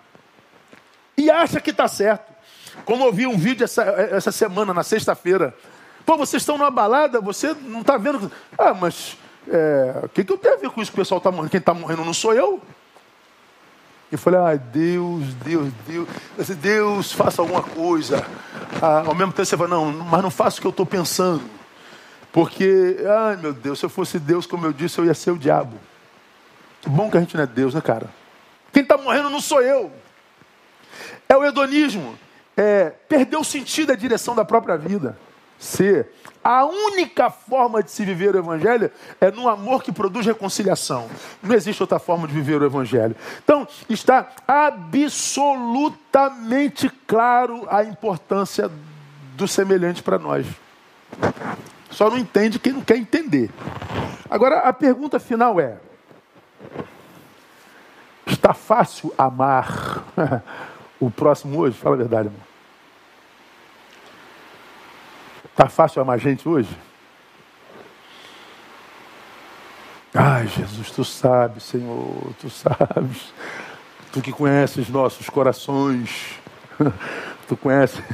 E 1.14 1.30
acha 1.30 1.60
que 1.60 1.70
está 1.70 1.86
certo. 1.86 2.34
Como 2.86 3.04
eu 3.04 3.12
vi 3.12 3.26
um 3.26 3.36
vídeo 3.36 3.64
essa, 3.64 3.82
essa 3.82 4.32
semana, 4.32 4.72
na 4.72 4.82
sexta-feira, 4.82 5.54
Pô, 6.06 6.16
vocês 6.16 6.40
estão 6.40 6.56
numa 6.56 6.70
balada, 6.70 7.20
você 7.20 7.52
não 7.62 7.80
está 7.80 7.96
vendo. 7.96 8.30
Ah, 8.56 8.72
mas 8.72 9.18
é, 9.48 10.04
o 10.04 10.08
que, 10.08 10.22
que 10.22 10.32
eu 10.32 10.38
tenho 10.38 10.54
a 10.54 10.56
ver 10.56 10.70
com 10.70 10.80
isso 10.80 10.92
que 10.92 10.96
o 10.96 11.02
pessoal 11.02 11.18
está 11.18 11.32
morrendo? 11.32 11.50
Quem 11.50 11.58
está 11.58 11.74
morrendo 11.74 12.04
não 12.04 12.14
sou 12.14 12.32
eu. 12.32 12.62
Eu 14.11 14.18
falei, 14.18 14.40
ai, 14.40 14.59
Deus, 14.59 15.34
Deus, 15.34 15.72
Deus, 15.86 16.09
Deus, 16.57 17.12
faça 17.12 17.42
alguma 17.42 17.62
coisa. 17.62 18.24
Ah, 18.80 19.02
ao 19.07 19.14
mesmo 19.14 19.32
tempo 19.32 19.44
você 19.44 19.57
fala, 19.57 19.68
não, 19.68 19.92
mas 19.92 20.22
não 20.22 20.30
faça 20.30 20.59
o 20.59 20.61
que 20.61 20.66
eu 20.66 20.70
estou 20.70 20.86
pensando. 20.86 21.42
Porque, 22.32 22.98
ai 23.04 23.36
meu 23.36 23.52
Deus, 23.52 23.78
se 23.78 23.84
eu 23.84 23.90
fosse 23.90 24.18
Deus, 24.18 24.46
como 24.46 24.66
eu 24.66 24.72
disse, 24.72 24.98
eu 24.98 25.04
ia 25.04 25.14
ser 25.14 25.32
o 25.32 25.38
diabo. 25.38 25.76
Que 26.80 26.88
bom 26.88 27.11
que 27.11 27.16
a 27.16 27.20
gente 27.20 27.36
não 27.36 27.42
é 27.42 27.46
Deus, 27.46 27.74
né, 27.74 27.80
cara? 27.80 28.09
Quem 28.72 28.82
está 28.82 28.96
morrendo 28.96 29.30
não 29.30 29.40
sou 29.40 29.61
eu. 29.61 29.90
É 31.28 31.36
o 31.36 31.44
hedonismo. 31.44 32.16
É, 32.57 32.90
perdeu 33.09 33.40
o 33.40 33.44
sentido, 33.44 33.92
a 33.92 33.96
direção 33.96 34.34
da 34.34 34.44
própria 34.44 34.76
vida. 34.76 35.18
C. 35.59 36.07
A 36.42 36.64
única 36.64 37.28
forma 37.28 37.82
de 37.82 37.90
se 37.90 38.02
viver 38.04 38.36
o 38.36 38.38
Evangelho 38.38 38.90
é 39.20 39.32
no 39.32 39.48
amor 39.48 39.82
que 39.82 39.90
produz 39.90 40.24
reconciliação. 40.24 41.09
Não 41.42 41.52
existe 41.54 41.82
outra 41.82 41.98
forma 41.98 42.28
de 42.28 42.34
viver 42.34 42.62
o 42.62 42.64
Evangelho. 42.64 43.16
Então, 43.42 43.66
está 43.88 44.28
absolutamente 44.46 46.88
claro 47.07 47.66
a 47.68 47.82
importância 47.82 48.70
do 49.34 49.48
semelhante 49.48 50.04
para 50.04 50.20
nós. 50.20 50.46
Só 51.90 52.09
não 52.11 52.18
entende 52.18 52.61
quem 52.61 52.74
não 52.74 52.82
quer 52.82 52.96
entender. 52.96 53.50
Agora, 54.30 54.61
a 54.61 54.72
pergunta 54.72 55.18
final 55.18 55.59
é: 55.59 55.78
está 58.26 58.54
fácil 58.54 59.12
amar 59.16 60.04
o 61.00 61.11
próximo 61.11 61.59
hoje? 61.59 61.76
Fala 61.76 61.96
a 61.96 61.98
verdade, 61.98 62.28
irmão. 62.28 62.45
Está 65.57 65.70
fácil 65.70 66.02
amar 66.02 66.18
gente 66.18 66.46
hoje? 66.46 66.68
Ai, 70.12 70.46
Jesus, 70.48 70.90
tu 70.90 71.02
sabes, 71.02 71.62
Senhor, 71.62 72.34
tu 72.38 72.50
sabes. 72.50 73.32
Tu 74.12 74.20
que 74.20 74.32
conheces 74.32 74.90
nossos 74.90 75.30
corações, 75.30 76.38
tu 77.48 77.57
conheces 77.57 78.04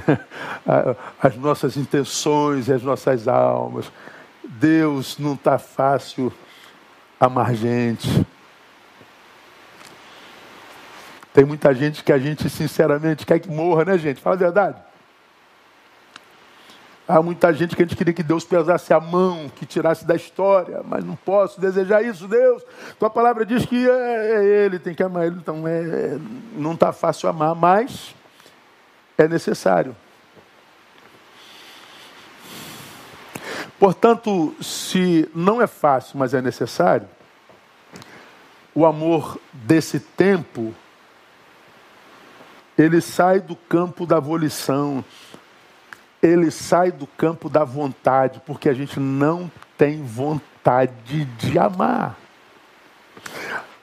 as 1.20 1.34
nossas 1.36 1.76
intenções 1.76 2.68
e 2.68 2.72
as 2.74 2.82
nossas 2.84 3.26
almas. 3.26 3.90
Deus, 4.44 5.18
não 5.18 5.34
está 5.34 5.58
fácil 5.58 6.32
amar 7.18 7.56
gente. 7.56 8.24
Tem 11.34 11.44
muita 11.44 11.74
gente 11.74 12.04
que 12.04 12.12
a 12.12 12.18
gente, 12.18 12.48
sinceramente, 12.48 13.26
quer 13.26 13.40
que 13.40 13.50
morra, 13.50 13.84
né, 13.84 13.98
gente? 13.98 14.20
Fala 14.20 14.36
a 14.36 14.38
verdade. 14.38 14.91
Há 17.12 17.20
muita 17.20 17.52
gente 17.52 17.76
que 17.76 17.82
a 17.82 17.84
gente 17.84 17.94
queria 17.94 18.14
que 18.14 18.22
Deus 18.22 18.42
pesasse 18.42 18.90
a 18.90 18.98
mão, 18.98 19.50
que 19.54 19.66
tirasse 19.66 20.06
da 20.06 20.16
história, 20.16 20.80
mas 20.82 21.04
não 21.04 21.14
posso 21.14 21.60
desejar 21.60 22.02
isso, 22.02 22.26
Deus. 22.26 22.62
Tua 22.98 23.10
palavra 23.10 23.44
diz 23.44 23.66
que 23.66 23.86
é, 23.86 23.92
é 23.92 24.64
Ele, 24.64 24.78
tem 24.78 24.94
que 24.94 25.02
amar 25.02 25.26
Ele, 25.26 25.36
então 25.36 25.68
é, 25.68 25.80
é 25.82 26.18
não 26.56 26.72
está 26.72 26.90
fácil 26.90 27.28
amar, 27.28 27.54
mas 27.54 28.14
é 29.18 29.28
necessário. 29.28 29.94
Portanto, 33.78 34.54
se 34.58 35.28
não 35.34 35.60
é 35.60 35.66
fácil, 35.66 36.18
mas 36.18 36.32
é 36.32 36.40
necessário, 36.40 37.06
o 38.74 38.86
amor 38.86 39.38
desse 39.52 40.00
tempo, 40.00 40.74
ele 42.78 43.02
sai 43.02 43.38
do 43.38 43.54
campo 43.54 44.06
da 44.06 44.18
volição, 44.18 45.04
ele 46.22 46.50
sai 46.50 46.92
do 46.92 47.06
campo 47.06 47.50
da 47.50 47.64
vontade, 47.64 48.40
porque 48.46 48.68
a 48.68 48.74
gente 48.74 49.00
não 49.00 49.50
tem 49.76 50.02
vontade 50.02 51.24
de 51.24 51.58
amar. 51.58 52.16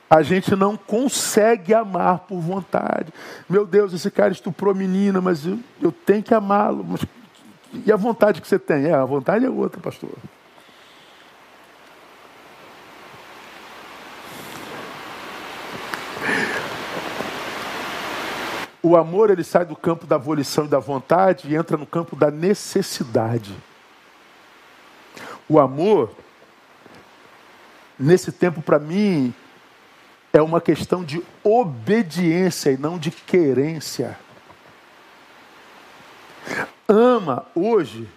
A 0.10 0.24
gente 0.24 0.56
não 0.56 0.76
consegue 0.76 1.74
amar 1.74 2.20
por 2.20 2.40
vontade. 2.40 3.14
Meu 3.48 3.66
Deus, 3.66 3.94
esse 3.94 4.10
cara 4.10 4.32
estuprou 4.32 4.74
menina, 4.74 5.22
mas 5.22 5.46
eu, 5.46 5.60
eu 5.82 5.92
tenho 5.92 6.24
que 6.24 6.34
amá-lo. 6.34 6.86
E 7.86 7.92
a 7.92 7.96
vontade 7.96 8.42
que 8.42 8.48
você 8.48 8.58
tem? 8.58 8.86
É, 8.86 8.94
a 8.94 9.06
vontade 9.06 9.46
é 9.46 9.50
outra, 9.50 9.80
pastor. 9.80 10.10
O 18.82 18.96
amor 18.96 19.30
ele 19.30 19.44
sai 19.44 19.66
do 19.66 19.76
campo 19.76 20.08
da 20.08 20.18
volição 20.18 20.66
e 20.66 20.70
da 20.70 20.80
vontade 20.80 21.50
e 21.50 21.56
entra 21.56 21.76
no 21.76 21.86
campo 21.86 22.16
da 22.16 22.32
necessidade. 22.32 23.56
O 25.48 25.60
amor, 25.60 26.12
nesse 27.98 28.32
tempo 28.32 28.62
para 28.62 28.80
mim, 28.80 29.34
é 30.32 30.42
uma 30.42 30.62
questão 30.62 31.04
de 31.04 31.22
obediência 31.44 32.72
e 32.72 32.78
não 32.78 32.98
de 32.98 33.12
querência. 33.12 34.18
Ama 36.88 37.46
hoje 37.54 38.08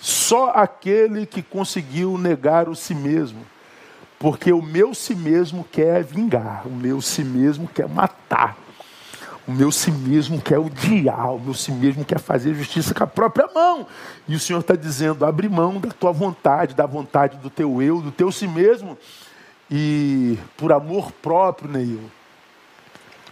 só 0.00 0.50
aquele 0.50 1.24
que 1.24 1.42
conseguiu 1.42 2.18
negar 2.18 2.68
o 2.68 2.74
si 2.74 2.94
mesmo. 2.94 3.46
Porque 4.24 4.50
o 4.54 4.62
meu 4.62 4.94
si 4.94 5.14
mesmo 5.14 5.62
quer 5.70 6.02
vingar, 6.02 6.66
o 6.66 6.70
meu 6.70 7.02
si 7.02 7.22
mesmo 7.22 7.68
quer 7.68 7.86
matar, 7.86 8.56
o 9.46 9.52
meu 9.52 9.70
si 9.70 9.90
mesmo 9.90 10.40
quer 10.40 10.58
odiar, 10.58 11.34
o 11.34 11.38
meu 11.38 11.52
si 11.52 11.70
mesmo 11.70 12.06
quer 12.06 12.18
fazer 12.18 12.54
justiça 12.54 12.94
com 12.94 13.04
a 13.04 13.06
própria 13.06 13.46
mão. 13.54 13.86
E 14.26 14.34
o 14.34 14.40
Senhor 14.40 14.60
está 14.60 14.74
dizendo: 14.74 15.26
abre 15.26 15.46
mão 15.46 15.78
da 15.78 15.90
tua 15.90 16.10
vontade, 16.10 16.74
da 16.74 16.86
vontade 16.86 17.36
do 17.36 17.50
teu 17.50 17.82
eu, 17.82 18.00
do 18.00 18.10
teu 18.10 18.32
si 18.32 18.48
mesmo, 18.48 18.96
e 19.70 20.38
por 20.56 20.72
amor 20.72 21.12
próprio, 21.12 21.70
Neil, 21.70 22.10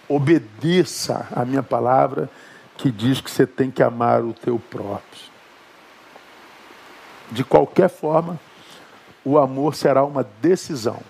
obedeça 0.06 1.26
a 1.34 1.42
minha 1.42 1.62
palavra 1.62 2.28
que 2.76 2.90
diz 2.90 3.18
que 3.18 3.30
você 3.30 3.46
tem 3.46 3.70
que 3.70 3.82
amar 3.82 4.22
o 4.22 4.34
teu 4.34 4.58
próprio. 4.58 5.22
De 7.30 7.42
qualquer 7.42 7.88
forma, 7.88 8.38
o 9.24 9.38
amor 9.38 9.74
será 9.74 10.04
uma 10.04 10.24
decisão, 10.40 11.00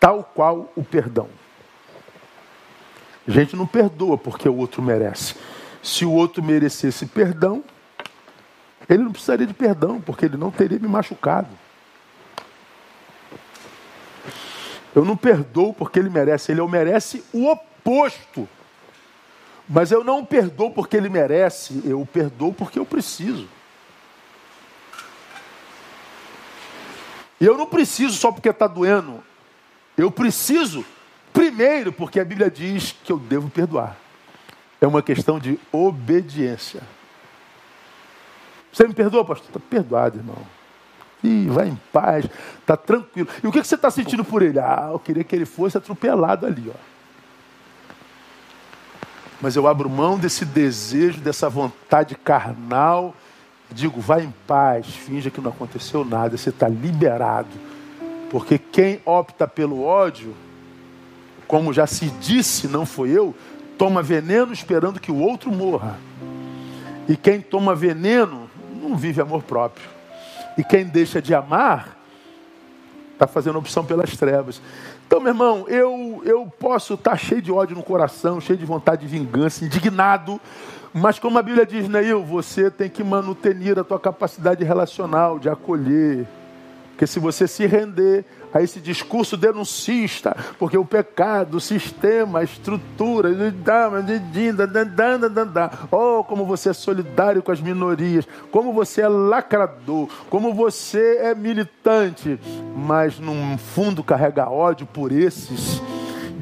tal 0.00 0.24
qual 0.24 0.72
o 0.74 0.82
perdão. 0.82 1.28
A 3.26 3.30
gente 3.30 3.54
não 3.54 3.66
perdoa 3.66 4.18
porque 4.18 4.48
o 4.48 4.56
outro 4.56 4.82
merece. 4.82 5.36
Se 5.82 6.04
o 6.04 6.12
outro 6.12 6.42
merecesse 6.42 7.06
perdão, 7.06 7.62
ele 8.88 9.02
não 9.02 9.12
precisaria 9.12 9.46
de 9.46 9.54
perdão, 9.54 10.00
porque 10.00 10.24
ele 10.24 10.36
não 10.36 10.50
teria 10.50 10.78
me 10.78 10.88
machucado. 10.88 11.48
Eu 14.94 15.04
não 15.04 15.16
perdoo 15.16 15.72
porque 15.72 15.98
ele 15.98 16.10
merece, 16.10 16.52
ele 16.52 16.62
merece 16.66 17.24
o 17.32 17.50
oposto. 17.50 18.48
Mas 19.68 19.90
eu 19.90 20.04
não 20.04 20.24
perdoo 20.24 20.70
porque 20.70 20.96
ele 20.96 21.08
merece, 21.08 21.80
eu 21.84 22.06
perdoo 22.12 22.52
porque 22.52 22.78
eu 22.78 22.84
preciso. 22.84 23.48
Eu 27.44 27.56
não 27.56 27.66
preciso 27.66 28.16
só 28.16 28.30
porque 28.30 28.48
está 28.48 28.66
doendo. 28.66 29.22
Eu 29.96 30.10
preciso 30.10 30.84
primeiro 31.32 31.92
porque 31.92 32.20
a 32.20 32.24
Bíblia 32.24 32.50
diz 32.50 32.94
que 33.04 33.12
eu 33.12 33.18
devo 33.18 33.48
perdoar. 33.50 33.96
É 34.80 34.86
uma 34.86 35.02
questão 35.02 35.38
de 35.38 35.58
obediência. 35.70 36.82
Você 38.72 38.86
me 38.86 38.94
perdoa, 38.94 39.24
pastor? 39.24 39.48
Está 39.48 39.60
perdoado, 39.60 40.18
irmão. 40.18 40.38
Ih, 41.22 41.46
vai 41.48 41.68
em 41.68 41.78
paz, 41.92 42.26
está 42.58 42.76
tranquilo. 42.76 43.28
E 43.42 43.46
o 43.46 43.52
que, 43.52 43.60
que 43.60 43.66
você 43.66 43.76
está 43.76 43.90
sentindo 43.90 44.24
por 44.24 44.42
ele? 44.42 44.58
Ah, 44.58 44.88
eu 44.90 44.98
queria 44.98 45.22
que 45.22 45.36
ele 45.36 45.44
fosse 45.44 45.78
atropelado 45.78 46.46
ali, 46.46 46.68
ó. 46.68 46.92
Mas 49.40 49.56
eu 49.56 49.66
abro 49.66 49.88
mão 49.90 50.18
desse 50.18 50.44
desejo, 50.44 51.20
dessa 51.20 51.48
vontade 51.48 52.14
carnal. 52.14 53.14
Digo, 53.72 54.00
vai 54.00 54.22
em 54.24 54.34
paz, 54.46 54.86
finja 54.86 55.30
que 55.30 55.40
não 55.40 55.50
aconteceu 55.50 56.04
nada, 56.04 56.36
você 56.36 56.50
está 56.50 56.68
liberado. 56.68 57.48
Porque 58.30 58.58
quem 58.58 59.00
opta 59.04 59.46
pelo 59.46 59.82
ódio, 59.82 60.34
como 61.46 61.72
já 61.72 61.86
se 61.86 62.06
disse, 62.20 62.66
não 62.66 62.86
foi 62.86 63.10
eu, 63.10 63.34
toma 63.76 64.02
veneno 64.02 64.52
esperando 64.52 65.00
que 65.00 65.12
o 65.12 65.18
outro 65.18 65.50
morra. 65.50 65.98
E 67.08 67.16
quem 67.16 67.40
toma 67.40 67.74
veneno 67.74 68.48
não 68.80 68.96
vive 68.96 69.20
amor 69.20 69.42
próprio. 69.42 69.88
E 70.56 70.64
quem 70.64 70.84
deixa 70.84 71.20
de 71.20 71.34
amar, 71.34 71.98
está 73.12 73.26
fazendo 73.26 73.58
opção 73.58 73.84
pelas 73.84 74.16
trevas. 74.16 74.60
Então, 75.12 75.20
meu 75.20 75.32
irmão, 75.32 75.66
eu, 75.68 76.22
eu 76.24 76.50
posso 76.58 76.94
estar 76.94 77.10
tá 77.10 77.16
cheio 77.18 77.42
de 77.42 77.52
ódio 77.52 77.76
no 77.76 77.82
coração, 77.82 78.40
cheio 78.40 78.58
de 78.58 78.64
vontade 78.64 79.02
de 79.02 79.08
vingança, 79.08 79.62
indignado, 79.62 80.40
mas 80.90 81.18
como 81.18 81.38
a 81.38 81.42
Bíblia 81.42 81.66
diz, 81.66 81.86
Neil, 81.86 82.24
você 82.24 82.70
tem 82.70 82.88
que 82.88 83.04
manutenir 83.04 83.78
a 83.78 83.84
tua 83.84 84.00
capacidade 84.00 84.64
relacional, 84.64 85.38
de 85.38 85.50
acolher. 85.50 86.26
Porque 87.02 87.10
se 87.10 87.18
você 87.18 87.48
se 87.48 87.66
render 87.66 88.24
a 88.54 88.62
esse 88.62 88.78
discurso 88.78 89.36
denuncista, 89.36 90.36
porque 90.56 90.78
o 90.78 90.84
pecado, 90.84 91.56
o 91.56 91.60
sistema, 91.60 92.38
a 92.38 92.44
estrutura, 92.44 93.28
oh, 95.90 96.22
como 96.22 96.46
você 96.46 96.68
é 96.68 96.72
solidário 96.72 97.42
com 97.42 97.50
as 97.50 97.60
minorias, 97.60 98.24
como 98.52 98.72
você 98.72 99.00
é 99.00 99.08
lacrador, 99.08 100.08
como 100.30 100.54
você 100.54 101.16
é 101.16 101.34
militante, 101.34 102.38
mas 102.76 103.18
no 103.18 103.58
fundo 103.58 104.04
carrega 104.04 104.48
ódio 104.48 104.86
por 104.86 105.10
esses. 105.10 105.82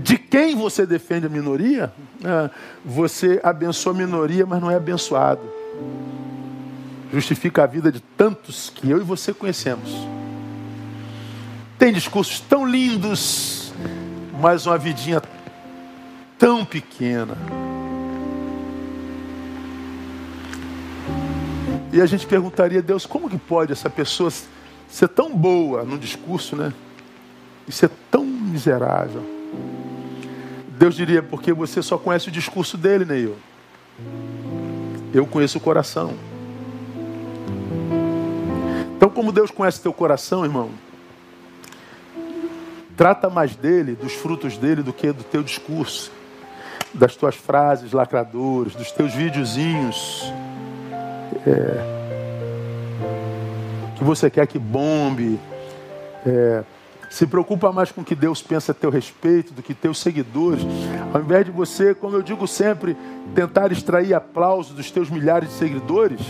De 0.02 0.18
quem 0.18 0.54
você 0.54 0.84
defende 0.84 1.24
a 1.24 1.30
minoria? 1.30 1.90
É, 2.22 2.50
você 2.84 3.40
abençoa 3.42 3.94
a 3.94 3.96
minoria, 3.96 4.44
mas 4.44 4.61
não 4.61 4.70
é 4.70 4.74
abençoado. 4.74 5.40
Justifica 7.11 7.64
a 7.64 7.66
vida 7.66 7.90
de 7.90 8.00
tantos 8.00 8.68
que 8.68 8.90
eu 8.90 8.98
e 8.98 9.02
você 9.02 9.32
conhecemos 9.32 10.19
tem 11.81 11.95
discursos 11.95 12.41
tão 12.41 12.66
lindos, 12.66 13.72
mas 14.39 14.66
uma 14.66 14.76
vidinha 14.76 15.22
tão 16.39 16.62
pequena. 16.62 17.35
E 21.91 22.03
a 22.03 22.05
gente 22.05 22.26
perguntaria, 22.26 22.83
Deus, 22.83 23.07
como 23.07 23.31
que 23.31 23.39
pode 23.39 23.72
essa 23.72 23.89
pessoa 23.89 24.31
ser 24.91 25.09
tão 25.09 25.35
boa 25.35 25.83
no 25.83 25.99
discurso, 25.99 26.55
né? 26.55 26.70
E 27.66 27.72
ser 27.72 27.91
tão 28.11 28.26
miserável? 28.26 29.24
Deus 30.78 30.95
diria, 30.95 31.22
porque 31.22 31.51
você 31.51 31.83
só 31.83 31.97
conhece 31.97 32.28
o 32.28 32.31
discurso 32.31 32.76
dele, 32.76 33.07
Neil. 33.07 33.37
Eu 35.14 35.26
conheço 35.26 35.57
o 35.57 35.61
coração. 35.62 36.12
Então, 38.97 39.09
como 39.09 39.33
Deus 39.33 39.51
conhece 39.51 39.81
teu 39.81 39.95
coração, 39.95 40.45
irmão, 40.45 40.70
Trata 43.01 43.30
mais 43.30 43.57
dele, 43.57 43.94
dos 43.94 44.12
frutos 44.12 44.59
dele, 44.59 44.82
do 44.82 44.92
que 44.92 45.11
do 45.11 45.24
teu 45.24 45.42
discurso, 45.42 46.12
das 46.92 47.16
tuas 47.16 47.34
frases 47.34 47.92
lacradoras, 47.92 48.74
dos 48.74 48.92
teus 48.92 49.14
videozinhos. 49.14 50.30
É, 51.46 51.80
que 53.96 54.05
você 54.05 54.28
quer 54.28 54.46
que 54.46 54.59
bombe. 54.59 55.40
É, 56.26 56.62
se 57.09 57.26
preocupa 57.26 57.72
mais 57.72 57.90
com 57.90 58.03
o 58.03 58.05
que 58.05 58.14
Deus 58.14 58.42
pensa 58.42 58.72
a 58.72 58.74
teu 58.74 58.90
respeito 58.90 59.55
do 59.55 59.62
que 59.62 59.72
teus 59.72 59.98
seguidores. 59.98 60.61
Ao 61.14 61.22
invés 61.22 61.46
de 61.46 61.51
você, 61.51 61.94
como 61.94 62.16
eu 62.16 62.22
digo 62.22 62.46
sempre, 62.46 62.94
tentar 63.34 63.72
extrair 63.72 64.12
aplauso 64.12 64.74
dos 64.74 64.90
teus 64.90 65.09
milhares 65.09 65.48
de 65.48 65.55
seguidores, 65.55 66.20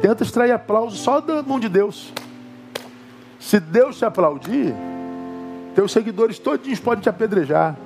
tenta 0.00 0.22
extrair 0.22 0.52
aplauso 0.52 0.96
só 0.96 1.20
da 1.20 1.42
mão 1.42 1.58
de 1.58 1.68
Deus. 1.68 2.12
Se 3.40 3.58
Deus 3.58 3.98
te 3.98 4.04
aplaudir, 4.04 4.76
teus 5.74 5.92
seguidores 5.92 6.38
todos 6.38 6.78
podem 6.80 7.02
te 7.02 7.08
apedrejar. 7.08 7.76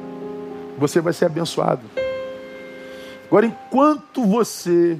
Você 0.79 1.01
vai 1.01 1.13
ser 1.13 1.27
abençoado. 1.27 1.83
Agora, 3.27 3.47
enquanto 3.47 4.25
você, 4.25 4.99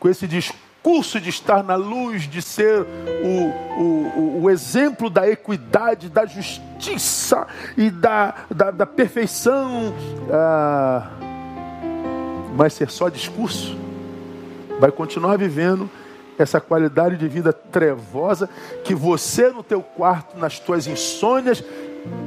com 0.00 0.08
esse 0.08 0.26
discurso 0.26 1.20
de 1.20 1.30
estar 1.30 1.62
na 1.62 1.74
luz, 1.74 2.28
de 2.28 2.40
ser 2.40 2.80
o, 2.80 3.80
o, 3.80 4.42
o 4.42 4.50
exemplo 4.50 5.10
da 5.10 5.28
equidade, 5.28 6.08
da 6.08 6.26
justiça 6.26 7.46
e 7.76 7.90
da, 7.90 8.34
da, 8.50 8.70
da 8.70 8.86
perfeição, 8.86 9.94
ah, 10.30 11.08
mas 12.56 12.72
ser 12.72 12.90
só 12.90 13.08
discurso, 13.08 13.76
vai 14.80 14.90
continuar 14.90 15.36
vivendo 15.36 15.88
essa 16.38 16.60
qualidade 16.60 17.16
de 17.16 17.28
vida 17.28 17.52
trevosa 17.52 18.48
que 18.84 18.94
você 18.94 19.50
no 19.50 19.62
teu 19.62 19.82
quarto, 19.82 20.38
nas 20.38 20.58
tuas 20.58 20.86
insônias, 20.86 21.62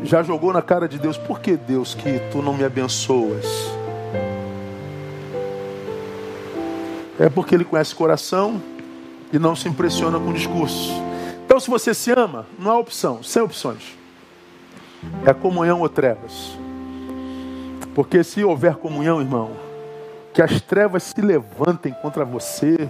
já 0.04 0.24
jogou 0.24 0.54
na 0.54 0.62
cara 0.62 0.88
de 0.88 0.98
Deus: 0.98 1.18
por 1.18 1.40
que 1.40 1.56
Deus 1.56 1.94
que 1.94 2.20
tu 2.32 2.42
não 2.42 2.54
me 2.54 2.64
abençoas? 2.64 3.46
É 7.20 7.30
porque 7.30 7.54
ele 7.54 7.66
conhece 7.66 7.94
coração 7.94 8.62
e 9.32 9.38
não 9.38 9.56
se 9.56 9.68
impressiona 9.68 10.18
com 10.20 10.30
o 10.30 10.34
discurso. 10.34 10.92
Então, 11.46 11.60
se 11.60 11.70
você 11.70 11.94
se 11.94 12.12
ama, 12.12 12.46
não 12.58 12.72
há 12.72 12.78
opção, 12.78 13.22
sem 13.22 13.42
opções. 13.42 13.98
É 15.26 15.34
comunhão 15.34 15.82
ou 15.82 15.90
trevas. 15.90 16.58
Porque 17.94 18.24
se 18.24 18.44
houver 18.44 18.76
comunhão, 18.76 19.20
irmão, 19.20 19.52
que 20.34 20.42
as 20.42 20.62
trevas 20.62 21.04
se 21.04 21.20
levantem 21.22 21.94
contra 22.02 22.24
você, 22.24 22.88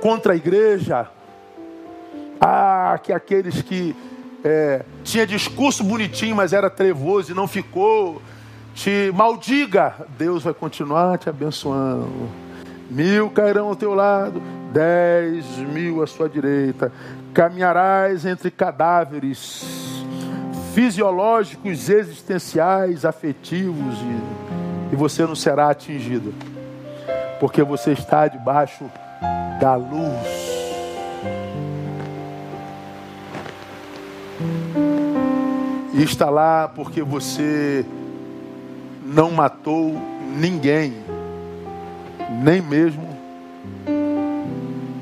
contra 0.00 0.34
a 0.34 0.36
igreja. 0.36 1.08
Ah, 2.40 2.98
que 3.02 3.12
aqueles 3.12 3.62
que 3.62 3.96
é, 4.44 4.84
tinha 5.04 5.26
discurso 5.26 5.84
bonitinho, 5.84 6.34
mas 6.36 6.52
era 6.52 6.70
trevoso 6.70 7.32
e 7.32 7.34
não 7.34 7.46
ficou. 7.46 8.20
Te 8.74 9.10
maldiga, 9.14 9.94
Deus 10.16 10.44
vai 10.44 10.54
continuar 10.54 11.18
te 11.18 11.28
abençoando. 11.28 12.28
Mil 12.90 13.30
cairão 13.30 13.68
ao 13.68 13.76
teu 13.76 13.94
lado, 13.94 14.42
dez 14.72 15.44
mil 15.58 16.02
à 16.02 16.06
sua 16.06 16.28
direita. 16.28 16.92
Caminharás 17.32 18.24
entre 18.24 18.50
cadáveres 18.50 19.64
fisiológicos, 20.74 21.88
existenciais, 21.88 23.04
afetivos, 23.04 23.98
e, 23.98 24.94
e 24.94 24.96
você 24.96 25.26
não 25.26 25.34
será 25.34 25.70
atingido, 25.70 26.32
porque 27.38 27.62
você 27.62 27.92
está 27.92 28.28
debaixo 28.28 28.84
da 29.60 29.74
luz. 29.74 30.59
E 35.92 36.02
está 36.02 36.30
lá 36.30 36.68
porque 36.68 37.02
você 37.02 37.84
não 39.04 39.30
matou 39.30 40.00
ninguém, 40.36 40.94
nem 42.42 42.62
mesmo 42.62 43.08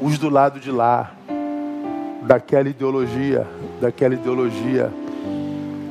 os 0.00 0.18
do 0.18 0.30
lado 0.30 0.58
de 0.58 0.70
lá, 0.70 1.12
daquela 2.22 2.68
ideologia, 2.68 3.46
daquela 3.80 4.14
ideologia. 4.14 4.90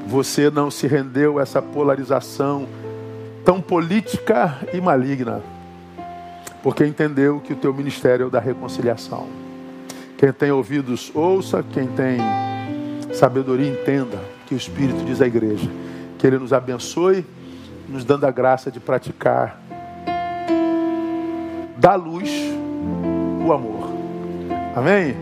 Você 0.07 0.49
não 0.49 0.71
se 0.71 0.87
rendeu 0.87 1.37
a 1.37 1.41
essa 1.43 1.61
polarização 1.61 2.67
tão 3.45 3.61
política 3.61 4.57
e 4.73 4.81
maligna, 4.81 5.41
porque 6.63 6.85
entendeu 6.85 7.39
que 7.39 7.53
o 7.53 7.55
teu 7.55 7.73
ministério 7.73 8.23
é 8.23 8.27
o 8.27 8.29
da 8.31 8.39
reconciliação. 8.39 9.27
Quem 10.17 10.33
tem 10.33 10.51
ouvidos, 10.51 11.11
ouça. 11.13 11.63
Quem 11.71 11.87
tem 11.87 12.17
sabedoria, 13.13 13.69
entenda. 13.69 14.36
Que 14.47 14.55
o 14.55 14.57
Espírito 14.57 15.03
diz 15.05 15.21
à 15.21 15.27
igreja. 15.27 15.69
Que 16.17 16.25
Ele 16.25 16.39
nos 16.39 16.53
abençoe, 16.53 17.25
nos 17.87 18.03
dando 18.03 18.25
a 18.25 18.31
graça 18.31 18.71
de 18.71 18.79
praticar 18.79 19.61
da 21.77 21.95
luz 21.95 22.31
o 23.45 23.53
amor. 23.53 23.89
Amém? 24.75 25.15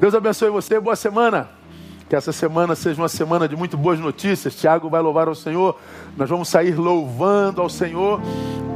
Deus 0.00 0.14
abençoe 0.14 0.50
você. 0.50 0.80
Boa 0.80 0.96
semana. 0.96 1.50
Que 2.08 2.16
essa 2.16 2.32
semana 2.32 2.74
seja 2.74 3.00
uma 3.00 3.08
semana 3.08 3.46
de 3.46 3.54
muito 3.54 3.76
boas 3.76 3.98
notícias. 3.98 4.54
Tiago 4.54 4.88
vai 4.88 5.02
louvar 5.02 5.28
ao 5.28 5.34
Senhor. 5.34 5.78
Nós 6.16 6.28
vamos 6.28 6.48
sair 6.48 6.74
louvando 6.76 7.60
ao 7.60 7.68
Senhor. 7.68 8.20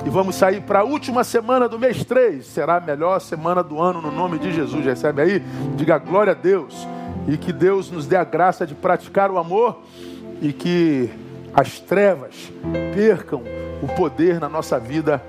E 0.05 0.11
vamos 0.11 0.35
sair 0.35 0.61
para 0.63 0.81
a 0.81 0.85
última 0.85 1.25
semana 1.25 1.69
do 1.69 1.79
mês 1.79 2.05
3. 2.05 2.45
Será 2.45 2.77
a 2.77 2.81
melhor 2.81 3.19
semana 3.21 3.63
do 3.63 3.81
ano 3.81 4.03
no 4.03 4.11
nome 4.11 4.39
de 4.39 4.53
Jesus. 4.53 4.85
Recebe 4.85 5.23
aí? 5.23 5.43
Diga 5.77 5.97
glória 5.99 6.33
a 6.33 6.35
Deus. 6.35 6.87
E 7.29 7.37
que 7.37 7.53
Deus 7.53 7.91
nos 7.91 8.07
dê 8.07 8.17
a 8.17 8.25
graça 8.25 8.67
de 8.67 8.75
praticar 8.75 9.31
o 9.31 9.39
amor 9.39 9.81
e 10.41 10.53
que 10.53 11.11
as 11.55 11.79
trevas 11.79 12.53
percam 12.95 13.43
o 13.83 13.89
poder 13.89 14.41
na 14.41 14.49
nossa 14.49 14.79
vida 14.79 15.23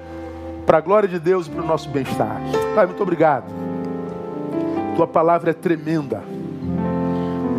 para 0.66 0.78
a 0.78 0.82
glória 0.82 1.10
de 1.10 1.20
Deus 1.20 1.48
e 1.48 1.50
para 1.50 1.64
o 1.64 1.68
nosso 1.68 1.90
bem-estar. 1.90 2.42
Pai, 2.76 2.86
muito 2.86 3.02
obrigado. 3.02 3.46
Tua 4.96 5.08
palavra 5.08 5.52
é 5.52 5.54
tremenda 5.54 6.22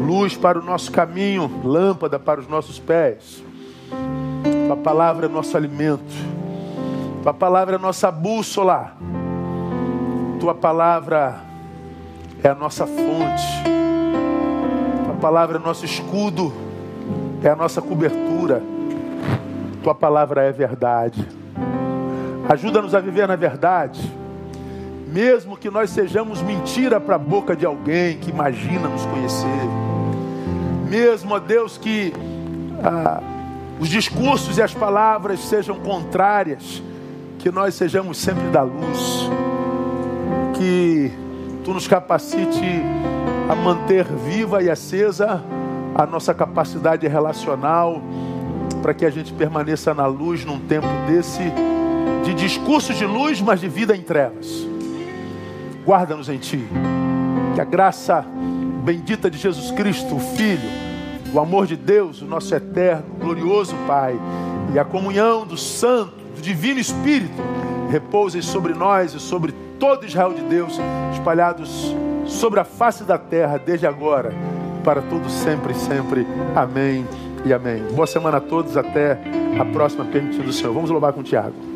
luz 0.03 0.37
para 0.37 0.59
o 0.59 0.63
nosso 0.63 0.91
caminho, 0.91 1.51
lâmpada 1.65 2.19
para 2.19 2.41
os 2.41 2.49
nossos 2.49 2.79
pés. 2.79 3.43
A 4.71 4.77
palavra 4.77 5.27
é 5.27 5.29
nosso 5.29 5.57
alimento. 5.57 6.03
Tua 7.23 7.33
palavra 7.33 7.77
é 7.77 7.79
nossa 7.79 8.11
bússola. 8.11 8.97
Tua 10.41 10.55
palavra 10.55 11.41
é 12.43 12.49
a 12.49 12.55
nossa 12.55 12.87
fonte. 12.87 13.82
Palavra 15.23 15.57
é 15.57 15.61
nosso 15.61 15.87
escudo, 15.87 16.53
é 17.43 17.49
a 17.49 17.57
nossa 17.57 17.81
cobertura. 17.81 18.63
Tua 19.83 19.95
palavra 19.95 20.43
é 20.43 20.53
verdade. 20.53 21.27
Ajuda-nos 22.47 22.95
a 22.95 23.01
viver 23.01 23.27
na 23.27 23.37
verdade. 23.37 24.13
Mesmo 25.07 25.57
que 25.57 25.71
nós 25.71 25.89
sejamos 25.89 26.43
mentira 26.43 27.01
para 27.01 27.15
a 27.15 27.19
boca 27.19 27.57
de 27.57 27.65
alguém 27.65 28.19
que 28.19 28.29
imagina 28.29 28.89
nos 28.89 29.07
conhecer 29.07 29.83
mesmo, 30.93 31.35
ó 31.35 31.39
Deus, 31.39 31.79
que 31.79 32.13
ah, 32.85 33.23
os 33.81 33.89
discursos 33.89 34.59
e 34.59 34.63
as 34.63 34.75
palavras 34.75 35.41
sejam 35.41 35.81
contrárias, 35.81 36.83
que 37.39 37.51
nós 37.51 37.75
sejamos 37.75 38.19
sempre 38.19 38.47
da 38.51 38.61
luz, 38.61 39.31
que 40.55 41.11
Tu 41.65 41.73
nos 41.73 41.89
capacite 41.89 42.83
a 43.53 43.55
manter 43.55 44.05
viva 44.05 44.63
e 44.63 44.71
acesa 44.71 45.43
a 45.95 46.07
nossa 46.07 46.33
capacidade 46.33 47.07
relacional, 47.07 48.01
para 48.81 48.95
que 48.95 49.05
a 49.05 49.11
gente 49.11 49.31
permaneça 49.31 49.93
na 49.93 50.07
luz 50.07 50.43
num 50.43 50.59
tempo 50.59 50.87
desse, 51.07 51.43
de 52.25 52.33
discurso 52.33 52.95
de 52.95 53.05
luz, 53.05 53.43
mas 53.43 53.61
de 53.61 53.69
vida 53.69 53.95
em 53.95 54.01
trevas. 54.01 54.67
Guarda-nos 55.85 56.31
em 56.31 56.39
Ti, 56.39 56.67
que 57.55 57.61
a 57.61 57.65
graça 57.65 58.25
bendita 58.83 59.31
de 59.31 59.37
Jesus 59.37 59.71
Cristo, 59.71 60.17
o 60.17 60.21
Filho, 60.21 60.71
o 61.35 61.39
amor 61.39 61.67
de 61.67 61.77
Deus, 61.77 62.23
o 62.23 62.25
nosso 62.25 62.55
eterno, 62.55 63.05
glorioso 63.21 63.77
Pai, 63.87 64.19
e 64.73 64.79
a 64.79 64.85
comunhão 64.85 65.47
do 65.47 65.59
Santo, 65.59 66.15
do 66.35 66.41
Divino 66.41 66.81
Espírito, 66.81 67.43
repousem 67.91 68.41
sobre 68.41 68.73
nós 68.73 69.13
e 69.13 69.21
sobre 69.21 69.53
todo 69.79 70.07
Israel 70.07 70.33
de 70.33 70.41
Deus, 70.41 70.81
espalhados 71.13 71.95
sobre 72.27 72.61
a 72.61 72.65
face 72.65 73.05
da 73.05 73.19
terra, 73.19 73.59
desde 73.59 73.87
agora, 73.87 74.33
para 74.85 75.03
todos 75.03 75.33
sempre 75.33 75.73
e 75.73 75.77
sempre. 75.77 76.27
Amém 76.55 77.07
e 77.45 77.53
amém. 77.53 77.83
Boa 77.93 78.07
semana 78.07 78.39
a 78.39 78.41
todos, 78.41 78.77
até 78.77 79.19
a 79.59 79.65
próxima, 79.65 80.05
permitindo 80.05 80.49
o 80.49 80.53
Senhor. 80.53 80.73
Vamos 80.73 80.91
louvar 80.91 81.13
com 81.13 81.21
o 81.21 81.25
Tiago. 81.25 81.72